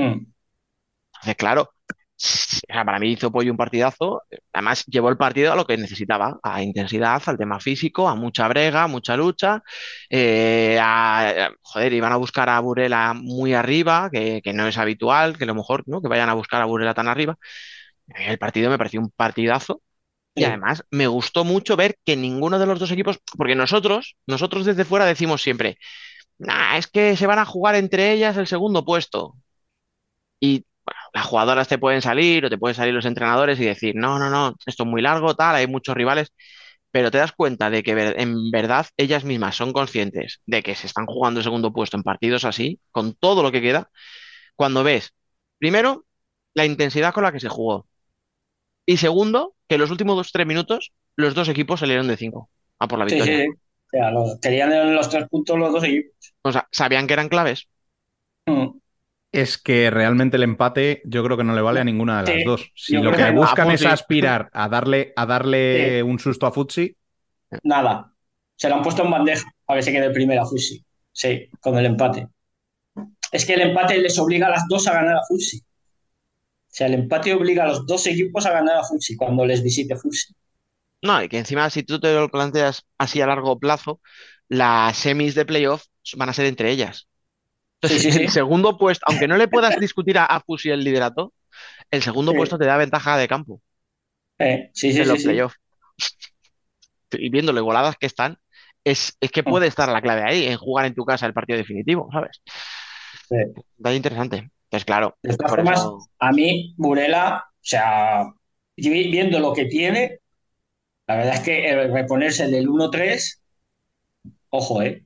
[0.00, 0.26] Mm.
[1.14, 1.73] Entonces, claro,
[2.68, 4.22] para mí hizo Pollo un partidazo.
[4.52, 8.48] Además, llevó el partido a lo que necesitaba, a intensidad, al tema físico, a mucha
[8.48, 9.62] brega, mucha lucha.
[10.10, 14.78] eh, a- a- joder, iban a buscar a Burela muy arriba, que, que no es
[14.78, 16.00] habitual, que a lo mejor, ¿no?
[16.02, 17.36] Que vayan a buscar a Burela tan arriba.
[18.08, 19.82] El partido me pareció un partidazo.
[20.36, 24.66] Y además me gustó mucho ver que ninguno de los dos equipos, porque nosotros, nosotros
[24.66, 25.78] desde fuera decimos siempre,
[26.38, 29.36] "Nah, es que se van a jugar entre ellas el segundo puesto.
[30.40, 30.64] Y
[31.14, 34.30] las jugadoras te pueden salir o te pueden salir los entrenadores y decir, no, no,
[34.30, 36.32] no, esto es muy largo, tal, hay muchos rivales,
[36.90, 40.86] pero te das cuenta de que en verdad ellas mismas son conscientes de que se
[40.88, 43.90] están jugando el segundo puesto en partidos así, con todo lo que queda,
[44.56, 45.12] cuando ves,
[45.58, 46.06] primero,
[46.54, 47.86] la intensidad con la que se jugó.
[48.86, 52.50] Y segundo, que en los últimos dos, tres minutos, los dos equipos salieron de cinco
[52.78, 53.44] a por la Sí, victoria.
[53.44, 53.46] sí.
[53.48, 53.56] O
[53.90, 56.34] sea, los- querían los tres puntos los dos equipos.
[56.42, 57.66] O sea, sabían que eran claves.
[58.48, 58.78] Mm.
[59.34, 62.36] Es que realmente el empate yo creo que no le vale a ninguna de las
[62.36, 62.70] Sí, dos.
[62.74, 63.92] Si yo lo que buscan A es Futsi.
[63.92, 66.96] aspirar a darle, a darle un susto a Futsi,
[67.62, 68.12] Nada.
[68.56, 70.84] Se lo han puesto en bandeja para que se quede primera Fusi.
[71.12, 72.28] Sí, con el empate.
[73.32, 75.58] Es que el empate les obliga a las dos a ganar a Fusi.
[75.58, 79.62] O sea, el empate obliga a los dos equipos a ganar a Fusi cuando les
[79.62, 80.34] visite Fusi.
[81.02, 84.00] No, y que encima, si tú te lo planteas así a largo plazo,
[84.48, 85.84] las semis de playoff
[86.16, 87.08] van a ser entre ellas.
[87.84, 88.28] Sí, sí, El sí.
[88.30, 91.32] segundo puesto, aunque no le puedas discutir a, a Fusi el liderato,
[91.90, 93.62] el segundo puesto te da ventaja de campo
[94.38, 95.56] Eh, sí, sí, en los playoffs.
[97.12, 98.38] Y viendo lo igualadas que están,
[98.84, 101.56] es, es que puede estar la clave ahí, en jugar en tu casa el partido
[101.58, 102.40] definitivo, ¿sabes?
[103.28, 103.64] Sí.
[103.76, 104.36] Está interesante.
[104.64, 106.08] Entonces, claro, De todas formas, eso.
[106.18, 108.24] a mí, Burela, o sea,
[108.76, 110.20] vi- viendo lo que tiene,
[111.08, 113.42] la verdad es que el reponerse del 1-3,
[114.50, 115.04] ojo, ¿eh?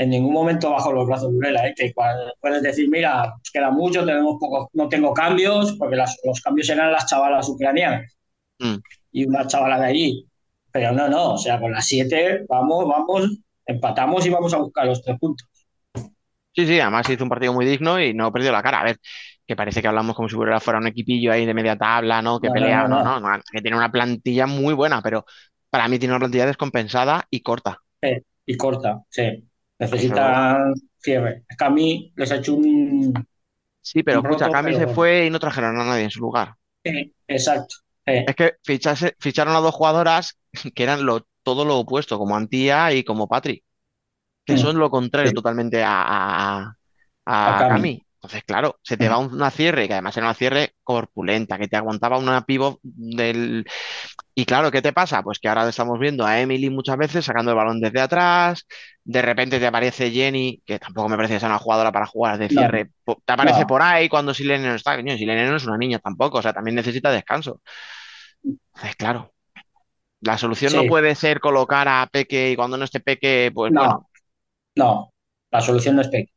[0.00, 1.74] En ningún momento bajo los brazos Burela, ¿eh?
[1.76, 1.92] Que
[2.40, 6.90] puedes decir, mira, queda mucho, tenemos poco, no tengo cambios, porque las- los cambios eran
[6.90, 8.10] las chavalas ucranianas
[8.60, 8.76] Mm.
[9.12, 10.26] y una chavala de allí.
[10.72, 14.86] Pero no, no, o sea, con las 7 vamos, vamos, empatamos y vamos a buscar
[14.86, 15.46] los tres puntos.
[16.56, 18.80] Sí, sí, además hizo un partido muy digno y no perdió la cara.
[18.80, 18.98] A ver,
[19.46, 22.40] que parece que hablamos como si fuera un equipillo ahí de media tabla, ¿no?
[22.40, 25.26] Que No, no, pelea, no, no, no, no, que tiene una plantilla muy buena, pero
[25.68, 27.78] para mí tiene una plantilla descompensada y corta.
[28.02, 29.49] Eh, y corta, sí.
[29.80, 31.44] Necesitan cierre.
[31.72, 33.12] Mí les ha hecho un...
[33.82, 36.10] Sí, pero Un escucha, roto, Cami pero se fue y no trajeron a nadie en
[36.10, 36.54] su lugar.
[37.28, 37.76] exacto.
[38.24, 40.38] Es que fichase- ficharon a dos jugadoras
[40.74, 43.64] que eran lo, todo lo opuesto, como Antía y como Patri,
[44.46, 45.34] que son lo contrario Sí.
[45.34, 46.76] totalmente a, a,
[47.26, 47.90] a- A a Cami.
[47.90, 48.06] Cami.
[48.16, 51.68] Entonces, claro, se te va un- una cierre, que además era una cierre corpulenta, que
[51.68, 53.66] te aguantaba una pivot del...
[54.34, 55.22] Y claro, ¿qué te pasa?
[55.22, 58.66] Pues que ahora estamos viendo a Emily muchas veces sacando el balón desde atrás,
[59.04, 62.38] de repente te aparece Jenny, que tampoco me parece que sea una jugadora para jugar
[62.38, 62.90] de cierre,
[63.24, 63.66] te aparece No.
[63.66, 66.52] por ahí cuando Silene no está, coño, Silene no es una niña tampoco, o sea,
[66.52, 67.60] también necesita descanso.
[68.74, 69.32] Entonces, claro,
[70.20, 73.80] la solución no puede ser colocar a Peque y cuando no esté Peque, pues No.
[73.80, 74.10] bueno,
[74.76, 75.14] no,
[75.52, 76.32] la solución no es Peque.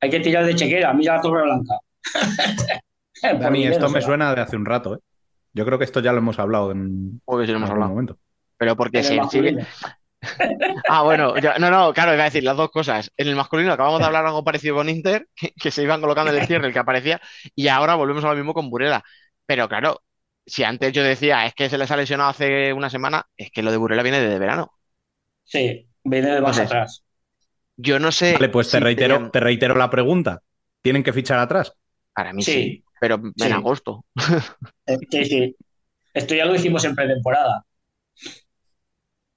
[0.00, 0.92] Hay que tirar de chequera.
[0.94, 1.74] Mira la Torre Blanca.
[3.38, 4.98] Dani, dinero esto me suena de hace un rato, ¿eh?
[5.54, 7.90] Yo creo que esto ya lo hemos hablado en porque si lo hemos algún hablado.
[7.90, 8.18] momento.
[8.58, 9.66] Pero porque masculino.
[10.88, 13.10] Ah, bueno, ya- no, no, claro, iba a decir las dos cosas.
[13.16, 16.30] En el masculino acabamos de hablar algo parecido con Inter, que, que se iban colocando
[16.32, 17.20] en el cierre el que aparecía,
[17.54, 19.02] y ahora volvemos a lo mismo con Burela.
[19.46, 20.02] Pero claro,
[20.46, 23.62] si antes yo decía es que se les ha lesionado hace una semana, es que
[23.62, 24.72] lo de Burela viene desde verano.
[25.44, 27.04] Sí, viene de más Entonces, atrás.
[27.76, 28.34] Yo no sé.
[28.34, 30.42] Vale, pues te si reitero, tenían- te reitero la pregunta.
[30.82, 31.74] ¿Tienen que fichar atrás?
[32.14, 32.52] Para mí Sí.
[32.52, 33.50] sí, pero en Sí.
[33.52, 34.04] agosto.
[34.86, 35.56] Eh, Sí, sí.
[36.14, 37.64] Esto ya lo hicimos en pretemporada.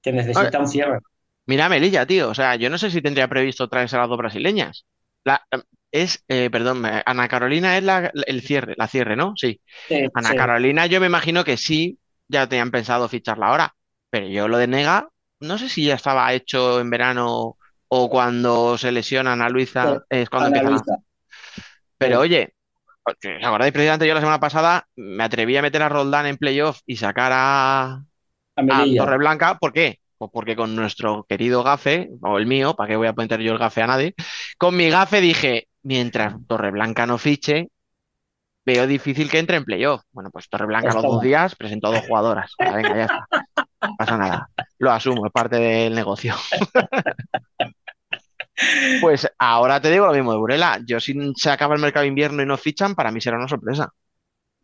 [0.02, 1.00] que necesita un cierre.
[1.46, 2.30] Mira, Melilla, tío.
[2.30, 4.86] O sea, yo no sé si tendría previsto traerse a las dos brasileñas.
[5.24, 5.46] La,
[5.92, 9.34] es, eh, perdón, eh, Ana Carolina es la, el cierre, la cierre, ¿no?
[9.38, 9.62] Sí.
[9.90, 10.36] Sí, Ana sí.
[10.36, 13.76] Carolina, yo me imagino que sí, ya tenían pensado ficharla ahora.
[14.10, 15.10] Pero yo lo de Nega,
[15.40, 17.58] no sé si ya estaba hecho en verano
[17.90, 20.98] o cuando se lesionan a Luisa, es cuando Ana empiezan a- Luisa.
[21.98, 22.54] Pero oye,
[23.08, 26.80] ¿os acordáis precisamente yo la semana pasada me atreví a meter a Roldán en playoff
[26.86, 28.04] y sacar a,
[28.56, 28.86] A.
[28.98, 29.58] Torreblanca?
[29.60, 30.00] ¿Por qué?
[30.18, 33.54] Pues porque con nuestro querido gafe, o el mío, ¿para qué voy a poner yo
[33.54, 34.16] el gafe a nadie?
[34.58, 37.70] Con mi gafe dije, mientras Torreblanca no fiche,
[38.66, 40.02] veo difícil que entre en playoff.
[40.12, 42.52] Bueno, pues Torreblanca los dos días presentó dos jugadoras.
[42.60, 43.28] Venga, ya está.
[43.82, 44.50] No pasa nada.
[44.80, 46.36] Lo asumo, es parte del negocio.
[49.02, 50.82] Pues ahora te digo lo mismo de Burela.
[50.86, 53.48] Yo si se acaba el mercado de invierno y no fichan, para mí será una
[53.48, 53.90] sorpresa.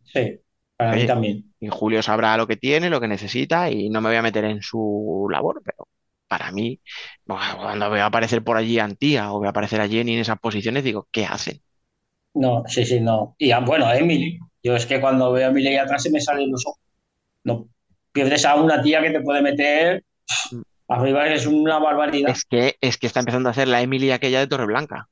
[0.04, 0.40] Sí,
[0.76, 1.54] para mí también.
[1.60, 4.44] Y Julio sabrá lo que tiene, lo que necesita y no me voy a meter
[4.44, 5.88] en su labor, pero
[6.26, 6.80] para mí,
[7.26, 10.82] cuando veo aparecer por allí a Antía o veo aparecer a Jenny en esas posiciones,
[10.82, 11.60] digo, ¿qué hacen?
[12.34, 13.36] No, sí, sí, no.
[13.38, 14.38] Y ah, bueno, Emily.
[14.62, 16.80] Yo es que cuando veo a Emily atrás se me salen los ojos.
[17.44, 17.68] No
[18.14, 20.04] pierdes a una tía que te puede meter
[20.88, 22.30] arriba, es una barbaridad.
[22.30, 25.08] Es que, es que está empezando a hacer la Emily aquella de Torreblanca,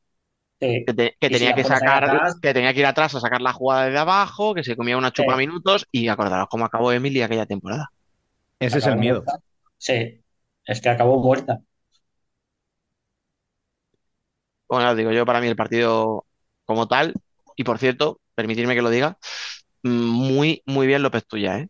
[0.60, 0.84] Sí.
[0.86, 3.20] que, te- que Y si tenía que sacar, atrás, que tenía que ir atrás a
[3.20, 5.38] sacar la jugada de abajo, que se comía una chupa Sí.
[5.38, 7.90] minutos y acordaros cómo acabó Emily aquella temporada.
[8.60, 9.22] Ese es el miedo.
[9.24, 9.38] muerta.
[9.78, 10.22] Sí,
[10.64, 11.60] es que acabó muerta.
[14.68, 16.26] Bueno, os digo yo, para mí el partido
[16.64, 17.14] como tal,
[17.56, 19.18] y por cierto, permitirme que lo diga,
[19.82, 21.68] mm, muy, muy bien López Tuya, ¿eh?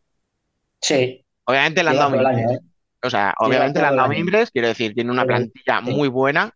[0.89, 2.15] Sí, Obviamente le han dado.
[2.39, 2.61] ¿eh?
[3.03, 6.53] O sea, obviamente le han dado mimbres, quiero decir, tiene una plantilla muy buena,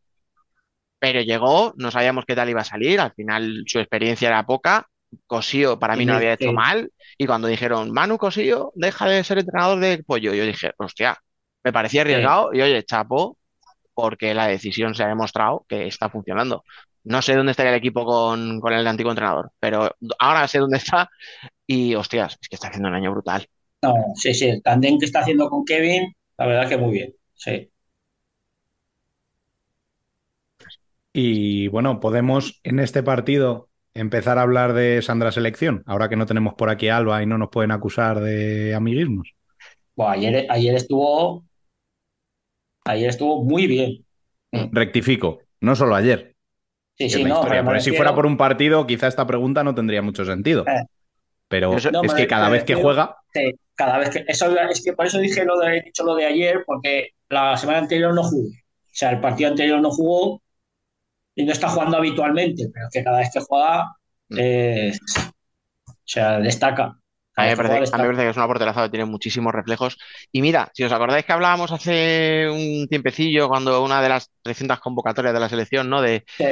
[0.98, 4.86] pero llegó, no sabíamos qué tal iba a salir, al final su experiencia era poca,
[5.26, 9.24] Cosío para mí no lo había hecho mal, y cuando dijeron, Manu Cosío, deja de
[9.24, 11.18] ser entrenador de pollo, yo dije, hostia,
[11.64, 13.36] me parecía arriesgado, y oye, chapo,
[13.94, 16.64] porque la decisión se ha demostrado que está funcionando.
[17.04, 20.78] No sé dónde estaría el equipo con, con el antiguo entrenador, pero ahora sé dónde
[20.78, 21.08] está,
[21.66, 23.46] y hostias, es que está haciendo un año brutal.
[23.82, 27.14] No, sí, sí, el tándem que está haciendo con Kevin, la verdad que muy bien.
[27.34, 27.70] Sí.
[31.12, 36.26] Y bueno, podemos en este partido empezar a hablar de Sandra Selección, ahora que no
[36.26, 39.34] tenemos por aquí a Alba y no nos pueden acusar de amiguismos.
[39.94, 41.44] Bueno, ayer, ayer estuvo,
[42.84, 44.04] ayer estuvo muy bien.
[44.72, 46.34] Rectifico, no solo ayer.
[46.98, 50.02] Sí, sí, no, historia, pero si fuera por un partido, quizá esta pregunta no tendría
[50.02, 50.66] mucho sentido.
[50.66, 50.84] Eh.
[51.48, 54.92] Pero No, es que cada vez que juega, Sí, cada vez que eso es que
[54.94, 58.22] por eso dije lo de he dicho lo de ayer porque la semana anterior no
[58.24, 58.48] jugó.
[58.48, 60.42] O sea, el partido anterior no jugó
[61.34, 63.96] y no está jugando habitualmente, pero es que cada vez que juega
[64.36, 64.92] eh,
[65.88, 66.98] o sea, destaca.
[67.36, 68.06] A mí, me parece, juega a mí me destaca.
[68.08, 69.98] parece que es una porteraza que tiene muchísimos reflejos.
[70.32, 74.80] Y mira, si os acordáis que hablábamos hace un tiempecillo, cuando una de las 300
[74.80, 76.00] convocatorias de la selección, ¿no?
[76.00, 76.44] De, Sí,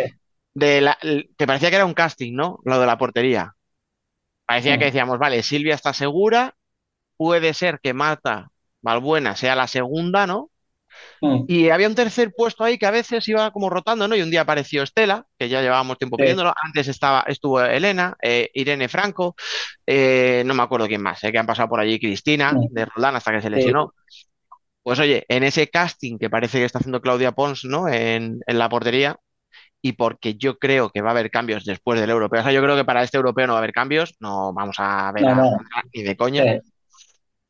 [0.54, 2.60] de la, que parecía que era un casting, ¿no?
[2.64, 3.54] Lo de la portería.
[4.46, 4.78] Parecía Mm.
[4.78, 6.54] que decíamos, vale, Silvia está segura,
[7.16, 8.48] puede ser que Marta
[8.82, 10.50] Balbuena sea la segunda, ¿no?
[11.22, 14.16] mm, Y había un tercer puesto ahí que a veces iba como rotando, ¿no?
[14.16, 16.20] Y un día apareció Estela, que ya llevábamos tiempo Sí.
[16.20, 16.54] pidiéndolo.
[16.64, 19.36] Antes estaba, estuvo Elena, eh, Irene Franco,
[19.86, 22.68] eh, no me acuerdo quién más, eh, que han pasado por allí Cristina, Mm.
[22.68, 23.60] de Roldán, hasta que se Sí.
[23.60, 23.92] lesionó.
[24.82, 27.88] Pues oye, en ese casting que parece que está haciendo Claudia Pons, ¿no?
[27.88, 29.16] En, en la portería,
[29.82, 32.40] y porque yo creo que va a haber cambios después del europeo.
[32.40, 34.76] O sea, yo creo que para este europeo no va a haber cambios, no vamos
[34.80, 35.58] a ver No, a no.
[35.94, 36.44] Ni de coña.
[36.44, 36.73] sí.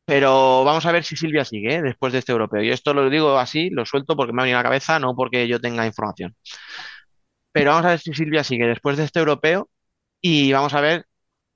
[0.06, 1.82] Pero vamos a ver si Silvia sigue, ¿eh?
[1.82, 2.62] después de este europeo.
[2.62, 5.14] Y esto lo digo así, lo suelto porque me ha venido a la cabeza, no
[5.16, 6.34] porque yo tenga información.
[7.52, 9.70] Pero vamos a ver si Silvia sigue después de este europeo
[10.20, 11.06] y vamos a ver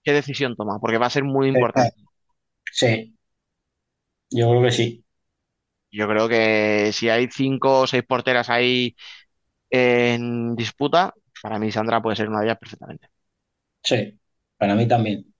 [0.02, 1.94] qué decisión toma, porque va a ser muy importante.
[2.72, 3.16] Sí.
[4.30, 5.04] Yo creo que sí.
[5.90, 8.94] Yo creo que si hay cinco o seis porteras ahí
[9.70, 13.08] en disputa, para mí Sandra puede ser una de ellas perfectamente.
[13.82, 14.18] Sí.
[14.56, 15.34] Para mí también.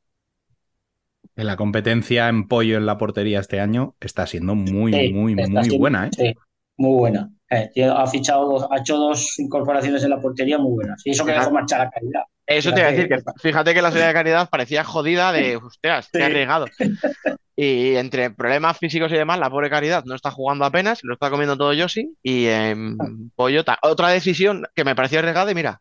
[1.39, 5.35] En la competencia en pollo en la portería este año está siendo muy, Sí, muy,
[5.35, 6.10] muy siendo- buena, ¿eh?
[6.15, 6.35] Sí,
[6.77, 7.31] muy buena.
[7.51, 11.01] Eh, ha fichado dos, ha hecho dos incorporaciones en la portería muy buenas.
[11.06, 12.23] Y eso que dejó marchar a calidad.
[12.47, 13.24] Eso te iba a decir Fíjate.
[13.36, 16.24] que fíjate que la salida de Caridad parecía jodida de, hostias, qué Sí.
[16.24, 16.66] arriesgado.
[17.60, 21.28] Y entre problemas físicos y demás, la pobre Caridad no está jugando apenas, lo está
[21.28, 22.97] comiendo todo Yossi y en
[23.35, 25.81] Pollo ta- Otra decisión que me pareció arriesgada y mira,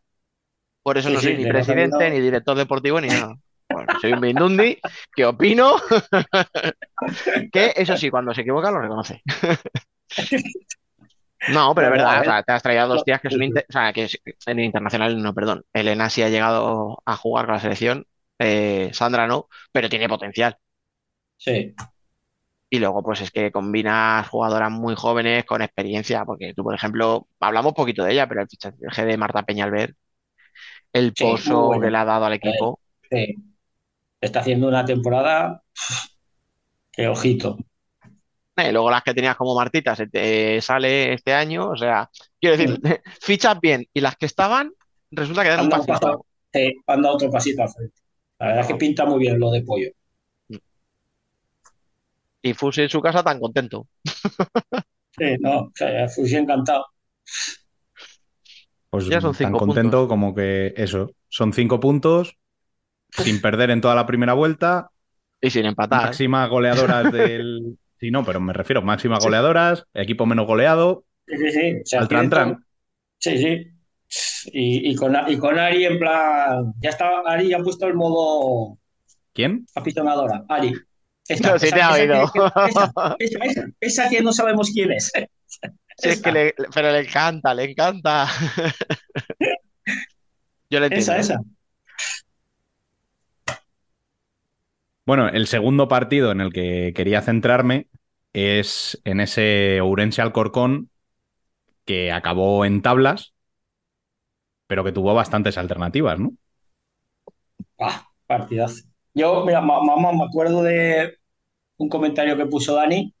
[0.82, 3.36] por eso Sí, no soy sí, ni presidente, ni director deportivo, ni nada.
[3.70, 4.78] Bueno, soy un Mindundi
[5.14, 5.76] que opino
[7.50, 9.22] que eso sí, cuando se equivoca lo reconoce.
[11.46, 13.42] No, pero es verdad, a o sea, te has traído dos Sí, tías que son,
[13.42, 13.42] sí.
[13.42, 15.64] inter- o sea, que es- en internacional, no, perdón.
[15.72, 18.06] Elena sí ha llegado a jugar con la selección,
[18.38, 20.58] eh, Sandra no, pero tiene potencial.
[21.36, 21.74] Sí.
[22.70, 27.26] Y luego, pues es que combinas jugadoras muy jóvenes con experiencia, porque tú, por ejemplo,
[27.40, 29.94] hablamos poquito de ella, pero el fichaje de Marta Peñalver,
[30.92, 31.82] el Sí, pozo bueno.
[31.82, 32.80] que le ha dado al equipo,
[33.10, 33.36] Sí.
[34.20, 35.62] Está haciendo una temporada
[36.92, 37.56] que ojito.
[38.56, 42.56] eh, luego las que tenías como Martita se te sale este año, o sea, quiero
[42.56, 42.80] decir,
[43.20, 44.72] fichas bien, y las que estaban,
[45.10, 46.26] resulta que dan un Han dado, pasito.
[46.86, 48.00] han dado otro pasito al frente.
[48.38, 49.90] La verdad es que pinta muy bien lo de pollo.
[52.42, 53.86] Y Fusi en su casa tan contento.
[55.18, 56.84] Sí, no, o sea, fui encantado.
[58.90, 60.08] Pues Ya son tan cinco contento puntos.
[60.08, 61.10] como que eso.
[61.28, 62.36] Son cinco puntos
[63.10, 64.90] sin perder en toda la primera vuelta.
[65.40, 66.06] Y sin empatar.
[66.06, 67.78] Máximas goleadoras del.
[68.00, 71.04] Sí, no, pero me refiero, máximas goleadoras, equipo menos goleado.
[71.26, 71.74] Sí, sí, sí.
[71.82, 72.64] O sea, Al tran, tran.
[73.18, 73.66] Sí, sí.
[74.52, 76.72] Y, y con, y con Ari en plan.
[76.80, 78.78] Ya está, Ari ha puesto el modo
[79.34, 79.66] ¿Quién?
[79.74, 80.44] apisonadora.
[80.48, 80.72] Ari.
[81.42, 82.22] No, sí te ha oído.
[82.68, 85.12] esa, esa- esa- esa que no sabemos quién es.
[85.98, 88.26] Sí, es que le- pero le encanta, le encanta.
[90.70, 91.12] Yo le entiendo.
[91.12, 91.40] Esa, esa.
[95.08, 97.88] Bueno, el segundo partido en el que quería centrarme
[98.34, 100.90] es en ese Ourense Alcorcón
[101.86, 103.34] que acabó en tablas,
[104.66, 106.32] pero que tuvo bastantes alternativas, ¿no?
[107.78, 108.82] Ah, partidazo.
[109.14, 111.16] Yo, mira, ma- mamá, me acuerdo de
[111.78, 113.14] un comentario que puso Dani,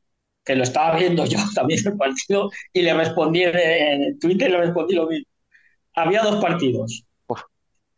[0.44, 4.94] que lo estaba viendo yo también el partido, y le respondí en, Twitter, le respondí
[4.94, 5.26] lo mismo.
[5.94, 7.04] Había dos partidos.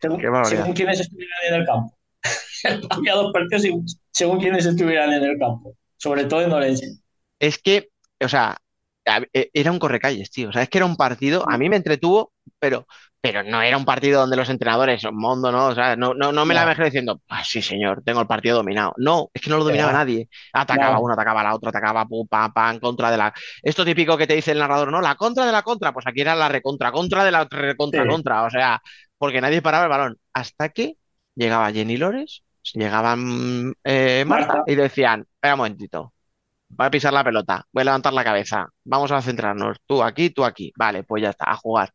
[0.00, 0.68] Según, qué barbaridad.
[0.68, 1.96] según quienes estuvieran en el campo.
[2.90, 5.74] Había dos partidos según, según quienes estuvieran en el campo.
[5.96, 6.96] Sobre todo en Orense.
[7.38, 7.88] Es que,
[8.22, 8.56] o sea,
[9.32, 10.48] e- era un correcalles, tío.
[10.48, 12.86] O sea, es que era un partido, a mí me entretuvo, pero,
[13.20, 15.66] pero no era un partido donde los entrenadores, Mondo, ¿no?
[15.66, 16.70] O sea, no, no, no me la No.
[16.70, 18.94] dejé diciendo, ah, sí, señor, tengo el partido dominado.
[18.96, 20.28] No, es que no lo dominaba nadie.
[20.52, 21.02] Atacaba No.
[21.02, 23.34] uno, atacaba la otra, atacaba pum, pam, pam, contra de la.
[23.62, 26.20] Esto típico que te dice el narrador, no, la contra de la contra, pues aquí
[26.22, 28.08] era la recontra, contra de la recontra, Sí.
[28.08, 28.44] contra.
[28.44, 28.80] O sea,
[29.18, 30.18] porque nadie paraba el balón.
[30.32, 30.96] Hasta que
[31.34, 32.42] llegaba Jenny Lores,
[32.74, 36.14] llegaban eh, Marta, y decían, espera un momentito.
[36.68, 40.30] Voy a pisar la pelota, voy a levantar la cabeza, vamos a centrarnos, tú aquí,
[40.30, 41.90] tú aquí, vale, pues ya está, a jugar.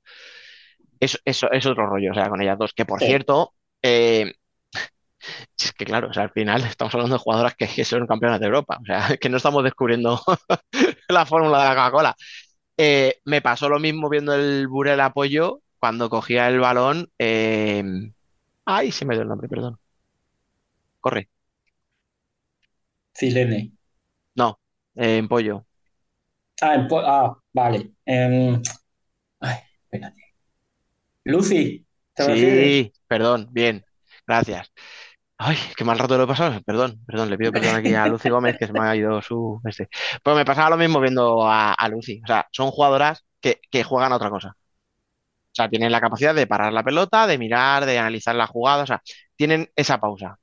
[1.00, 3.06] Eso, eso es otro rollo, o sea, con ellas dos, que por Sí.
[3.08, 4.34] cierto, eh,
[5.60, 8.40] es que claro, o sea, al final estamos hablando de jugadoras que, que son campeonas
[8.40, 10.22] de Europa, o sea, que no estamos descubriendo
[11.10, 12.16] la fórmula de la Coca-Cola.
[12.78, 17.10] Eh, me pasó lo mismo viendo el Burel Apoyo cuando cogía el balón.
[17.20, 17.84] eh,
[18.66, 19.80] Ay, se me dio el nombre, perdón.
[21.00, 21.30] Corre.
[23.18, 23.72] Cilene.
[24.36, 24.60] No,
[24.96, 25.66] eh, en pollo.
[26.62, 27.94] Ah, en po- ah, vale.
[28.06, 28.62] Em,
[29.42, 30.24] ay, espérate.
[31.26, 32.78] Lucy, ¿te refieres?
[32.78, 33.86] Sí, perdón, bien,
[34.26, 34.72] gracias.
[35.38, 36.62] Ay, qué mal rato lo he pasado.
[36.66, 39.62] Perdón, perdón, le pido perdón aquí a Lucy Gómez que se me ha ido su
[39.66, 39.90] este.
[40.24, 42.22] Pues me pasaba lo mismo viendo a, a Lucy.
[42.24, 44.56] O sea, son jugadoras que, que juegan a otra cosa.
[45.56, 48.84] O sea, tienen la capacidad de parar la pelota, de mirar, de analizar la jugada.
[48.84, 49.02] O sea,
[49.38, 50.38] tienen esa pausa.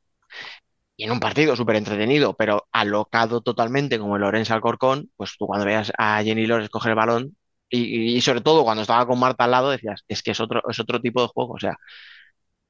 [0.96, 5.46] Y en un partido súper entretenido, pero alocado totalmente como el Orense Alcorcón, pues tú
[5.46, 7.36] cuando veas a Jenny Lores coger el balón
[7.70, 10.62] y, y sobre todo cuando estaba con Marta al lado decías, es que es otro,
[10.68, 11.54] es otro tipo de juego.
[11.54, 11.76] O sea,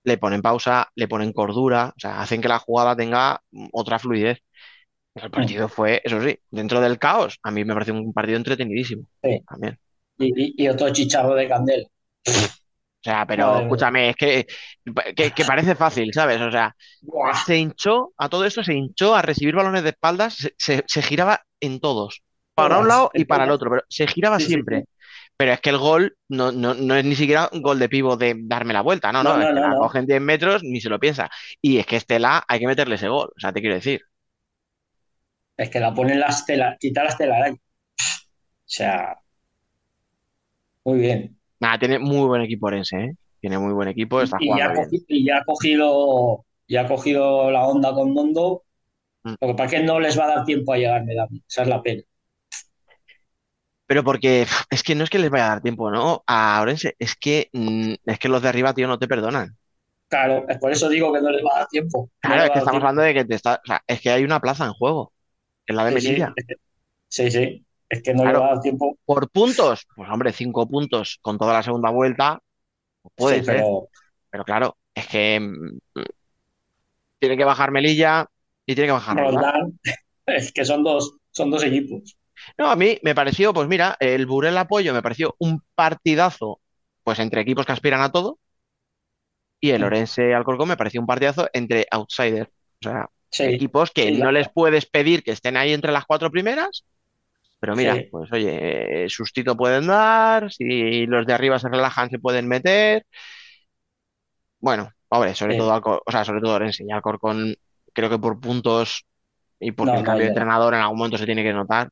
[0.04, 3.42] le ponen pausa, le ponen cordura, o sea, hacen que la jugada tenga
[3.72, 4.38] otra fluidez.
[5.14, 9.04] El partido fue, eso sí, dentro del caos, a mí me pareció un partido entretenidísimo
[9.22, 9.44] Sí.
[9.48, 9.78] también.
[10.18, 10.32] Y,
[10.62, 11.86] y- y otro chicharro de candela.
[13.00, 13.88] O sea, pero Madre mía.
[13.88, 14.46] escúchame, es que,
[15.16, 16.40] que, que parece fácil, ¿sabes?
[16.40, 17.42] O sea, Buah.
[17.46, 21.02] se hinchó, a todo esto se hinchó a recibir balones de espaldas, se, se- se
[21.02, 22.22] giraba en todos,
[22.54, 24.84] para un lado y para el otro, pero se giraba Sí, siempre.
[24.84, 24.86] sí.
[25.36, 28.16] Pero es que el gol no, no, no es ni siquiera un gol de pivo
[28.16, 29.78] de darme la vuelta, no, no, No, es no, que no, la no.
[29.78, 31.30] cogen 10 metros, ni se lo piensa.
[31.62, 34.02] Y es que Estela hay que meterle ese gol, o sea, te quiero decir.
[35.56, 37.58] Es que la ponen las telas, quita las telarañas.
[37.58, 37.62] O
[38.66, 39.22] sea,
[40.84, 41.38] muy bien.
[41.62, 43.16] Nada, tiene muy buen equipo Orense, ¿eh?
[43.40, 44.88] Tiene muy buen equipo, está Y ya, bien.
[45.08, 48.64] y ya ha cogido, ya ha cogido la onda con Mondo.
[49.24, 49.34] Mm.
[49.40, 51.28] Lo que pasa es que no les va a dar tiempo a llegar, me da.
[51.48, 52.02] Esa es la pena.
[53.86, 56.22] Pero porque es que no es que les vaya a dar tiempo, ¿no?
[56.26, 59.56] A Orense, es que, mm, es que los de arriba, tío, no te perdonan.
[60.08, 62.10] Claro, es por eso digo que no les va a dar tiempo.
[62.20, 62.86] Claro, es que estamos tiempo.
[62.88, 65.12] hablando de que te está, o sea, es que hay una plaza en juego,
[65.66, 66.38] que es la de Melilla.
[67.08, 67.66] sí, sí.
[67.92, 68.38] Es que no Claro.
[68.38, 68.96] le va a dar tiempo.
[69.04, 72.40] Por puntos, pues hombre, cinco puntos con toda la segunda vuelta,
[73.02, 73.56] pues puede Sí, ser.
[73.56, 73.88] pero
[74.30, 75.78] Pero claro, es que mm,
[77.18, 78.26] tiene que bajar Melilla
[78.66, 79.78] y tiene que bajar Roldán.
[80.26, 82.16] Es que son dos, son dos equipos.
[82.56, 86.60] No, a mí me pareció, pues mira, el Burel Apoyo me pareció un partidazo,
[87.02, 88.38] pues entre equipos que aspiran a todo,
[89.60, 89.84] y el Mm.
[89.86, 92.50] Orense Alcorcón me pareció un partidazo entre outsiders.
[92.80, 96.04] O sea, Sí, Equipos que sí, no les puedes pedir que estén ahí entre las
[96.04, 96.84] cuatro primeras,
[97.62, 98.10] pero mira, Sí.
[98.10, 103.06] pues oye, eh, sustito pueden dar, si los de arriba se relajan se pueden meter.
[104.60, 105.56] Bueno, hombre, sobre Sí.
[105.56, 107.54] todo Alcor- o sea, sobre todo Orense y Alcorcón,
[107.92, 109.04] creo que por puntos
[109.60, 111.90] y porque No, el no cambio de entrenador en algún momento se tiene que notar,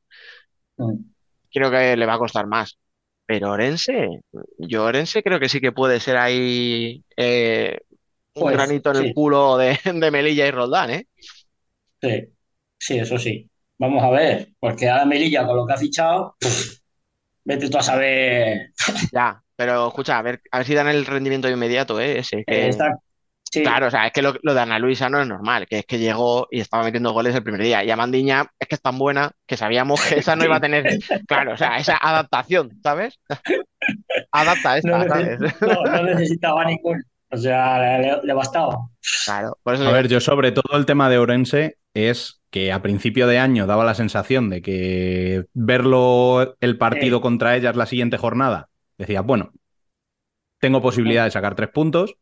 [0.79, 1.11] Mm.
[1.51, 2.77] creo que le va a costar más.
[3.25, 4.21] Pero Orense,
[4.57, 7.79] yo Orense creo que sí que puede ser ahí eh,
[8.35, 11.07] un Pues, granito en el culo de, de Melilla y Roldán, ¿eh?
[12.01, 12.09] Sí,
[12.79, 13.49] sí, eso sí.
[13.81, 16.35] Vamos a ver, porque ahora Melilla con lo que ha fichado,
[17.43, 18.69] vete tú a saber.
[19.11, 22.19] Ya, pero escucha, a ver, a ver si dan el rendimiento inmediato, ¿eh?
[22.19, 22.95] Ese, que- está-
[23.43, 25.79] sí, Claro, o sea, es que lo, lo de Ana Luisa no es normal, que
[25.79, 27.83] es que llegó y estaba metiendo goles el primer día.
[27.83, 30.85] Y Amandiña es que es tan buena que sabíamos que esa no iba a tener,
[31.27, 33.19] claro, o sea, esa adaptación, ¿sabes?
[34.31, 35.39] Adapta esta, no, ¿sabes?
[35.61, 37.03] no, no necesitaba ningún.
[37.31, 38.77] O sea, le, le- bastaba.
[39.25, 42.83] Claro, por eso A ver, yo sobre todo el tema de Orense es que a
[42.83, 47.21] principio de año daba la sensación de que verlo el partido Sí.
[47.21, 49.53] contra ellas la siguiente jornada, decía, bueno,
[50.59, 52.15] tengo posibilidad de sacar tres puntos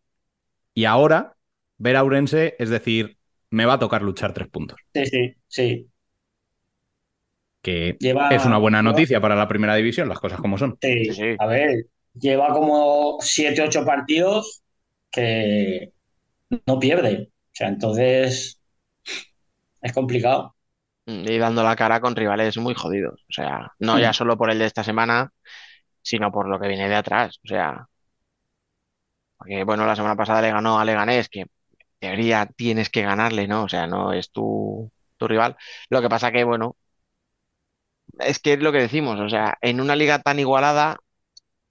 [0.73, 1.35] y ahora
[1.77, 3.18] ver a Orense es decir,
[3.51, 5.89] me va a tocar luchar tres puntos, Sí, sí, sí.
[7.61, 10.77] que Lleva, es una buena lleva- noticia para la primera división, las cosas como son.
[10.81, 11.35] Sí, sí.
[11.38, 14.64] A ver, lleva como siete, ocho partidos
[15.11, 15.93] que
[16.68, 17.30] no pierde.
[17.31, 18.59] O sea, entonces
[19.81, 20.56] es complicado.
[21.06, 23.22] y dando la cara con rivales muy jodidos.
[23.30, 24.01] O sea, no Mm.
[24.01, 25.31] ya solo por el de esta semana,
[26.01, 27.39] sino por lo que viene de atrás.
[27.45, 27.88] O sea,
[29.38, 31.47] porque bueno, la semana pasada le ganó a Leganés, que en
[31.99, 33.64] teoría tienes que ganarle, ¿no?
[33.64, 35.57] O sea, no es tu, tu rival.
[35.89, 36.76] Lo que pasa que, bueno,
[38.19, 40.97] es que es lo que decimos, o sea, en una liga tan igualada,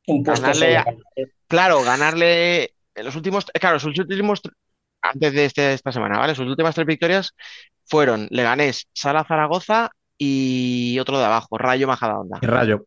[0.06, 0.82] Un Ganarle
[1.48, 4.40] claro, ganarle en los últimos, claro, sus últimos,
[5.02, 6.34] antes de este- esta semana, ¿vale?
[6.34, 7.34] Sus últimas tres victorias
[7.88, 12.38] fueron Leganés, Sala Zaragoza y otro de abajo, Rayo Majadahonda.
[12.42, 12.84] Rayo,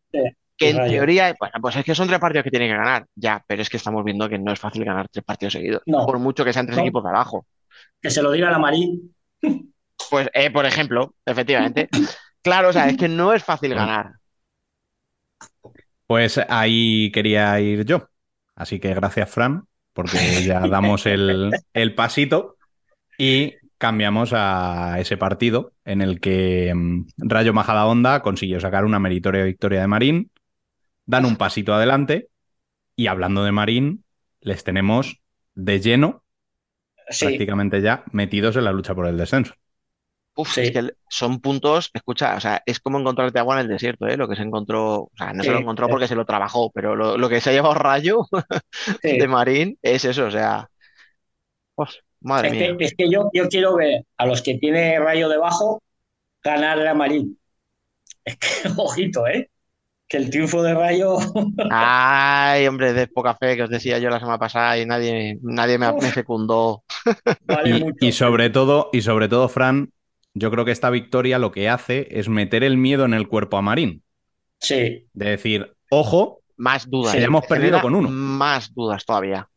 [0.58, 0.92] Que en Rayo.
[0.92, 3.70] teoría, bueno, pues es que son tres partidos que tienen que ganar, ya, pero es
[3.70, 6.06] que estamos viendo que no es fácil ganar tres partidos seguidos, No.
[6.06, 6.84] por mucho que sean tres No.
[6.84, 7.46] equipos de abajo.
[8.02, 9.16] Que se lo diga la Marín.
[10.10, 11.90] Pues, eh, por ejemplo, efectivamente.
[12.44, 14.14] Claro, o sea, es que no es fácil ganar.
[16.08, 18.08] pues ahí quería ir yo.
[18.56, 19.64] Así que gracias, Fran,
[19.94, 22.58] porque ya damos el, el pasito
[23.18, 29.46] y cambiamos a ese partido en el que mm, Rayo Majadahonda consiguió sacar una meritoria
[29.46, 30.32] victoria de Marín,
[31.06, 32.30] dan un pasito adelante
[32.96, 34.06] y hablando de Marín,
[34.42, 35.22] les tenemos
[35.56, 36.24] de lleno,
[37.10, 39.56] Sí, prácticamente ya, metidos en la lucha por el descenso.
[40.34, 40.62] Uf, Sí.
[40.62, 44.16] es que son puntos, escucha, o sea, es como encontrarte agua en el desierto, ¿eh?
[44.16, 46.96] Lo que se encontró, o sea, no se lo encontró porque se lo trabajó, pero
[46.96, 48.20] lo, lo que se ha llevado Rayo
[49.02, 49.12] sí.
[49.18, 50.70] de Marín es eso, o sea,
[51.78, 51.92] uf,
[52.22, 52.76] madre Es mía.
[52.78, 55.82] que, es que yo, yo quiero ver a los que tiene Rayo debajo
[56.44, 57.40] ganarle a Marín.
[58.26, 59.50] Es que, ojito, ¿eh?
[60.08, 61.18] Que el triunfo de Rayo.
[61.70, 65.78] Ay, hombre, de poca fe que os decía yo la semana pasada y nadie, nadie
[65.78, 66.84] me, me fecundó.
[67.48, 68.06] Vale Y, mucho.
[68.06, 69.92] y sobre todo, y sobre todo, Fran,
[70.34, 73.58] yo creo que esta victoria lo que hace es meter el miedo en el cuerpo
[73.58, 74.04] a Marín.
[74.60, 77.14] Sí, De decir, ojo, Más dudas.
[77.14, 78.10] Sí, ya hemos perdido con uno.
[78.10, 79.50] Más dudas todavía.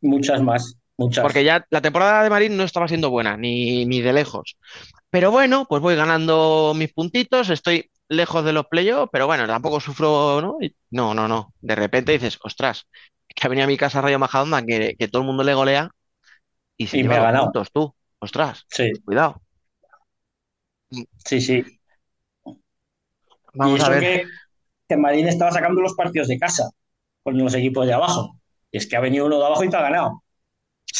[0.00, 0.76] muchas más.
[0.98, 1.20] Muchas.
[1.20, 4.56] Porque ya la temporada de Marín no estaba siendo buena, ni, ni de lejos.
[5.10, 9.80] Pero bueno, pues voy ganando mis puntitos, estoy lejos de los playoffs, pero bueno, tampoco
[9.80, 10.58] sufro, ¿no?
[10.90, 11.54] No, no, no.
[11.60, 12.86] De repente dices, ostras,
[13.28, 15.54] es que ha venido a mi casa Rayo Majadahonda, que, que todo el mundo le
[15.54, 15.90] golea
[16.76, 17.52] y se Y me ha ganado.
[17.52, 17.94] puntos tú.
[18.20, 19.42] Ostras, Sí, cuidado.
[21.24, 21.64] sí, sí.
[23.54, 24.10] Vamos y eso a ver.
[24.12, 24.24] que,
[24.88, 26.70] que Marín estaba sacando los partidos de casa
[27.24, 28.40] con los equipos de abajo.
[28.72, 30.23] Y es que ha venido uno de abajo y te ha ganado.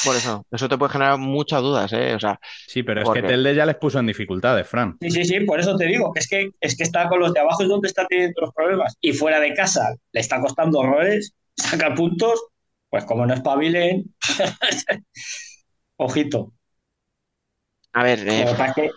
[0.03, 2.15] Por eso, eso te puede generar muchas dudas, ¿eh?
[2.15, 3.23] O sea, sí, pero es ¿Por que?
[3.23, 5.01] Telde ya les puso en dificultades, Fran.
[5.01, 7.41] Sí, sí, sí, por eso te digo, es que, es que está con los de
[7.41, 8.97] abajo es donde está teniendo los problemas.
[9.01, 12.43] Y fuera de casa le está costando horrores sacar puntos,
[12.89, 14.15] pues como no espabilen,
[15.97, 16.53] ojito.
[17.93, 18.91] a ver, eh, Lo que pasa es que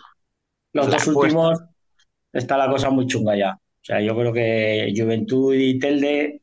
[0.74, 1.08] los dos apuesta.
[1.08, 1.60] últimos
[2.32, 3.54] está la cosa muy chunga ya.
[3.54, 6.42] O sea, yo creo que Juventud y Telde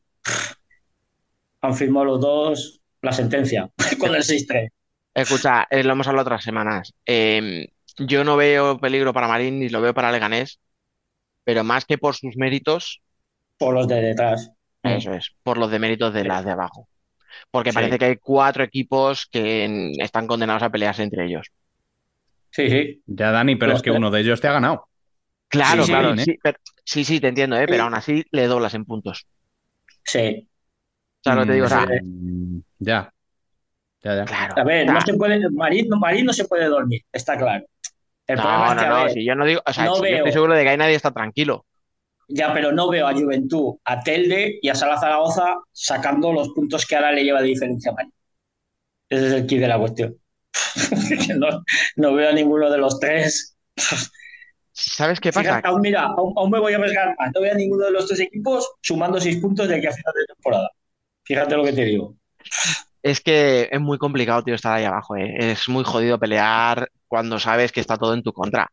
[1.60, 2.75] han firmado los dos
[3.06, 4.68] la sentencia con el 6-3.
[5.14, 6.92] escucha, eh, lo hemos hablado otras semanas.
[7.06, 7.68] Eh,
[7.98, 10.58] yo no veo peligro para Marín ni lo veo para Leganés,
[11.44, 13.00] pero más que por sus méritos,
[13.56, 14.50] por los de detrás.
[14.82, 16.28] Eso es, por los deméritos de Sí.
[16.28, 16.88] las de abajo.
[17.50, 17.74] Porque Sí.
[17.74, 21.48] parece que hay cuatro equipos que están condenados a pelearse entre ellos.
[22.50, 23.02] Sí, sí.
[23.06, 23.98] Ya, Dani, pero Los es que tres.
[23.98, 24.88] uno de ellos te ha ganado.
[25.48, 26.18] Claro, Sí, sí, claro, ¿eh?
[26.24, 27.60] sí, pero- sí, sí, te entiendo, ¿eh?
[27.62, 27.66] Sí.
[27.68, 29.26] pero aún así le doblas en puntos.
[30.04, 30.48] Sí.
[31.26, 31.66] ¿Sabes lo que te digo?
[31.66, 31.86] O sea,
[32.78, 33.12] ya.
[34.02, 34.26] Ya, ya.
[34.26, 34.54] claro.
[34.56, 37.64] A ver, no sea, se puede, Marín, Marín no se puede dormir, está claro.
[38.28, 39.92] El problema No, es que, no, no, ver, si yo no digo, o sea, no
[39.92, 41.66] si yo veo- estoy seguro de que ahí nadie está tranquilo.
[42.28, 46.84] ya, pero no veo a Juventud, a Telde y a Sala Zaragoza sacando los puntos
[46.86, 48.10] que ahora le lleva de diferencia a Mari.
[49.08, 50.16] Ese es el kit de la cuestión.
[51.38, 51.48] No,
[51.96, 53.56] no veo a ninguno de los tres.
[54.72, 55.60] ¿Sabes qué pasa?
[55.60, 57.30] Fíjate, aún, mira, aún, aún me voy a arriesgar más.
[57.34, 60.14] No veo a ninguno de los tres equipos sumando seis puntos de aquí a final
[60.14, 60.70] de temporada.
[61.26, 62.16] Fíjate lo que te digo.
[63.02, 65.34] Es que es muy complicado, tío, estar ahí abajo, ¿eh?
[65.52, 68.68] Es muy jodido pelear cuando sabes que está todo en tu contra.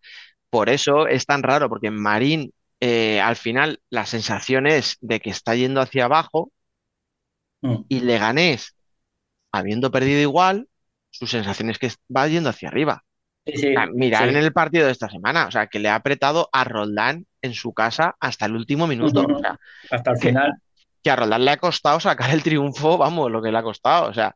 [0.50, 5.30] Por eso es tan raro, porque Marín, eh, al final, la sensación es de que
[5.30, 6.52] está yendo hacia abajo
[7.62, 7.86] Mm.
[7.88, 8.76] y Leganés,
[9.52, 10.68] habiendo perdido igual,
[11.12, 13.04] su sensación es que va yendo hacia arriba.
[13.46, 14.30] Sí, sea, mirar sí.
[14.30, 17.54] en el partido de esta semana, o sea, que le ha apretado a Roldán en
[17.54, 19.22] su casa hasta el último minuto.
[19.22, 19.36] Ujú.
[19.36, 19.60] O sea,
[19.92, 20.54] Hasta el que- final.
[21.04, 24.10] Que a Roldán le ha costado sacar el triunfo, vamos, lo que le ha costado,
[24.10, 24.36] o sea.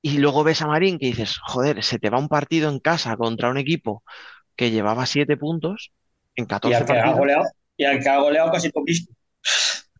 [0.00, 3.16] Y luego ves a Marín que dices, joder, se te va un partido en casa
[3.16, 4.02] contra un equipo
[4.56, 5.92] que llevaba siete puntos
[6.36, 7.18] en Y 14 al que ha partidos.
[7.18, 7.44] goleado,
[7.76, 9.14] y al que ha goleado casi poquísimo.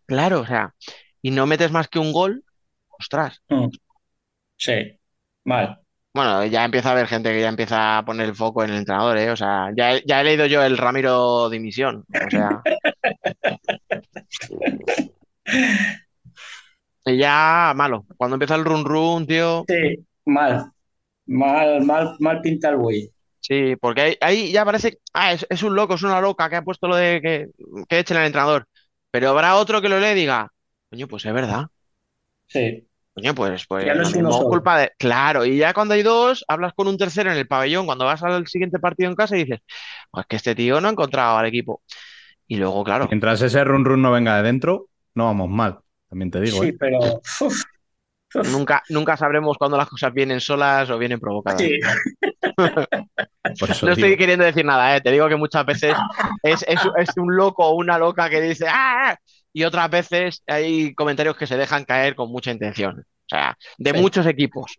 [0.06, 0.74] Claro, o sea,
[1.22, 2.44] y no metes más que un gol,
[2.98, 3.42] ostras.
[3.48, 3.68] Mm.
[4.56, 5.00] Sí,
[5.44, 5.82] mal.
[6.14, 8.76] Bueno, ya empieza a haber gente que ya empieza a poner el foco en el
[8.78, 9.30] entrenador, ¿eh?
[9.30, 12.66] O sea, ya, ya he leído yo el Ramiro dimisión, o sea.
[17.05, 18.06] Y ya malo.
[18.16, 19.64] Cuando empieza el run run, tío.
[19.69, 20.70] Sí, mal.
[21.27, 23.12] Mal, mal, mal pinta el buey.
[23.40, 26.56] Sí, porque ahí, ahí ya parece, ah, es, es un loco, es una loca que
[26.56, 27.48] ha puesto lo de que,
[27.89, 28.66] que echen al entrenador.
[29.10, 30.48] Pero habrá otro que lo lee y diga,
[30.90, 31.66] coño, pues es verdad.
[32.47, 34.51] Sí, Coño, pues, pues Ya no es uno mismo solo.
[34.51, 34.90] culpa de.
[34.98, 38.23] Claro, y ya cuando hay dos, hablas con un tercero en el pabellón, cuando vas
[38.23, 39.60] al siguiente partido en casa y dices,
[40.10, 41.82] pues que este tío no ha encontrado al equipo.
[42.47, 45.78] Y luego, claro, Mientras ese run run no venga de dentro, no vamos mal.
[46.09, 46.76] También te digo, sí, ¿eh?
[46.78, 46.98] pero.
[46.98, 47.62] uf, uf,
[48.51, 51.60] nunca, nunca sabremos cuando las cosas vienen solas o vienen provocadas.
[51.60, 51.78] sí,
[53.59, 54.18] Por eso No estoy digo.
[54.18, 55.01] queriendo decir nada, ¿eh?
[55.01, 55.94] Te digo que muchas veces
[56.43, 59.16] es, es- es un loco o una loca que dice ¡Ah!
[59.52, 63.01] Y otras veces hay comentarios que se dejan caer con mucha intención.
[63.01, 64.01] O sea, de Sí.
[64.01, 64.78] muchos equipos.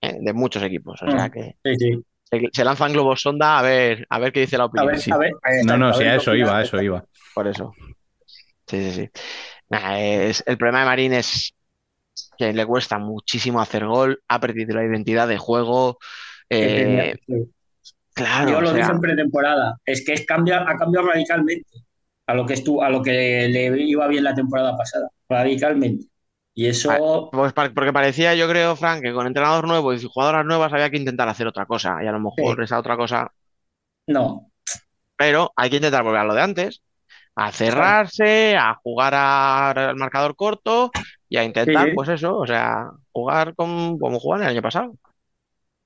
[0.00, 0.16] ¿eh?
[0.20, 1.02] De muchos equipos.
[1.02, 1.32] O sea Mm.
[1.32, 2.04] que sí, sí.
[2.30, 4.88] se, se lanzan globos sonda a ver, a ver qué dice la A opinión.
[4.88, 5.10] ver, sí.
[5.10, 5.32] a ver.
[5.42, 7.04] ahí está, No, no, a sí, ver a eso iba, a eso iba.
[7.34, 7.72] Por eso.
[8.68, 9.10] Sí, sí, sí.
[9.70, 11.54] Es, el problema de Marín es
[12.38, 15.98] que le cuesta muchísimo hacer gol, ha perdido la identidad de juego.
[16.48, 17.16] Eh,
[18.14, 21.68] claro, Yo o lo sea, dije en pretemporada, es que es cambia, ha cambiado radicalmente
[22.26, 26.06] a lo que estu- a lo que le iba bien la temporada pasada, radicalmente.
[26.54, 30.44] Y eso, Pues pa- porque parecía, yo creo, Frank, que con entrenador nuevo y jugadoras
[30.46, 31.98] nuevas había que intentar hacer otra cosa.
[32.02, 32.62] Y a lo mejor Sí.
[32.64, 33.30] esa otra cosa.
[34.06, 34.50] no,
[35.16, 36.82] Pero hay que intentar volver a lo de antes.
[37.38, 40.90] A cerrarse, a jugar al marcador corto
[41.28, 44.94] y a intentar, Sí, pues eso, o sea, jugar con, como jugaban el año pasado.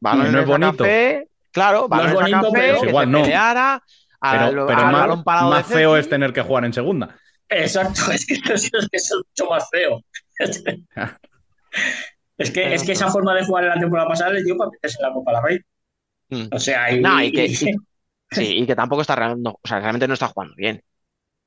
[0.01, 0.77] Balones No es bonito.
[0.85, 3.23] café, claro, No es balones bonito, café, pero- que Igual no.
[3.23, 3.83] peleara,
[4.21, 7.17] al, Pero, pero al más, balón parado más feo es tener que jugar en segunda.
[7.49, 10.01] exacto, es que eso, es es mucho más feo.
[12.39, 14.71] Es que, es que esa forma de jugar en la temporada pasada les dio para
[14.71, 15.59] meterse en la Copa de la Rey.
[16.31, 16.49] Mm.
[16.55, 17.77] O sea, y, No, y que, y- y-
[18.31, 20.83] sí, y que tampoco está realmente, o sea, realmente no está jugando bien.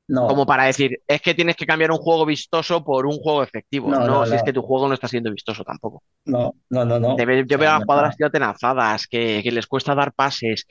[0.07, 3.43] No, como para decir, es que tienes que cambiar un juego vistoso por un juego
[3.43, 3.95] efectivo.
[3.97, 6.03] No, No, no, si es que tu juego no está siendo vistoso tampoco.
[6.25, 7.17] no, no, no, no.
[7.47, 10.65] Yo veo a jugadoras tío atenazadas, que, que les cuesta dar pases.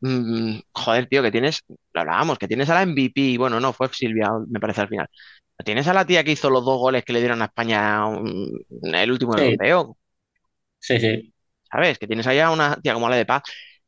[0.00, 3.88] Mm, joder, tío, que tienes, lo hablábamos, que tienes a la MVP, bueno, no, fue
[3.92, 5.08] Silvia, me parece al final.
[5.64, 8.48] Tienes a la tía que hizo los dos goles que le dieron a España mm,
[8.84, 9.42] en el último Sí.
[9.44, 9.96] europeo,
[10.80, 11.32] Sí, sí.
[11.70, 11.98] ¿sabes?
[11.98, 13.42] Que tienes ahí a una tía como la de Paz.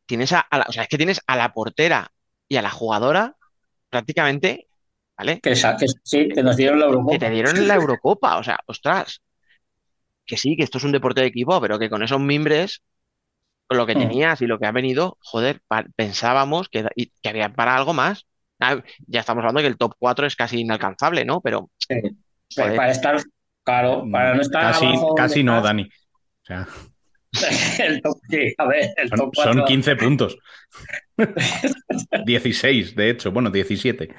[0.06, 2.10] Tienes a, a la, o sea, es que tienes a la portera
[2.48, 3.36] y a la jugadora
[3.90, 4.68] prácticamente,
[5.20, 5.40] ¿vale?
[5.40, 7.12] Que, esa- que sí, que nos dieron la Eurocopa.
[7.12, 8.38] que te dieron en la Eurocopa.
[8.38, 9.20] O sea, ostras,
[10.26, 12.82] que sí, que esto es un deporte de equipo, pero que con esos mimbres,
[13.66, 13.98] con lo que Mm.
[13.98, 15.60] tenías y lo que ha venido, joder,
[15.96, 16.84] pensábamos que,
[17.22, 18.26] que había para algo más.
[18.60, 21.40] Ah, Ya estamos hablando de que el top 4 es casi inalcanzable, ¿no?
[21.40, 21.94] Pero, Sí.
[22.56, 23.20] joder, Para estar,
[23.64, 25.64] claro, para no estar Casi, abajo casi no, estás.
[25.64, 25.82] Dani.
[25.84, 26.68] O sea,
[27.78, 29.64] El top, sí, a ver, el son, top son 4.
[29.66, 30.36] 15 puntos.
[32.26, 33.30] 16, de hecho.
[33.32, 34.14] Bueno, 17.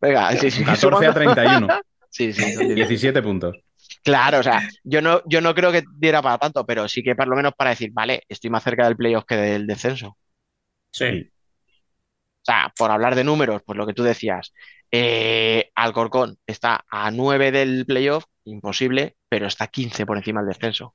[0.00, 1.68] Venga, sí, sí, 14 a sumando- 31.
[2.08, 2.76] Sí, sí, son 10.
[2.88, 3.56] 17 puntos.
[4.02, 7.14] Claro, o sea, yo no, yo no creo que diera para tanto, pero sí que
[7.14, 10.16] por lo menos para decir, vale, estoy más cerca del playoff que del descenso.
[10.90, 11.30] Sí,
[12.40, 14.54] O sea, por hablar de números, pues lo que tú decías,
[14.90, 20.94] eh, Alcorcón está a 9 del playoff, imposible, pero está 15 por encima del descenso.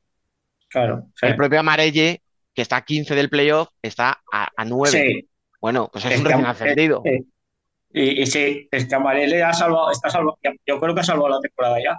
[0.69, 1.07] claro.
[1.15, 1.27] sí.
[1.27, 2.23] El propio Amarelle,
[2.55, 4.89] que está a 15 del playoff, está a, a 9.
[4.89, 5.29] Sí,
[5.59, 7.01] Bueno, pues es un recién ascendido.
[7.05, 7.25] eh,
[7.93, 11.29] Y, y sí, es que Amarele ha salvado, está salvado, yo creo que ha salvado
[11.29, 11.97] la temporada ya.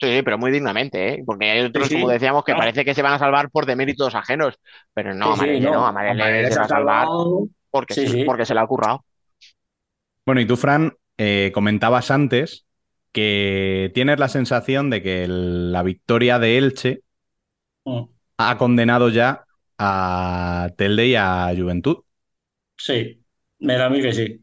[0.00, 1.22] Sí, pero muy dignamente, ¿eh?
[1.24, 2.00] Porque hay otros, Sí, sí.
[2.00, 2.58] como decíamos, que No.
[2.58, 4.58] parece que se van a salvar por deméritos ajenos.
[4.94, 5.72] Pero no, Sí, sí, Amarelle no.
[5.72, 7.48] no, Amarelle se se va a salvar salvado.
[7.70, 8.24] porque, Sí, se, sí.
[8.24, 9.04] porque se le ha currado.
[10.26, 12.66] Bueno, y tú, Fran, eh, comentabas antes
[13.12, 17.02] que tienes la sensación de que el- la victoria de Elche
[17.86, 18.08] Mm.
[18.38, 19.44] ha condenado ya
[19.78, 21.98] a Telde y a Juventud.
[22.86, 22.96] Sí,
[23.60, 24.41] me da a mí que sí.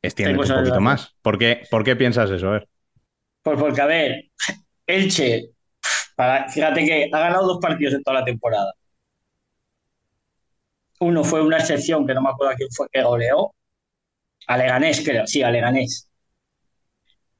[0.00, 1.14] Tengo un poquito más.
[1.22, 2.48] ¿Por qué, por qué piensas eso?
[2.48, 2.68] A ver.
[3.42, 4.24] Pues porque, a ver,
[4.86, 5.50] Elche,
[6.16, 8.72] para, fíjate que ha ganado dos partidos en toda la temporada.
[11.00, 13.54] Uno fue una excepción, que no me acuerdo a quién fue que goleó.
[14.46, 16.10] A Leganés, creo, sí, a Leganés.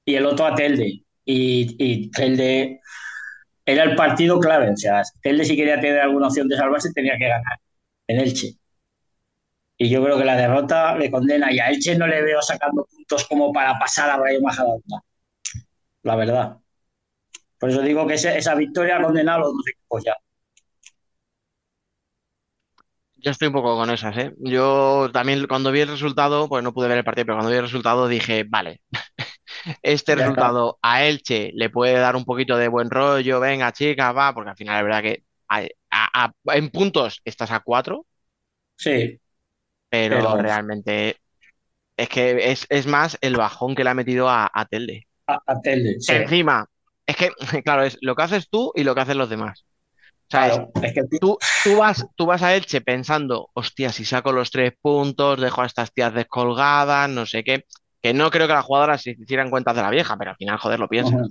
[0.05, 1.03] Y el otro a Telde.
[1.25, 2.81] Y, y Telde
[3.65, 4.71] era el partido clave.
[4.71, 7.59] O sea, Telde si quería tener alguna opción de salvarse tenía que ganar
[8.09, 8.58] en Elche.
[9.79, 11.53] Y yo creo que la derrota le condena.
[11.53, 15.03] Y a Elche no le veo sacando puntos como para pasar a Rayo Majadahonda.
[16.03, 16.59] La verdad.
[17.59, 20.15] Por eso digo que esa victoria ha condenado a los dos equipos ya.
[23.21, 24.33] Yo estoy un poco con esas, ¿eh?
[24.39, 27.57] Yo también cuando vi el resultado, pues no pude ver el partido, pero cuando vi
[27.57, 28.81] el resultado dije, vale,
[29.83, 30.45] este Ya está.
[30.45, 34.51] resultado a Elche le puede dar un poquito de buen rollo, venga chicas, va, porque
[34.51, 38.07] al final es verdad que a- a- a- en puntos estás a cuatro,
[38.77, 39.21] Sí,
[39.89, 41.17] pero, Pero- realmente
[41.97, 45.07] es que es, es más el bajón que le ha metido a, a Telde.
[45.27, 45.97] a, a Telde.
[46.01, 46.13] Sí.
[46.15, 46.67] Encima,
[47.07, 47.31] es que,
[47.65, 49.65] claro, es lo que haces tú y lo que hacen los demás.
[49.65, 53.91] O sea, es- Claro, es que tú, tú vas, tú vas a Elche pensando, hostia,
[53.93, 57.65] si saco los tres puntos, dejo a estas tías descolgadas, no sé qué,
[58.03, 60.59] que no creo que las jugadoras se hicieran cuentas de la vieja, pero al final,
[60.59, 61.29] joder, lo piensas.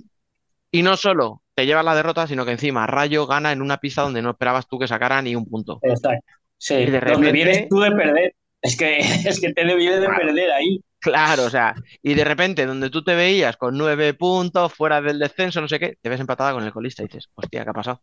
[0.70, 4.02] Y no solo te llevas la derrota, sino que encima Rayo gana en una pista
[4.02, 5.78] donde no esperabas tú que sacara ni un punto.
[5.80, 6.26] Exacto.
[6.58, 8.34] Sí, Y de donde repente- vienes tú de perder.
[8.62, 8.98] Es que,
[9.28, 10.18] es que Telde viene de Claro.
[10.26, 10.80] perder ahí.
[11.00, 15.18] Claro, o sea, y de repente donde tú te veías con nueve puntos, fuera del
[15.20, 17.72] descenso, no sé qué, te ves empatada con el colista y dices, hostia, ¿qué ha
[17.74, 18.02] pasado?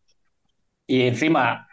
[0.87, 1.67] Y encima,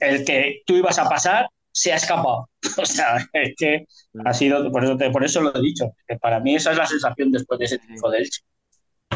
[0.00, 2.48] el que tú ibas a pasar se ha escapado.
[2.82, 3.84] O sea, es que
[4.24, 6.78] ha sido, por eso, te- por eso lo he dicho, que para mí esa es
[6.78, 8.40] la sensación después de ese triunfo de Elche.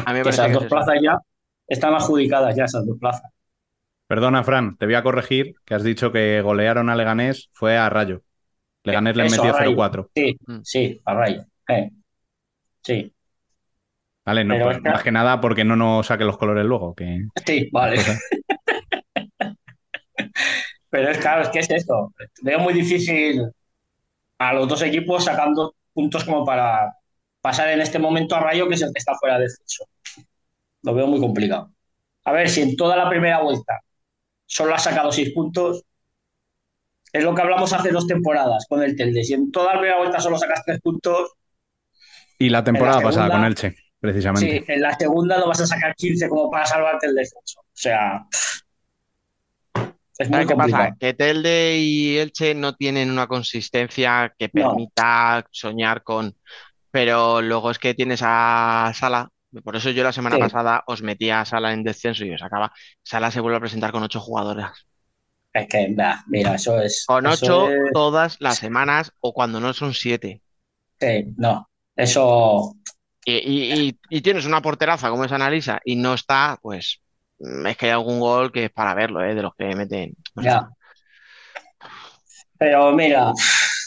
[0.05, 0.85] A mí me Que esas que dos es eso.
[0.85, 1.17] plazas ya
[1.67, 3.31] están adjudicadas, ya esas dos plazas.
[4.07, 7.89] Perdona, Fran, te voy a corregir que has dicho que golearon a Leganés, fue a
[7.89, 8.21] Rayo.
[8.87, 9.71] Leganés Eso, metió a Rayo.
[9.75, 10.09] 0-4.
[10.15, 10.59] Sí, Mm.
[10.63, 11.45] sí, a rayo.
[11.69, 11.89] Eh,
[12.83, 13.13] Sí,
[14.25, 16.93] Vale, no, pues, es que- más que nada porque no nos saque los colores luego.
[16.95, 17.27] Que...
[17.45, 17.97] sí, vale.
[20.89, 22.13] Pero es claro, es que es esto.
[22.41, 23.41] Veo muy difícil
[24.39, 26.93] a los dos equipos sacando puntos como para
[27.41, 29.85] pasar en este momento a Rayo, que es el que está fuera de descenso.
[30.83, 31.71] Lo veo muy complicado.
[32.25, 33.79] A ver, si en toda la primera vuelta
[34.45, 35.83] solo ha sacado seis puntos,
[37.13, 39.23] es lo que hablamos hace dos temporadas con el Telde.
[39.23, 41.33] Si en toda la primera vuelta solo sacas tres puntos,
[42.39, 44.59] Y la temporada pasada con Elche, precisamente.
[44.59, 47.61] sí, en la segunda no vas a sacar 15 como para salvarte el descenso.
[47.61, 48.25] O sea,
[50.19, 50.83] es muy ¿Sabes qué complicado.
[50.85, 50.97] pasa?
[50.99, 54.69] Que Telde y Elche no tienen una consistencia que No.
[54.69, 56.35] permita soñar con.
[56.91, 59.29] Pero luego es que tienes a Sala.
[59.63, 60.41] Por eso yo la semana Sí.
[60.41, 62.71] pasada os metía a Sala en descenso y os sacaba.
[63.03, 64.87] Sala se vuelve a presentar con ocho jugadoras.
[65.57, 67.03] Es que, bah, mira, eso es.
[67.07, 70.41] Con ocho es- todas las semanas o cuando no son siete.
[70.99, 72.75] Sí, no, eso.
[73.25, 77.01] Y, y- y- y tienes una porteraza como es Analisa y no está, pues
[77.39, 79.33] mm, es que hay algún gol que es para verlo, ¿eh?
[79.33, 80.13] De los que meten.
[80.35, 80.43] No.
[80.43, 80.69] Ya.
[82.59, 83.31] Pero mira,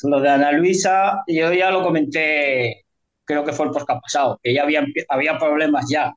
[0.05, 2.85] lo de Ana Luisa, yo ya lo comenté,
[3.25, 6.13] creo que fue el podcast pasado, que ya había, había problemas ya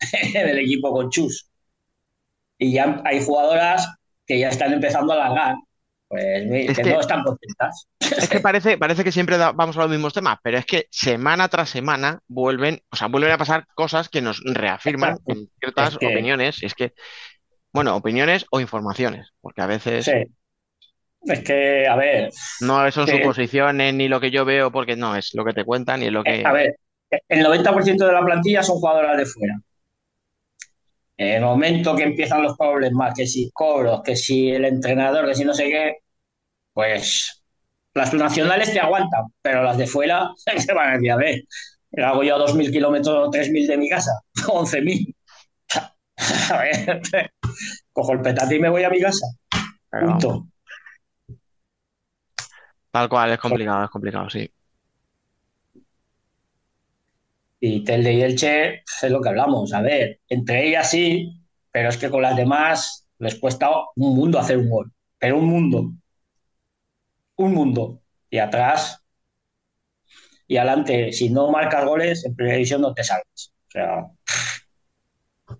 [0.34, 1.48] en el equipo con Chus.
[2.58, 3.88] Y ya hay jugadoras
[4.26, 5.54] que ya están empezando a largar,
[6.08, 7.86] pues que, Es que- no están contentas.
[8.22, 10.86] Es que parece, parece que siempre da- vamos a los mismos temas, pero es que
[10.90, 15.92] semana tras semana vuelven, o sea, vuelven a pasar cosas que nos reafirman en ciertas
[15.92, 16.62] Es que- opiniones.
[16.62, 16.92] Y es que,
[17.72, 20.12] bueno, opiniones o informaciones, porque a veces Sí.
[21.22, 22.30] Es que, a ver,
[22.60, 26.00] no son suposiciones ni lo que yo veo, porque no, es lo que te cuentan
[26.02, 26.44] y es lo que...
[26.46, 26.76] a ver,
[27.28, 29.54] el 90% de la plantilla son jugadoras de fuera.
[31.18, 35.34] En el momento que empiezan los problemas, que si cobros, que si el entrenador, que
[35.34, 35.96] si no sé qué,
[36.72, 37.42] pues
[37.94, 41.42] las nacionales te aguantan, pero las de fuera se van a decir, a ver,
[42.04, 44.12] hago yo a 2.000 kilómetros o 3.000 de mi casa,
[44.46, 45.14] 11.000.
[46.50, 47.02] A ver,
[47.92, 49.26] cojo el petate y me voy a mi casa.
[49.90, 50.46] Punto.
[52.90, 54.50] tal cual, es complicado, es complicado, sí.
[57.66, 59.72] Y Telde y Elche es lo que hablamos.
[59.72, 61.32] A ver, entre ellas sí,
[61.72, 64.92] pero es que con las demás les cuesta un mundo hacer un gol.
[65.18, 65.92] Pero un mundo.
[67.36, 68.02] Un mundo.
[68.30, 69.02] Y atrás
[70.46, 73.52] y adelante, si no marcas goles, en primera división no te salves.
[73.66, 74.06] O sea,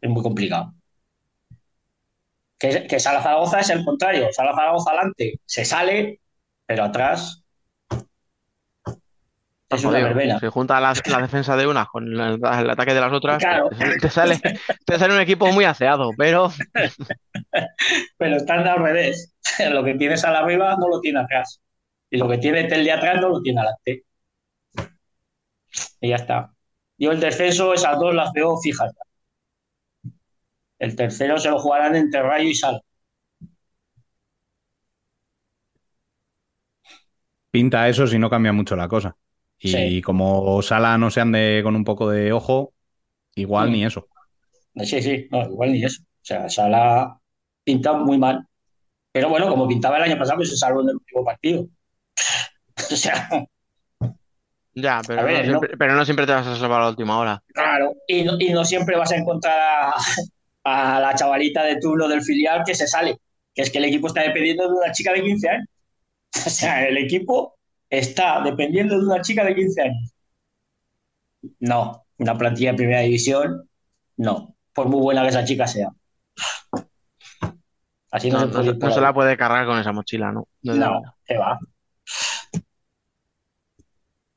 [0.01, 0.75] es muy complicado.
[2.59, 4.29] Que, que Sala Zaragoza es el contrario.
[4.33, 6.21] Sala Zaragoza adelante se sale,
[6.67, 7.45] pero atrás
[9.69, 10.01] es una Jodido.
[10.01, 10.41] verbena.
[10.41, 13.69] Si junta la, la defensa de unas con el, el ataque de las otras, Claro.
[13.69, 14.41] te, te sale,
[14.85, 16.51] te sale un equipo muy aseado, pero
[18.19, 19.35] Pero están al revés.
[19.71, 21.61] Lo que tienes al arriba no lo tiene atrás.
[22.11, 24.05] Y lo que tiene el de atrás no lo tiene adelante.
[26.01, 26.55] Y ya está.
[26.99, 28.93] Yo el descenso, esas dos las veo fijas.
[30.79, 32.81] El tercero se lo jugarán entre Rayo y Sal.
[37.51, 39.17] Pinta eso si no cambia mucho la cosa.
[39.59, 40.03] Y Sí.
[40.03, 42.75] como Sala no se ande con un poco de ojo,
[43.35, 43.73] igual Mm.
[43.73, 44.07] ni eso.
[44.85, 46.03] Sí, sí, no, igual ni eso.
[46.03, 47.19] O sea, Sala
[47.65, 48.47] pinta muy mal.
[49.13, 51.67] Pero bueno, como pintaba el año pasado, pues se salvó en el último partido.
[52.93, 53.29] O sea,
[54.75, 56.85] ya, pero, A ver, no no- siempre, pero no siempre te vas a salvar a
[56.85, 57.43] la última hora.
[57.55, 57.93] claro.
[58.07, 59.95] Y no, y no siempre vas a encontrar a,
[60.97, 63.17] a la chavalita de turno del filial que se sale.
[63.55, 65.67] Que es que el equipo está dependiendo de una chica de 15 años.
[66.47, 67.56] O sea, el equipo
[67.91, 70.13] está dependiendo de una chica de 15 años.
[71.61, 73.69] No, una plantilla de primera división,
[74.17, 74.57] no.
[74.73, 75.91] Por muy buena que esa chica sea.
[78.11, 80.49] Así no, No, se puede no se la puede cargar con esa mochila, ¿no?
[80.63, 81.59] No, No, se va.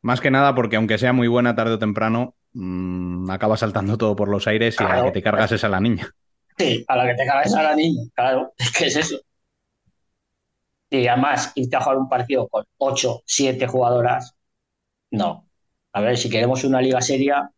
[0.01, 4.15] Más que nada porque aunque sea muy buena tarde o temprano, mm, acaba saltando todo
[4.15, 6.09] por los aires y a la que te cargas es a la niña.
[6.57, 9.17] Sí, a la que te cagas a la niña, claro, es que es eso.
[10.89, 14.35] Y además, irte a jugar un partido con 8, 7 jugadoras,
[15.11, 15.47] no.
[15.93, 17.51] A ver, si queremos una liga seria,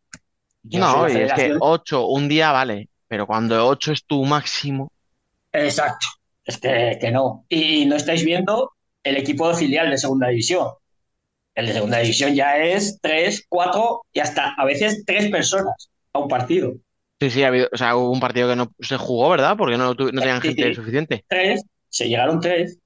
[0.64, 4.91] No, y es que federación- 8 un día vale, pero cuando 8 es tu máximo,
[5.53, 6.08] Exacto,
[6.45, 7.45] es que, que no.
[7.49, 8.72] Y no estáis viendo
[9.03, 10.68] el equipo de filial de segunda división.
[11.56, 16.20] El de segunda división ya es 3, 4 y hasta a veces 3 personas a
[16.20, 16.74] un partido.
[17.20, 19.56] sí, sí, ha habido, o sea, hubo un partido que no se jugó, ¿verdad?
[19.58, 20.76] Porque no, no tenían Sí, gente sí.
[20.76, 21.26] suficiente.
[21.28, 22.80] 3, se llegaron 3,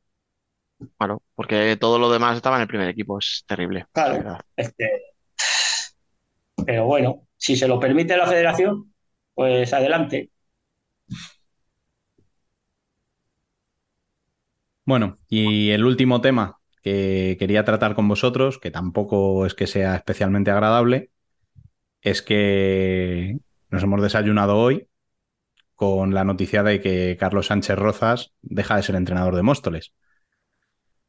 [0.97, 3.85] Claro, porque todo lo demás estaba en el primer equipo, es terrible.
[3.93, 4.15] Claro.
[4.15, 4.39] verdad.
[4.56, 4.89] Este,
[6.65, 8.93] pero bueno, si se lo permite la federación,
[9.34, 10.31] pues adelante.
[14.85, 19.95] Bueno, y el último tema que quería tratar con vosotros, que tampoco es que sea
[19.95, 21.10] especialmente agradable,
[22.02, 23.38] es que
[23.69, 24.88] nos hemos desayunado hoy
[25.76, 29.93] con la noticia de que Carlos Sánchez Rozas deja de ser entrenador de Móstoles.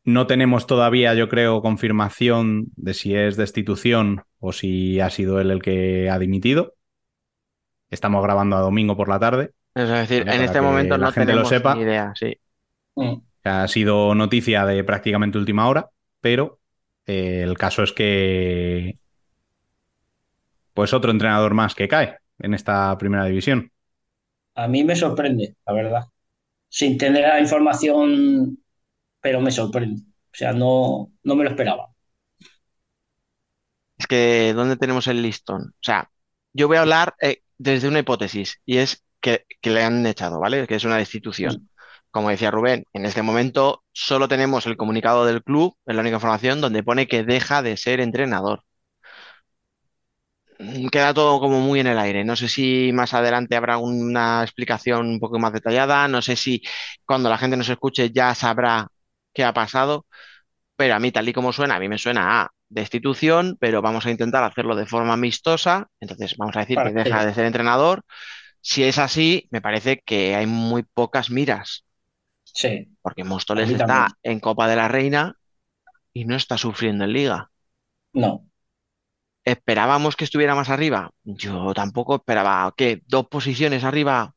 [0.07, 5.51] No tenemos todavía, yo creo, confirmación de si es destitución o si ha sido él
[5.51, 6.75] el que ha dimitido.
[7.91, 9.51] Estamos grabando a domingo por la tarde.
[9.75, 11.75] Es decir, en para este momento la no gente lo sepa.
[11.75, 12.39] ni idea, sí.
[12.95, 13.15] Mm.
[13.43, 16.61] Ha sido noticia de prácticamente última hora, pero
[17.05, 18.99] eh, el caso es que
[20.73, 23.73] pues otro entrenador más que cae en esta primera división.
[24.55, 26.05] A mí me sorprende, la verdad.
[26.69, 28.59] Sin tener la información,
[29.27, 30.03] pero me sorprende.
[30.03, 31.89] O sea, no, no me lo esperaba.
[33.99, 35.63] Es que, ¿dónde tenemos el listón?
[35.71, 36.11] O sea,
[36.53, 40.41] yo voy a hablar eh, desde una hipótesis y es que, que le han echado,
[40.41, 40.67] ¿vale?
[40.67, 41.71] Que es una destitución.
[42.11, 46.17] Como decía Rubén, en este momento solo tenemos el comunicado del club, es la única
[46.17, 48.63] información donde pone que deja de ser entrenador.
[50.59, 52.25] Mm, Queda todo como muy en el aire.
[52.25, 56.09] No sé si más adelante habrá una explicación un poco más detallada.
[56.09, 56.63] No sé si
[57.05, 58.89] cuando la gente nos escuche ya sabrá
[59.37, 60.07] qué ha pasado.
[60.77, 64.07] Pero a mí, tal y como suena, a mí me suena a destitución, pero vamos
[64.07, 65.89] a intentar hacerlo de forma amistosa.
[66.01, 68.05] Entonces, vamos a decir que deja de ser entrenador.
[68.63, 71.85] Si es así, me parece que hay muy pocas miras,
[72.45, 74.17] Sí, porque Móstoles está también.
[74.23, 75.35] en Copa de la Reina
[76.15, 77.51] y no está sufriendo en Liga.
[78.15, 78.47] no.
[79.45, 81.11] ¿Esperábamos que estuviera más arriba?
[81.25, 83.03] Yo tampoco esperaba, ¿qué?
[83.07, 84.35] ¿Dos posiciones arriba?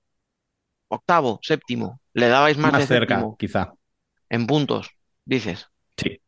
[0.90, 1.40] ¿Octavo?
[1.44, 2.02] ¿Séptimo?
[2.14, 3.74] ¿Le dabais más, Más de cerca, séptimo quizá.
[4.30, 4.90] En puntos?
[5.26, 5.68] Dices.
[5.98, 6.20] Sí.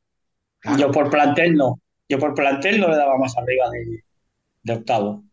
[0.60, 0.80] Claro.
[0.80, 1.80] Yo por plantel no.
[2.10, 4.04] Yo por plantel no le daba más arriba de,
[4.64, 5.24] de octavo.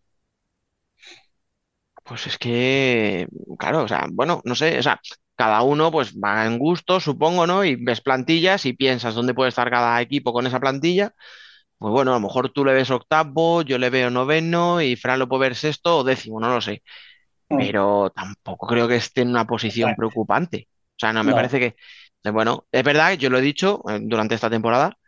[2.05, 3.29] Pues es que,
[3.59, 4.99] claro, o sea, bueno, no sé, o sea,
[5.37, 7.65] cada uno pues va en gusto, supongo, ¿no?
[7.65, 11.13] Y ves plantillas y piensas dónde puede estar cada equipo con esa plantilla.
[11.79, 15.19] Pues bueno, a lo mejor tú le ves octavo, yo le veo noveno y Fran
[15.21, 16.83] lo puede ver sexto o décimo, no lo sé.
[17.51, 17.59] Mm.
[17.59, 20.69] Pero tampoco creo que esté en una posición preocupante.
[20.73, 21.37] O sea, no, me No.
[21.37, 21.77] parece que,
[22.25, 24.99] bueno, es verdad, yo lo he dicho eh, durante esta temporada,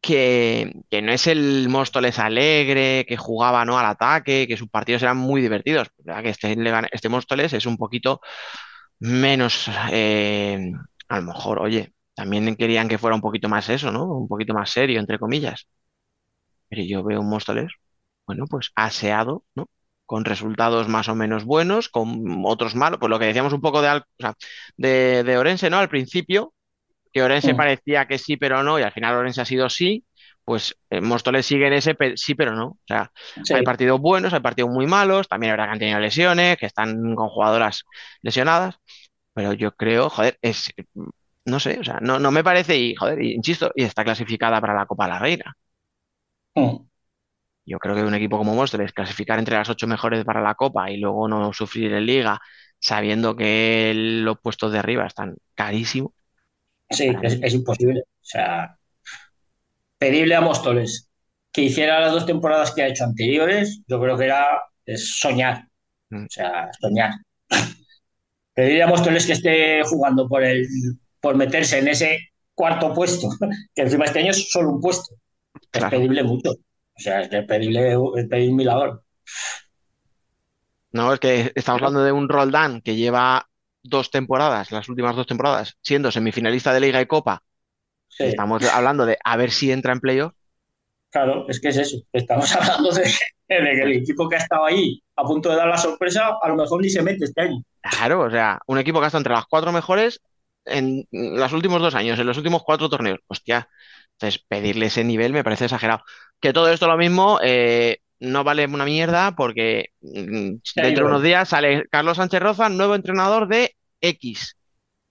[0.00, 0.72] que,
[1.02, 3.78] no es el Móstoles alegre, que jugaba ¿no?
[3.78, 5.88] al ataque, que sus partidos eran muy divertidos.
[6.04, 6.56] Que este,
[6.92, 8.20] este Móstoles es un poquito
[9.00, 10.72] menos, eh,
[11.08, 14.04] a lo mejor, oye, también querían que fuera un poquito más eso, ¿no?
[14.06, 15.66] Un poquito más serio, entre comillas.
[16.68, 17.72] Pero yo veo un Móstoles,
[18.26, 19.68] bueno, pues aseado, ¿no?
[20.10, 22.98] Con resultados más o menos buenos, con otros malos.
[22.98, 24.34] Pues lo que decíamos un poco de, o sea,
[24.76, 25.78] de, de Orense, ¿no?
[25.78, 26.52] Al principio,
[27.12, 30.04] que Orense parecía que sí, pero no, y al final Orense ha sido sí,
[30.44, 32.66] pues eh, Móstoles sigue en ese pe- sí, pero no.
[32.68, 33.12] O sea,
[33.44, 33.54] Sí.
[33.54, 37.14] hay partidos buenos, hay partidos muy malos, también habrá que han tenido lesiones, que están
[37.16, 37.84] con jugadoras
[38.22, 38.76] lesionadas,
[39.34, 40.72] pero yo creo, joder, es,
[41.46, 44.74] no sé, o sea, no, no me parece, y joder, insisto, y está clasificada para
[44.74, 45.56] la Copa de la Reina.
[46.56, 46.89] Mm.
[47.70, 50.90] Yo creo que un equipo como Móstoles, clasificar entre las ocho mejores para la Copa
[50.90, 52.40] y luego no sufrir en Liga,
[52.80, 56.10] sabiendo que los puestos de arriba están carísimos.
[56.90, 58.00] Sí, es, es imposible.
[58.00, 58.76] O sea,
[59.98, 61.08] pedirle a Móstoles
[61.52, 64.46] que hiciera las dos temporadas que ha hecho anteriores, yo creo que era
[64.84, 65.68] es soñar.
[66.10, 66.24] Mm.
[66.24, 67.12] O sea, soñar.
[68.54, 70.66] Pedirle a Móstoles que esté jugando por el,
[71.20, 72.18] por meterse en ese
[72.52, 73.28] cuarto puesto,
[73.74, 75.14] que encima este año es solo un puesto.
[75.72, 75.90] Es Claro.
[75.90, 76.54] pedirle mucho.
[77.00, 79.04] O sea, es que pedirle, es pedir un milagro.
[80.92, 83.48] No, es que estamos hablando de un Roldán que lleva
[83.82, 87.42] dos temporadas, las últimas dos temporadas, siendo semifinalista de Liga y Copa.
[88.08, 90.34] Sí, Estamos hablando de a ver si entra en playoff.
[91.10, 91.98] claro, es que es eso.
[92.12, 93.10] Estamos hablando de, de
[93.48, 96.56] que el equipo que ha estado ahí a punto de dar la sorpresa, a lo
[96.56, 97.62] mejor ni se mete este año.
[97.82, 100.20] Claro, o sea, un equipo que ha estado entre las cuatro mejores
[100.64, 103.20] en los últimos dos años, en los últimos cuatro torneos.
[103.26, 103.68] Hostia,
[104.20, 106.02] entonces pedirle ese nivel me parece exagerado.
[106.40, 111.22] Que todo esto lo mismo eh, no vale una mierda porque mm, dentro de unos
[111.22, 114.56] días sale Carlos Sánchez Roza, nuevo entrenador de X.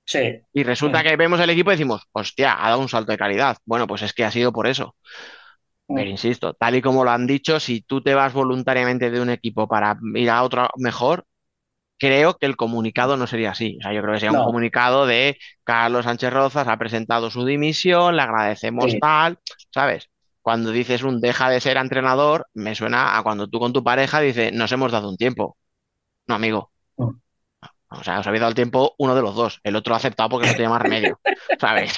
[0.05, 0.19] Sí,
[0.53, 1.03] Y resulta Mm.
[1.03, 3.57] que vemos el equipo y decimos, hostia, ha dado un salto de calidad.
[3.65, 4.95] Bueno, pues es que ha sido por eso.
[5.89, 5.95] Mm.
[5.95, 9.29] Pero insisto, tal y como lo han dicho, si tú te vas voluntariamente de un
[9.29, 11.25] equipo para ir a otro mejor,
[11.99, 13.77] creo que el comunicado no sería así.
[13.79, 17.45] O sea, yo creo que sería un comunicado de Carlos Sánchez Rozas ha presentado su
[17.45, 18.99] dimisión, le agradecemos Sí.
[18.99, 19.37] tal,
[19.71, 20.09] ¿sabes?
[20.41, 24.19] Cuando dices un deja de ser entrenador, me suena a cuando tú con tu pareja
[24.21, 25.57] dices, nos hemos dado un tiempo.
[26.27, 26.71] No, amigo.
[27.91, 29.59] O sea, os habéis dado el tiempo uno de los dos.
[29.63, 31.19] El otro ha aceptado porque no tenía más remedio.
[31.59, 31.97] ¿Sabes?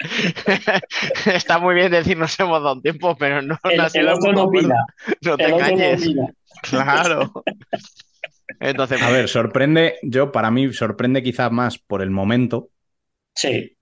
[1.26, 4.44] Está muy bien decir nos hemos dado un tiempo, pero no, el, el otro no
[4.44, 4.74] opina.
[5.20, 6.08] No te El engañes.
[6.62, 7.44] Claro.
[8.60, 12.70] Entonces, A ver, sorprende, yo para mí sorprende quizás más por el momento
[13.34, 13.76] Sí,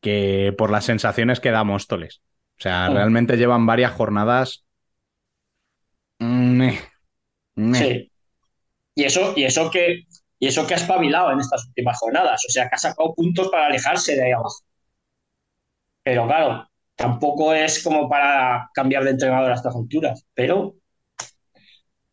[0.00, 2.22] que por las sensaciones que da Móstoles.
[2.58, 2.94] O sea, Mm.
[2.94, 4.64] realmente llevan varias jornadas.
[6.20, 6.78] Mm, meh,
[7.56, 7.88] meh.
[7.92, 8.10] sí.
[8.96, 10.02] Y eso, y eso que,
[10.40, 12.42] y eso que ha espabilado en estas últimas jornadas.
[12.48, 14.56] O sea, que ha sacado puntos para alejarse de ahí abajo.
[16.04, 20.24] Pero claro, tampoco es como para cambiar de entrenador a estas alturas.
[20.34, 20.74] Pero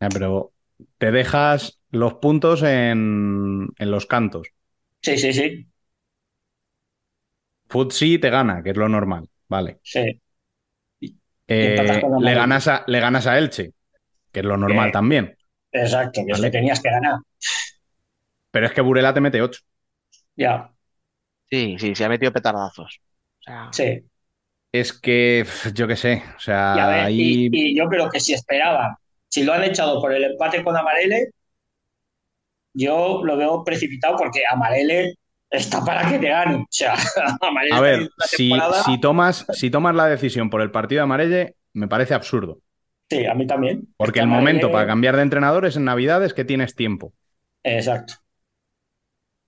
[0.00, 0.52] Eh, pero
[1.00, 4.48] te dejas los puntos en, en los cantos.
[5.02, 5.66] sí, sí, sí.
[7.74, 9.28] Futsi te gana, que es lo normal.
[9.48, 9.80] Vale.
[9.82, 10.20] sí.
[11.46, 13.72] Eh, le, ganas a, le ganas a Elche,
[14.32, 14.92] que es lo normal Eh.
[14.92, 15.36] también.
[15.72, 16.42] Exacto, que es Vale.
[16.42, 17.18] que tenías que ganar.
[18.52, 19.60] Pero es que Burela te mete 8.
[20.36, 20.74] Ya,
[21.50, 23.00] sí, sí, se ha metido petardazos.
[23.40, 24.10] O sea, sí.
[24.72, 25.44] Es que,
[25.74, 27.52] yo qué sé, o sea, Y, a ver, ahí...
[27.52, 28.94] y, y yo creo que si esperaban,
[29.30, 31.30] si lo han echado por el empate con Amarele,
[32.74, 35.14] yo lo veo precipitado porque Amarele
[35.48, 36.56] está para que te gane.
[36.56, 36.94] O sea,
[37.40, 38.50] Amarele A ver, si,
[39.00, 42.58] tomas, si tomas la decisión por el partido de Amarelle, me parece absurdo.
[43.08, 43.88] Sí, a mí también.
[43.96, 47.12] Porque Es el momento para cambiar de entrenador es en Navidades que tienes tiempo.
[47.62, 48.14] Exacto.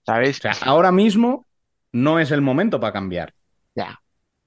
[0.04, 0.38] ¿sabéis?
[0.38, 1.46] O sea, ahora mismo
[1.92, 3.34] no es el momento para cambiar.
[3.74, 4.01] Ya.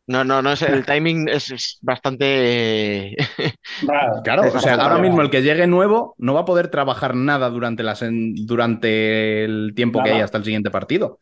[0.08, 3.16] No, no, no es el timing es, es bastante.
[4.24, 7.50] Claro, o sea, ahora mismo el que llegue nuevo no va a poder trabajar nada
[7.50, 11.20] durante, las, en- durante el tiempo que hay hasta el siguiente partido.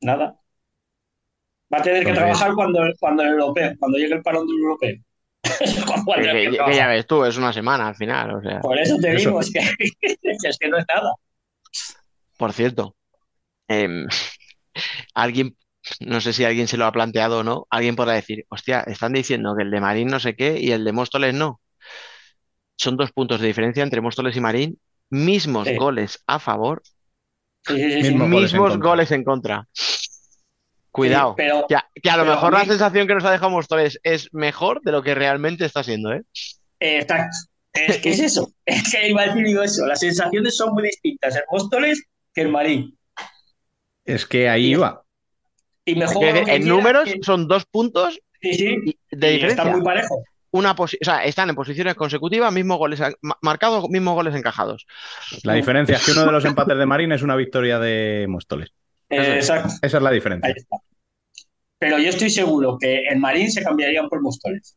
[0.00, 0.36] Nada.
[1.72, 4.96] Va a tener que trabajar cuando, cuando el europeo, cuando llegue el parón del europeo.
[6.16, 8.34] Que, que que- ya ves tú, es una semana al final.
[8.36, 9.28] O sea, Por eso te Eso.
[9.30, 9.60] digo, es que,
[10.00, 11.12] es que no es nada.
[12.36, 12.94] por cierto,
[13.68, 14.06] em,
[15.14, 15.56] alguien,
[16.00, 19.12] no sé si alguien se lo ha planteado o no, alguien podrá decir, hostia, están
[19.12, 21.60] diciendo que el de Marín no sé qué y el de Móstoles no.
[22.76, 24.78] Son dos puntos de diferencia entre Móstoles y Marín,
[25.10, 25.76] mismos Sí.
[25.76, 26.82] goles a favor,
[27.66, 28.10] Sí, sí, sí, sí.
[28.10, 28.88] Mismo goles en mismos contra.
[28.90, 29.68] goles en contra.
[30.90, 31.30] Cuidado.
[31.30, 33.50] Sí, pero Que a, que a lo mejor mí- la sensación que nos ha dejado
[33.50, 36.22] Móstoles es mejor de lo que realmente está siendo, ¿eh?
[36.80, 37.36] Eh, Exacto.
[37.74, 38.52] Es que es eso.
[38.64, 39.84] Es que iba a decir eso.
[39.86, 42.02] Las sensaciones son muy distintas en Móstoles
[42.34, 42.98] que en Marín.
[44.04, 44.80] Es que ahí Sí.
[45.86, 48.66] Y en números que- son dos puntos sí, sí,
[49.10, 49.64] de y está diferencia.
[49.72, 50.22] muy parejo.
[50.50, 53.00] Una o sea, están en posiciones consecutivas, mismos goles
[53.42, 54.86] marcados, mismos goles encajados.
[55.42, 58.72] La diferencia es que uno de los empates de Marín es una victoria de Móstoles.
[59.10, 59.72] Eh, exacto.
[59.82, 60.54] Esa es la Ahí diferencia.
[60.56, 60.76] está.
[61.78, 64.76] Pero yo estoy seguro que en Marín se cambiarían por Móstoles.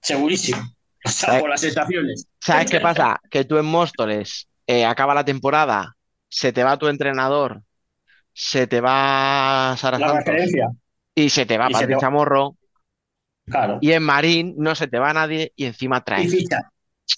[0.00, 0.60] Segurísimo.
[1.04, 2.26] Salvo las sensaciones.
[2.40, 3.18] ¿Sabes qué pasa?
[3.30, 5.96] Que tú en Móstoles eh, acaba la temporada,
[6.28, 7.62] se te va tu entrenador,
[8.38, 10.34] se te va Sara La Santos
[11.14, 12.56] y se te va se te Chamorro
[13.46, 13.78] Claro.
[13.80, 16.30] y en Marín no se te va nadie y encima Y traes.
[16.30, 16.70] ficha.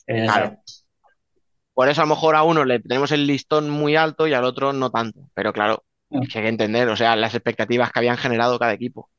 [0.07, 0.59] Eh, Claro.
[1.74, 4.45] Por eso a lo mejor a uno le tenemos el listón muy alto y al
[4.45, 5.20] otro no tanto.
[5.35, 9.11] Pero claro, hay que entender, o sea, las expectativas que habían generado cada equipo.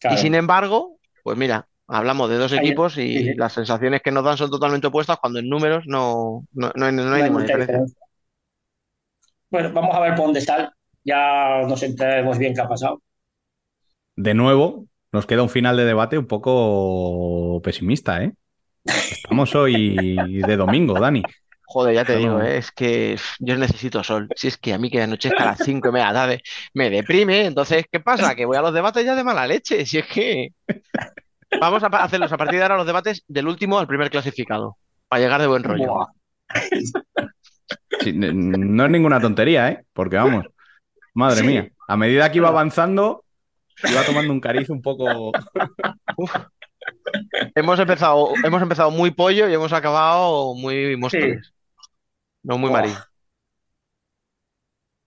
[0.00, 0.16] claro.
[0.16, 3.34] Y sin embargo, pues mira, hablamos de dos equipos y sí.
[3.36, 6.90] las sensaciones que nos dan son totalmente opuestas cuando en números no, no, no hay,
[6.90, 7.84] hay ninguna diferencia.
[9.50, 10.74] Bueno, vamos a ver por dónde está.
[11.04, 13.02] Ya nos enteraremos bien qué ha pasado.
[14.16, 18.32] De nuevo, nos queda un final de debate un poco pesimista, ¿eh?
[18.84, 21.22] Estamos hoy de domingo, Dani.
[21.72, 22.40] Joder, ya te digo.
[22.42, 22.58] ¿eh?
[22.58, 24.28] es que yo necesito sol.
[24.36, 26.42] Si es que a mí que anochezca a las 5 y media tarde
[26.74, 28.34] me deprime, entonces, ¿qué pasa?
[28.34, 29.86] Que voy a los debates ya de mala leche.
[29.86, 30.48] Si es que
[31.58, 34.76] vamos a hacerlos a partir de ahora los debates del último al primer clasificado,
[35.08, 36.08] para llegar de buen rollo.
[38.00, 39.84] Sí, no es ninguna tontería, ¿eh?
[39.94, 40.44] Porque vamos,
[41.14, 41.44] madre Sí.
[41.44, 43.24] mía, a medida que iba avanzando,
[43.86, 45.32] iba tomando un cariz un poco...
[47.54, 51.52] Hemos empezado, hemos empezado muy pollo y hemos acabado muy Móstoles.
[52.44, 53.04] No muy marín.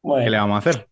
[0.01, 0.89] Bueno, ¿Qué le vamos a hacer?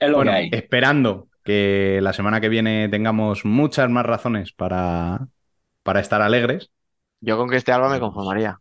[0.00, 0.50] es lo Bueno, que hay.
[0.50, 5.28] esperando que la semana que viene tengamos muchas más razones para,
[5.82, 6.70] para estar alegres.
[7.20, 8.60] Yo con que este Alba me conformaría.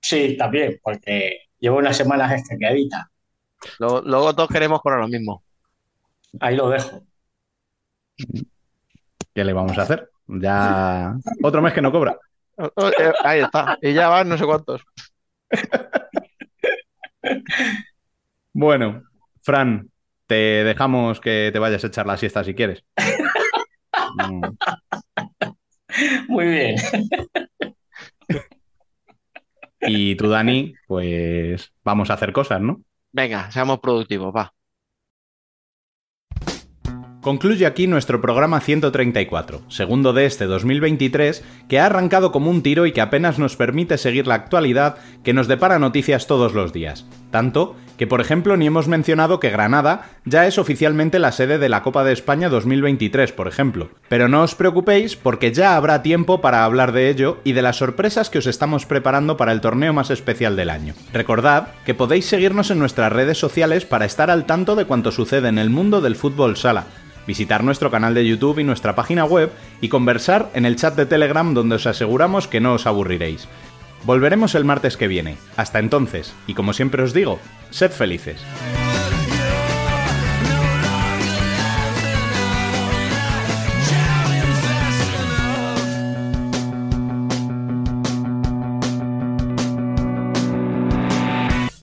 [0.00, 3.10] Sí, también, porque llevo unas semanas estrequeadita.
[3.78, 5.42] Luego, luego todos queremos correr lo mismo.
[6.40, 7.02] Ahí lo dejo.
[9.34, 10.08] ¿Qué le vamos a hacer?
[10.26, 12.16] Ya otro mes que no cobra.
[12.56, 13.78] Oh, oh, eh, Ahí está.
[13.82, 14.82] Y ya van no sé cuántos.
[18.52, 19.02] Bueno,
[19.42, 19.90] Fran,
[20.26, 22.84] te dejamos que te vayas a echar la siesta si quieres.
[26.28, 26.76] Muy bien.
[29.80, 32.80] Y tú, Dani, pues vamos a hacer cosas, ¿no?
[33.14, 34.52] Venga, seamos productivos, va.
[37.20, 42.86] Concluye aquí nuestro programa 134, segundo de este 2023, que ha arrancado como un tiro
[42.86, 47.06] y que apenas nos permite seguir la actualidad que nos depara noticias todos los días.
[47.34, 51.68] Tanto que, por ejemplo, ni hemos mencionado que Granada ya es oficialmente la sede de
[51.68, 53.88] la Copa de España 2023, por ejemplo.
[54.08, 57.78] Pero no os preocupéis porque ya habrá tiempo para hablar de ello y de las
[57.78, 60.94] sorpresas que os estamos preparando para el torneo más especial del año.
[61.12, 65.48] Recordad que podéis seguirnos en nuestras redes sociales para estar al tanto de cuanto sucede
[65.48, 66.86] en el mundo del fútbol sala
[67.26, 69.50] visitar nuestro canal de YouTube y nuestra página web
[69.80, 73.48] y conversar en el chat de Telegram donde os aseguramos que no os aburriréis.
[74.04, 75.36] Volveremos el martes que viene.
[75.56, 77.38] Hasta entonces, y como siempre os digo,
[77.70, 78.44] sed felices.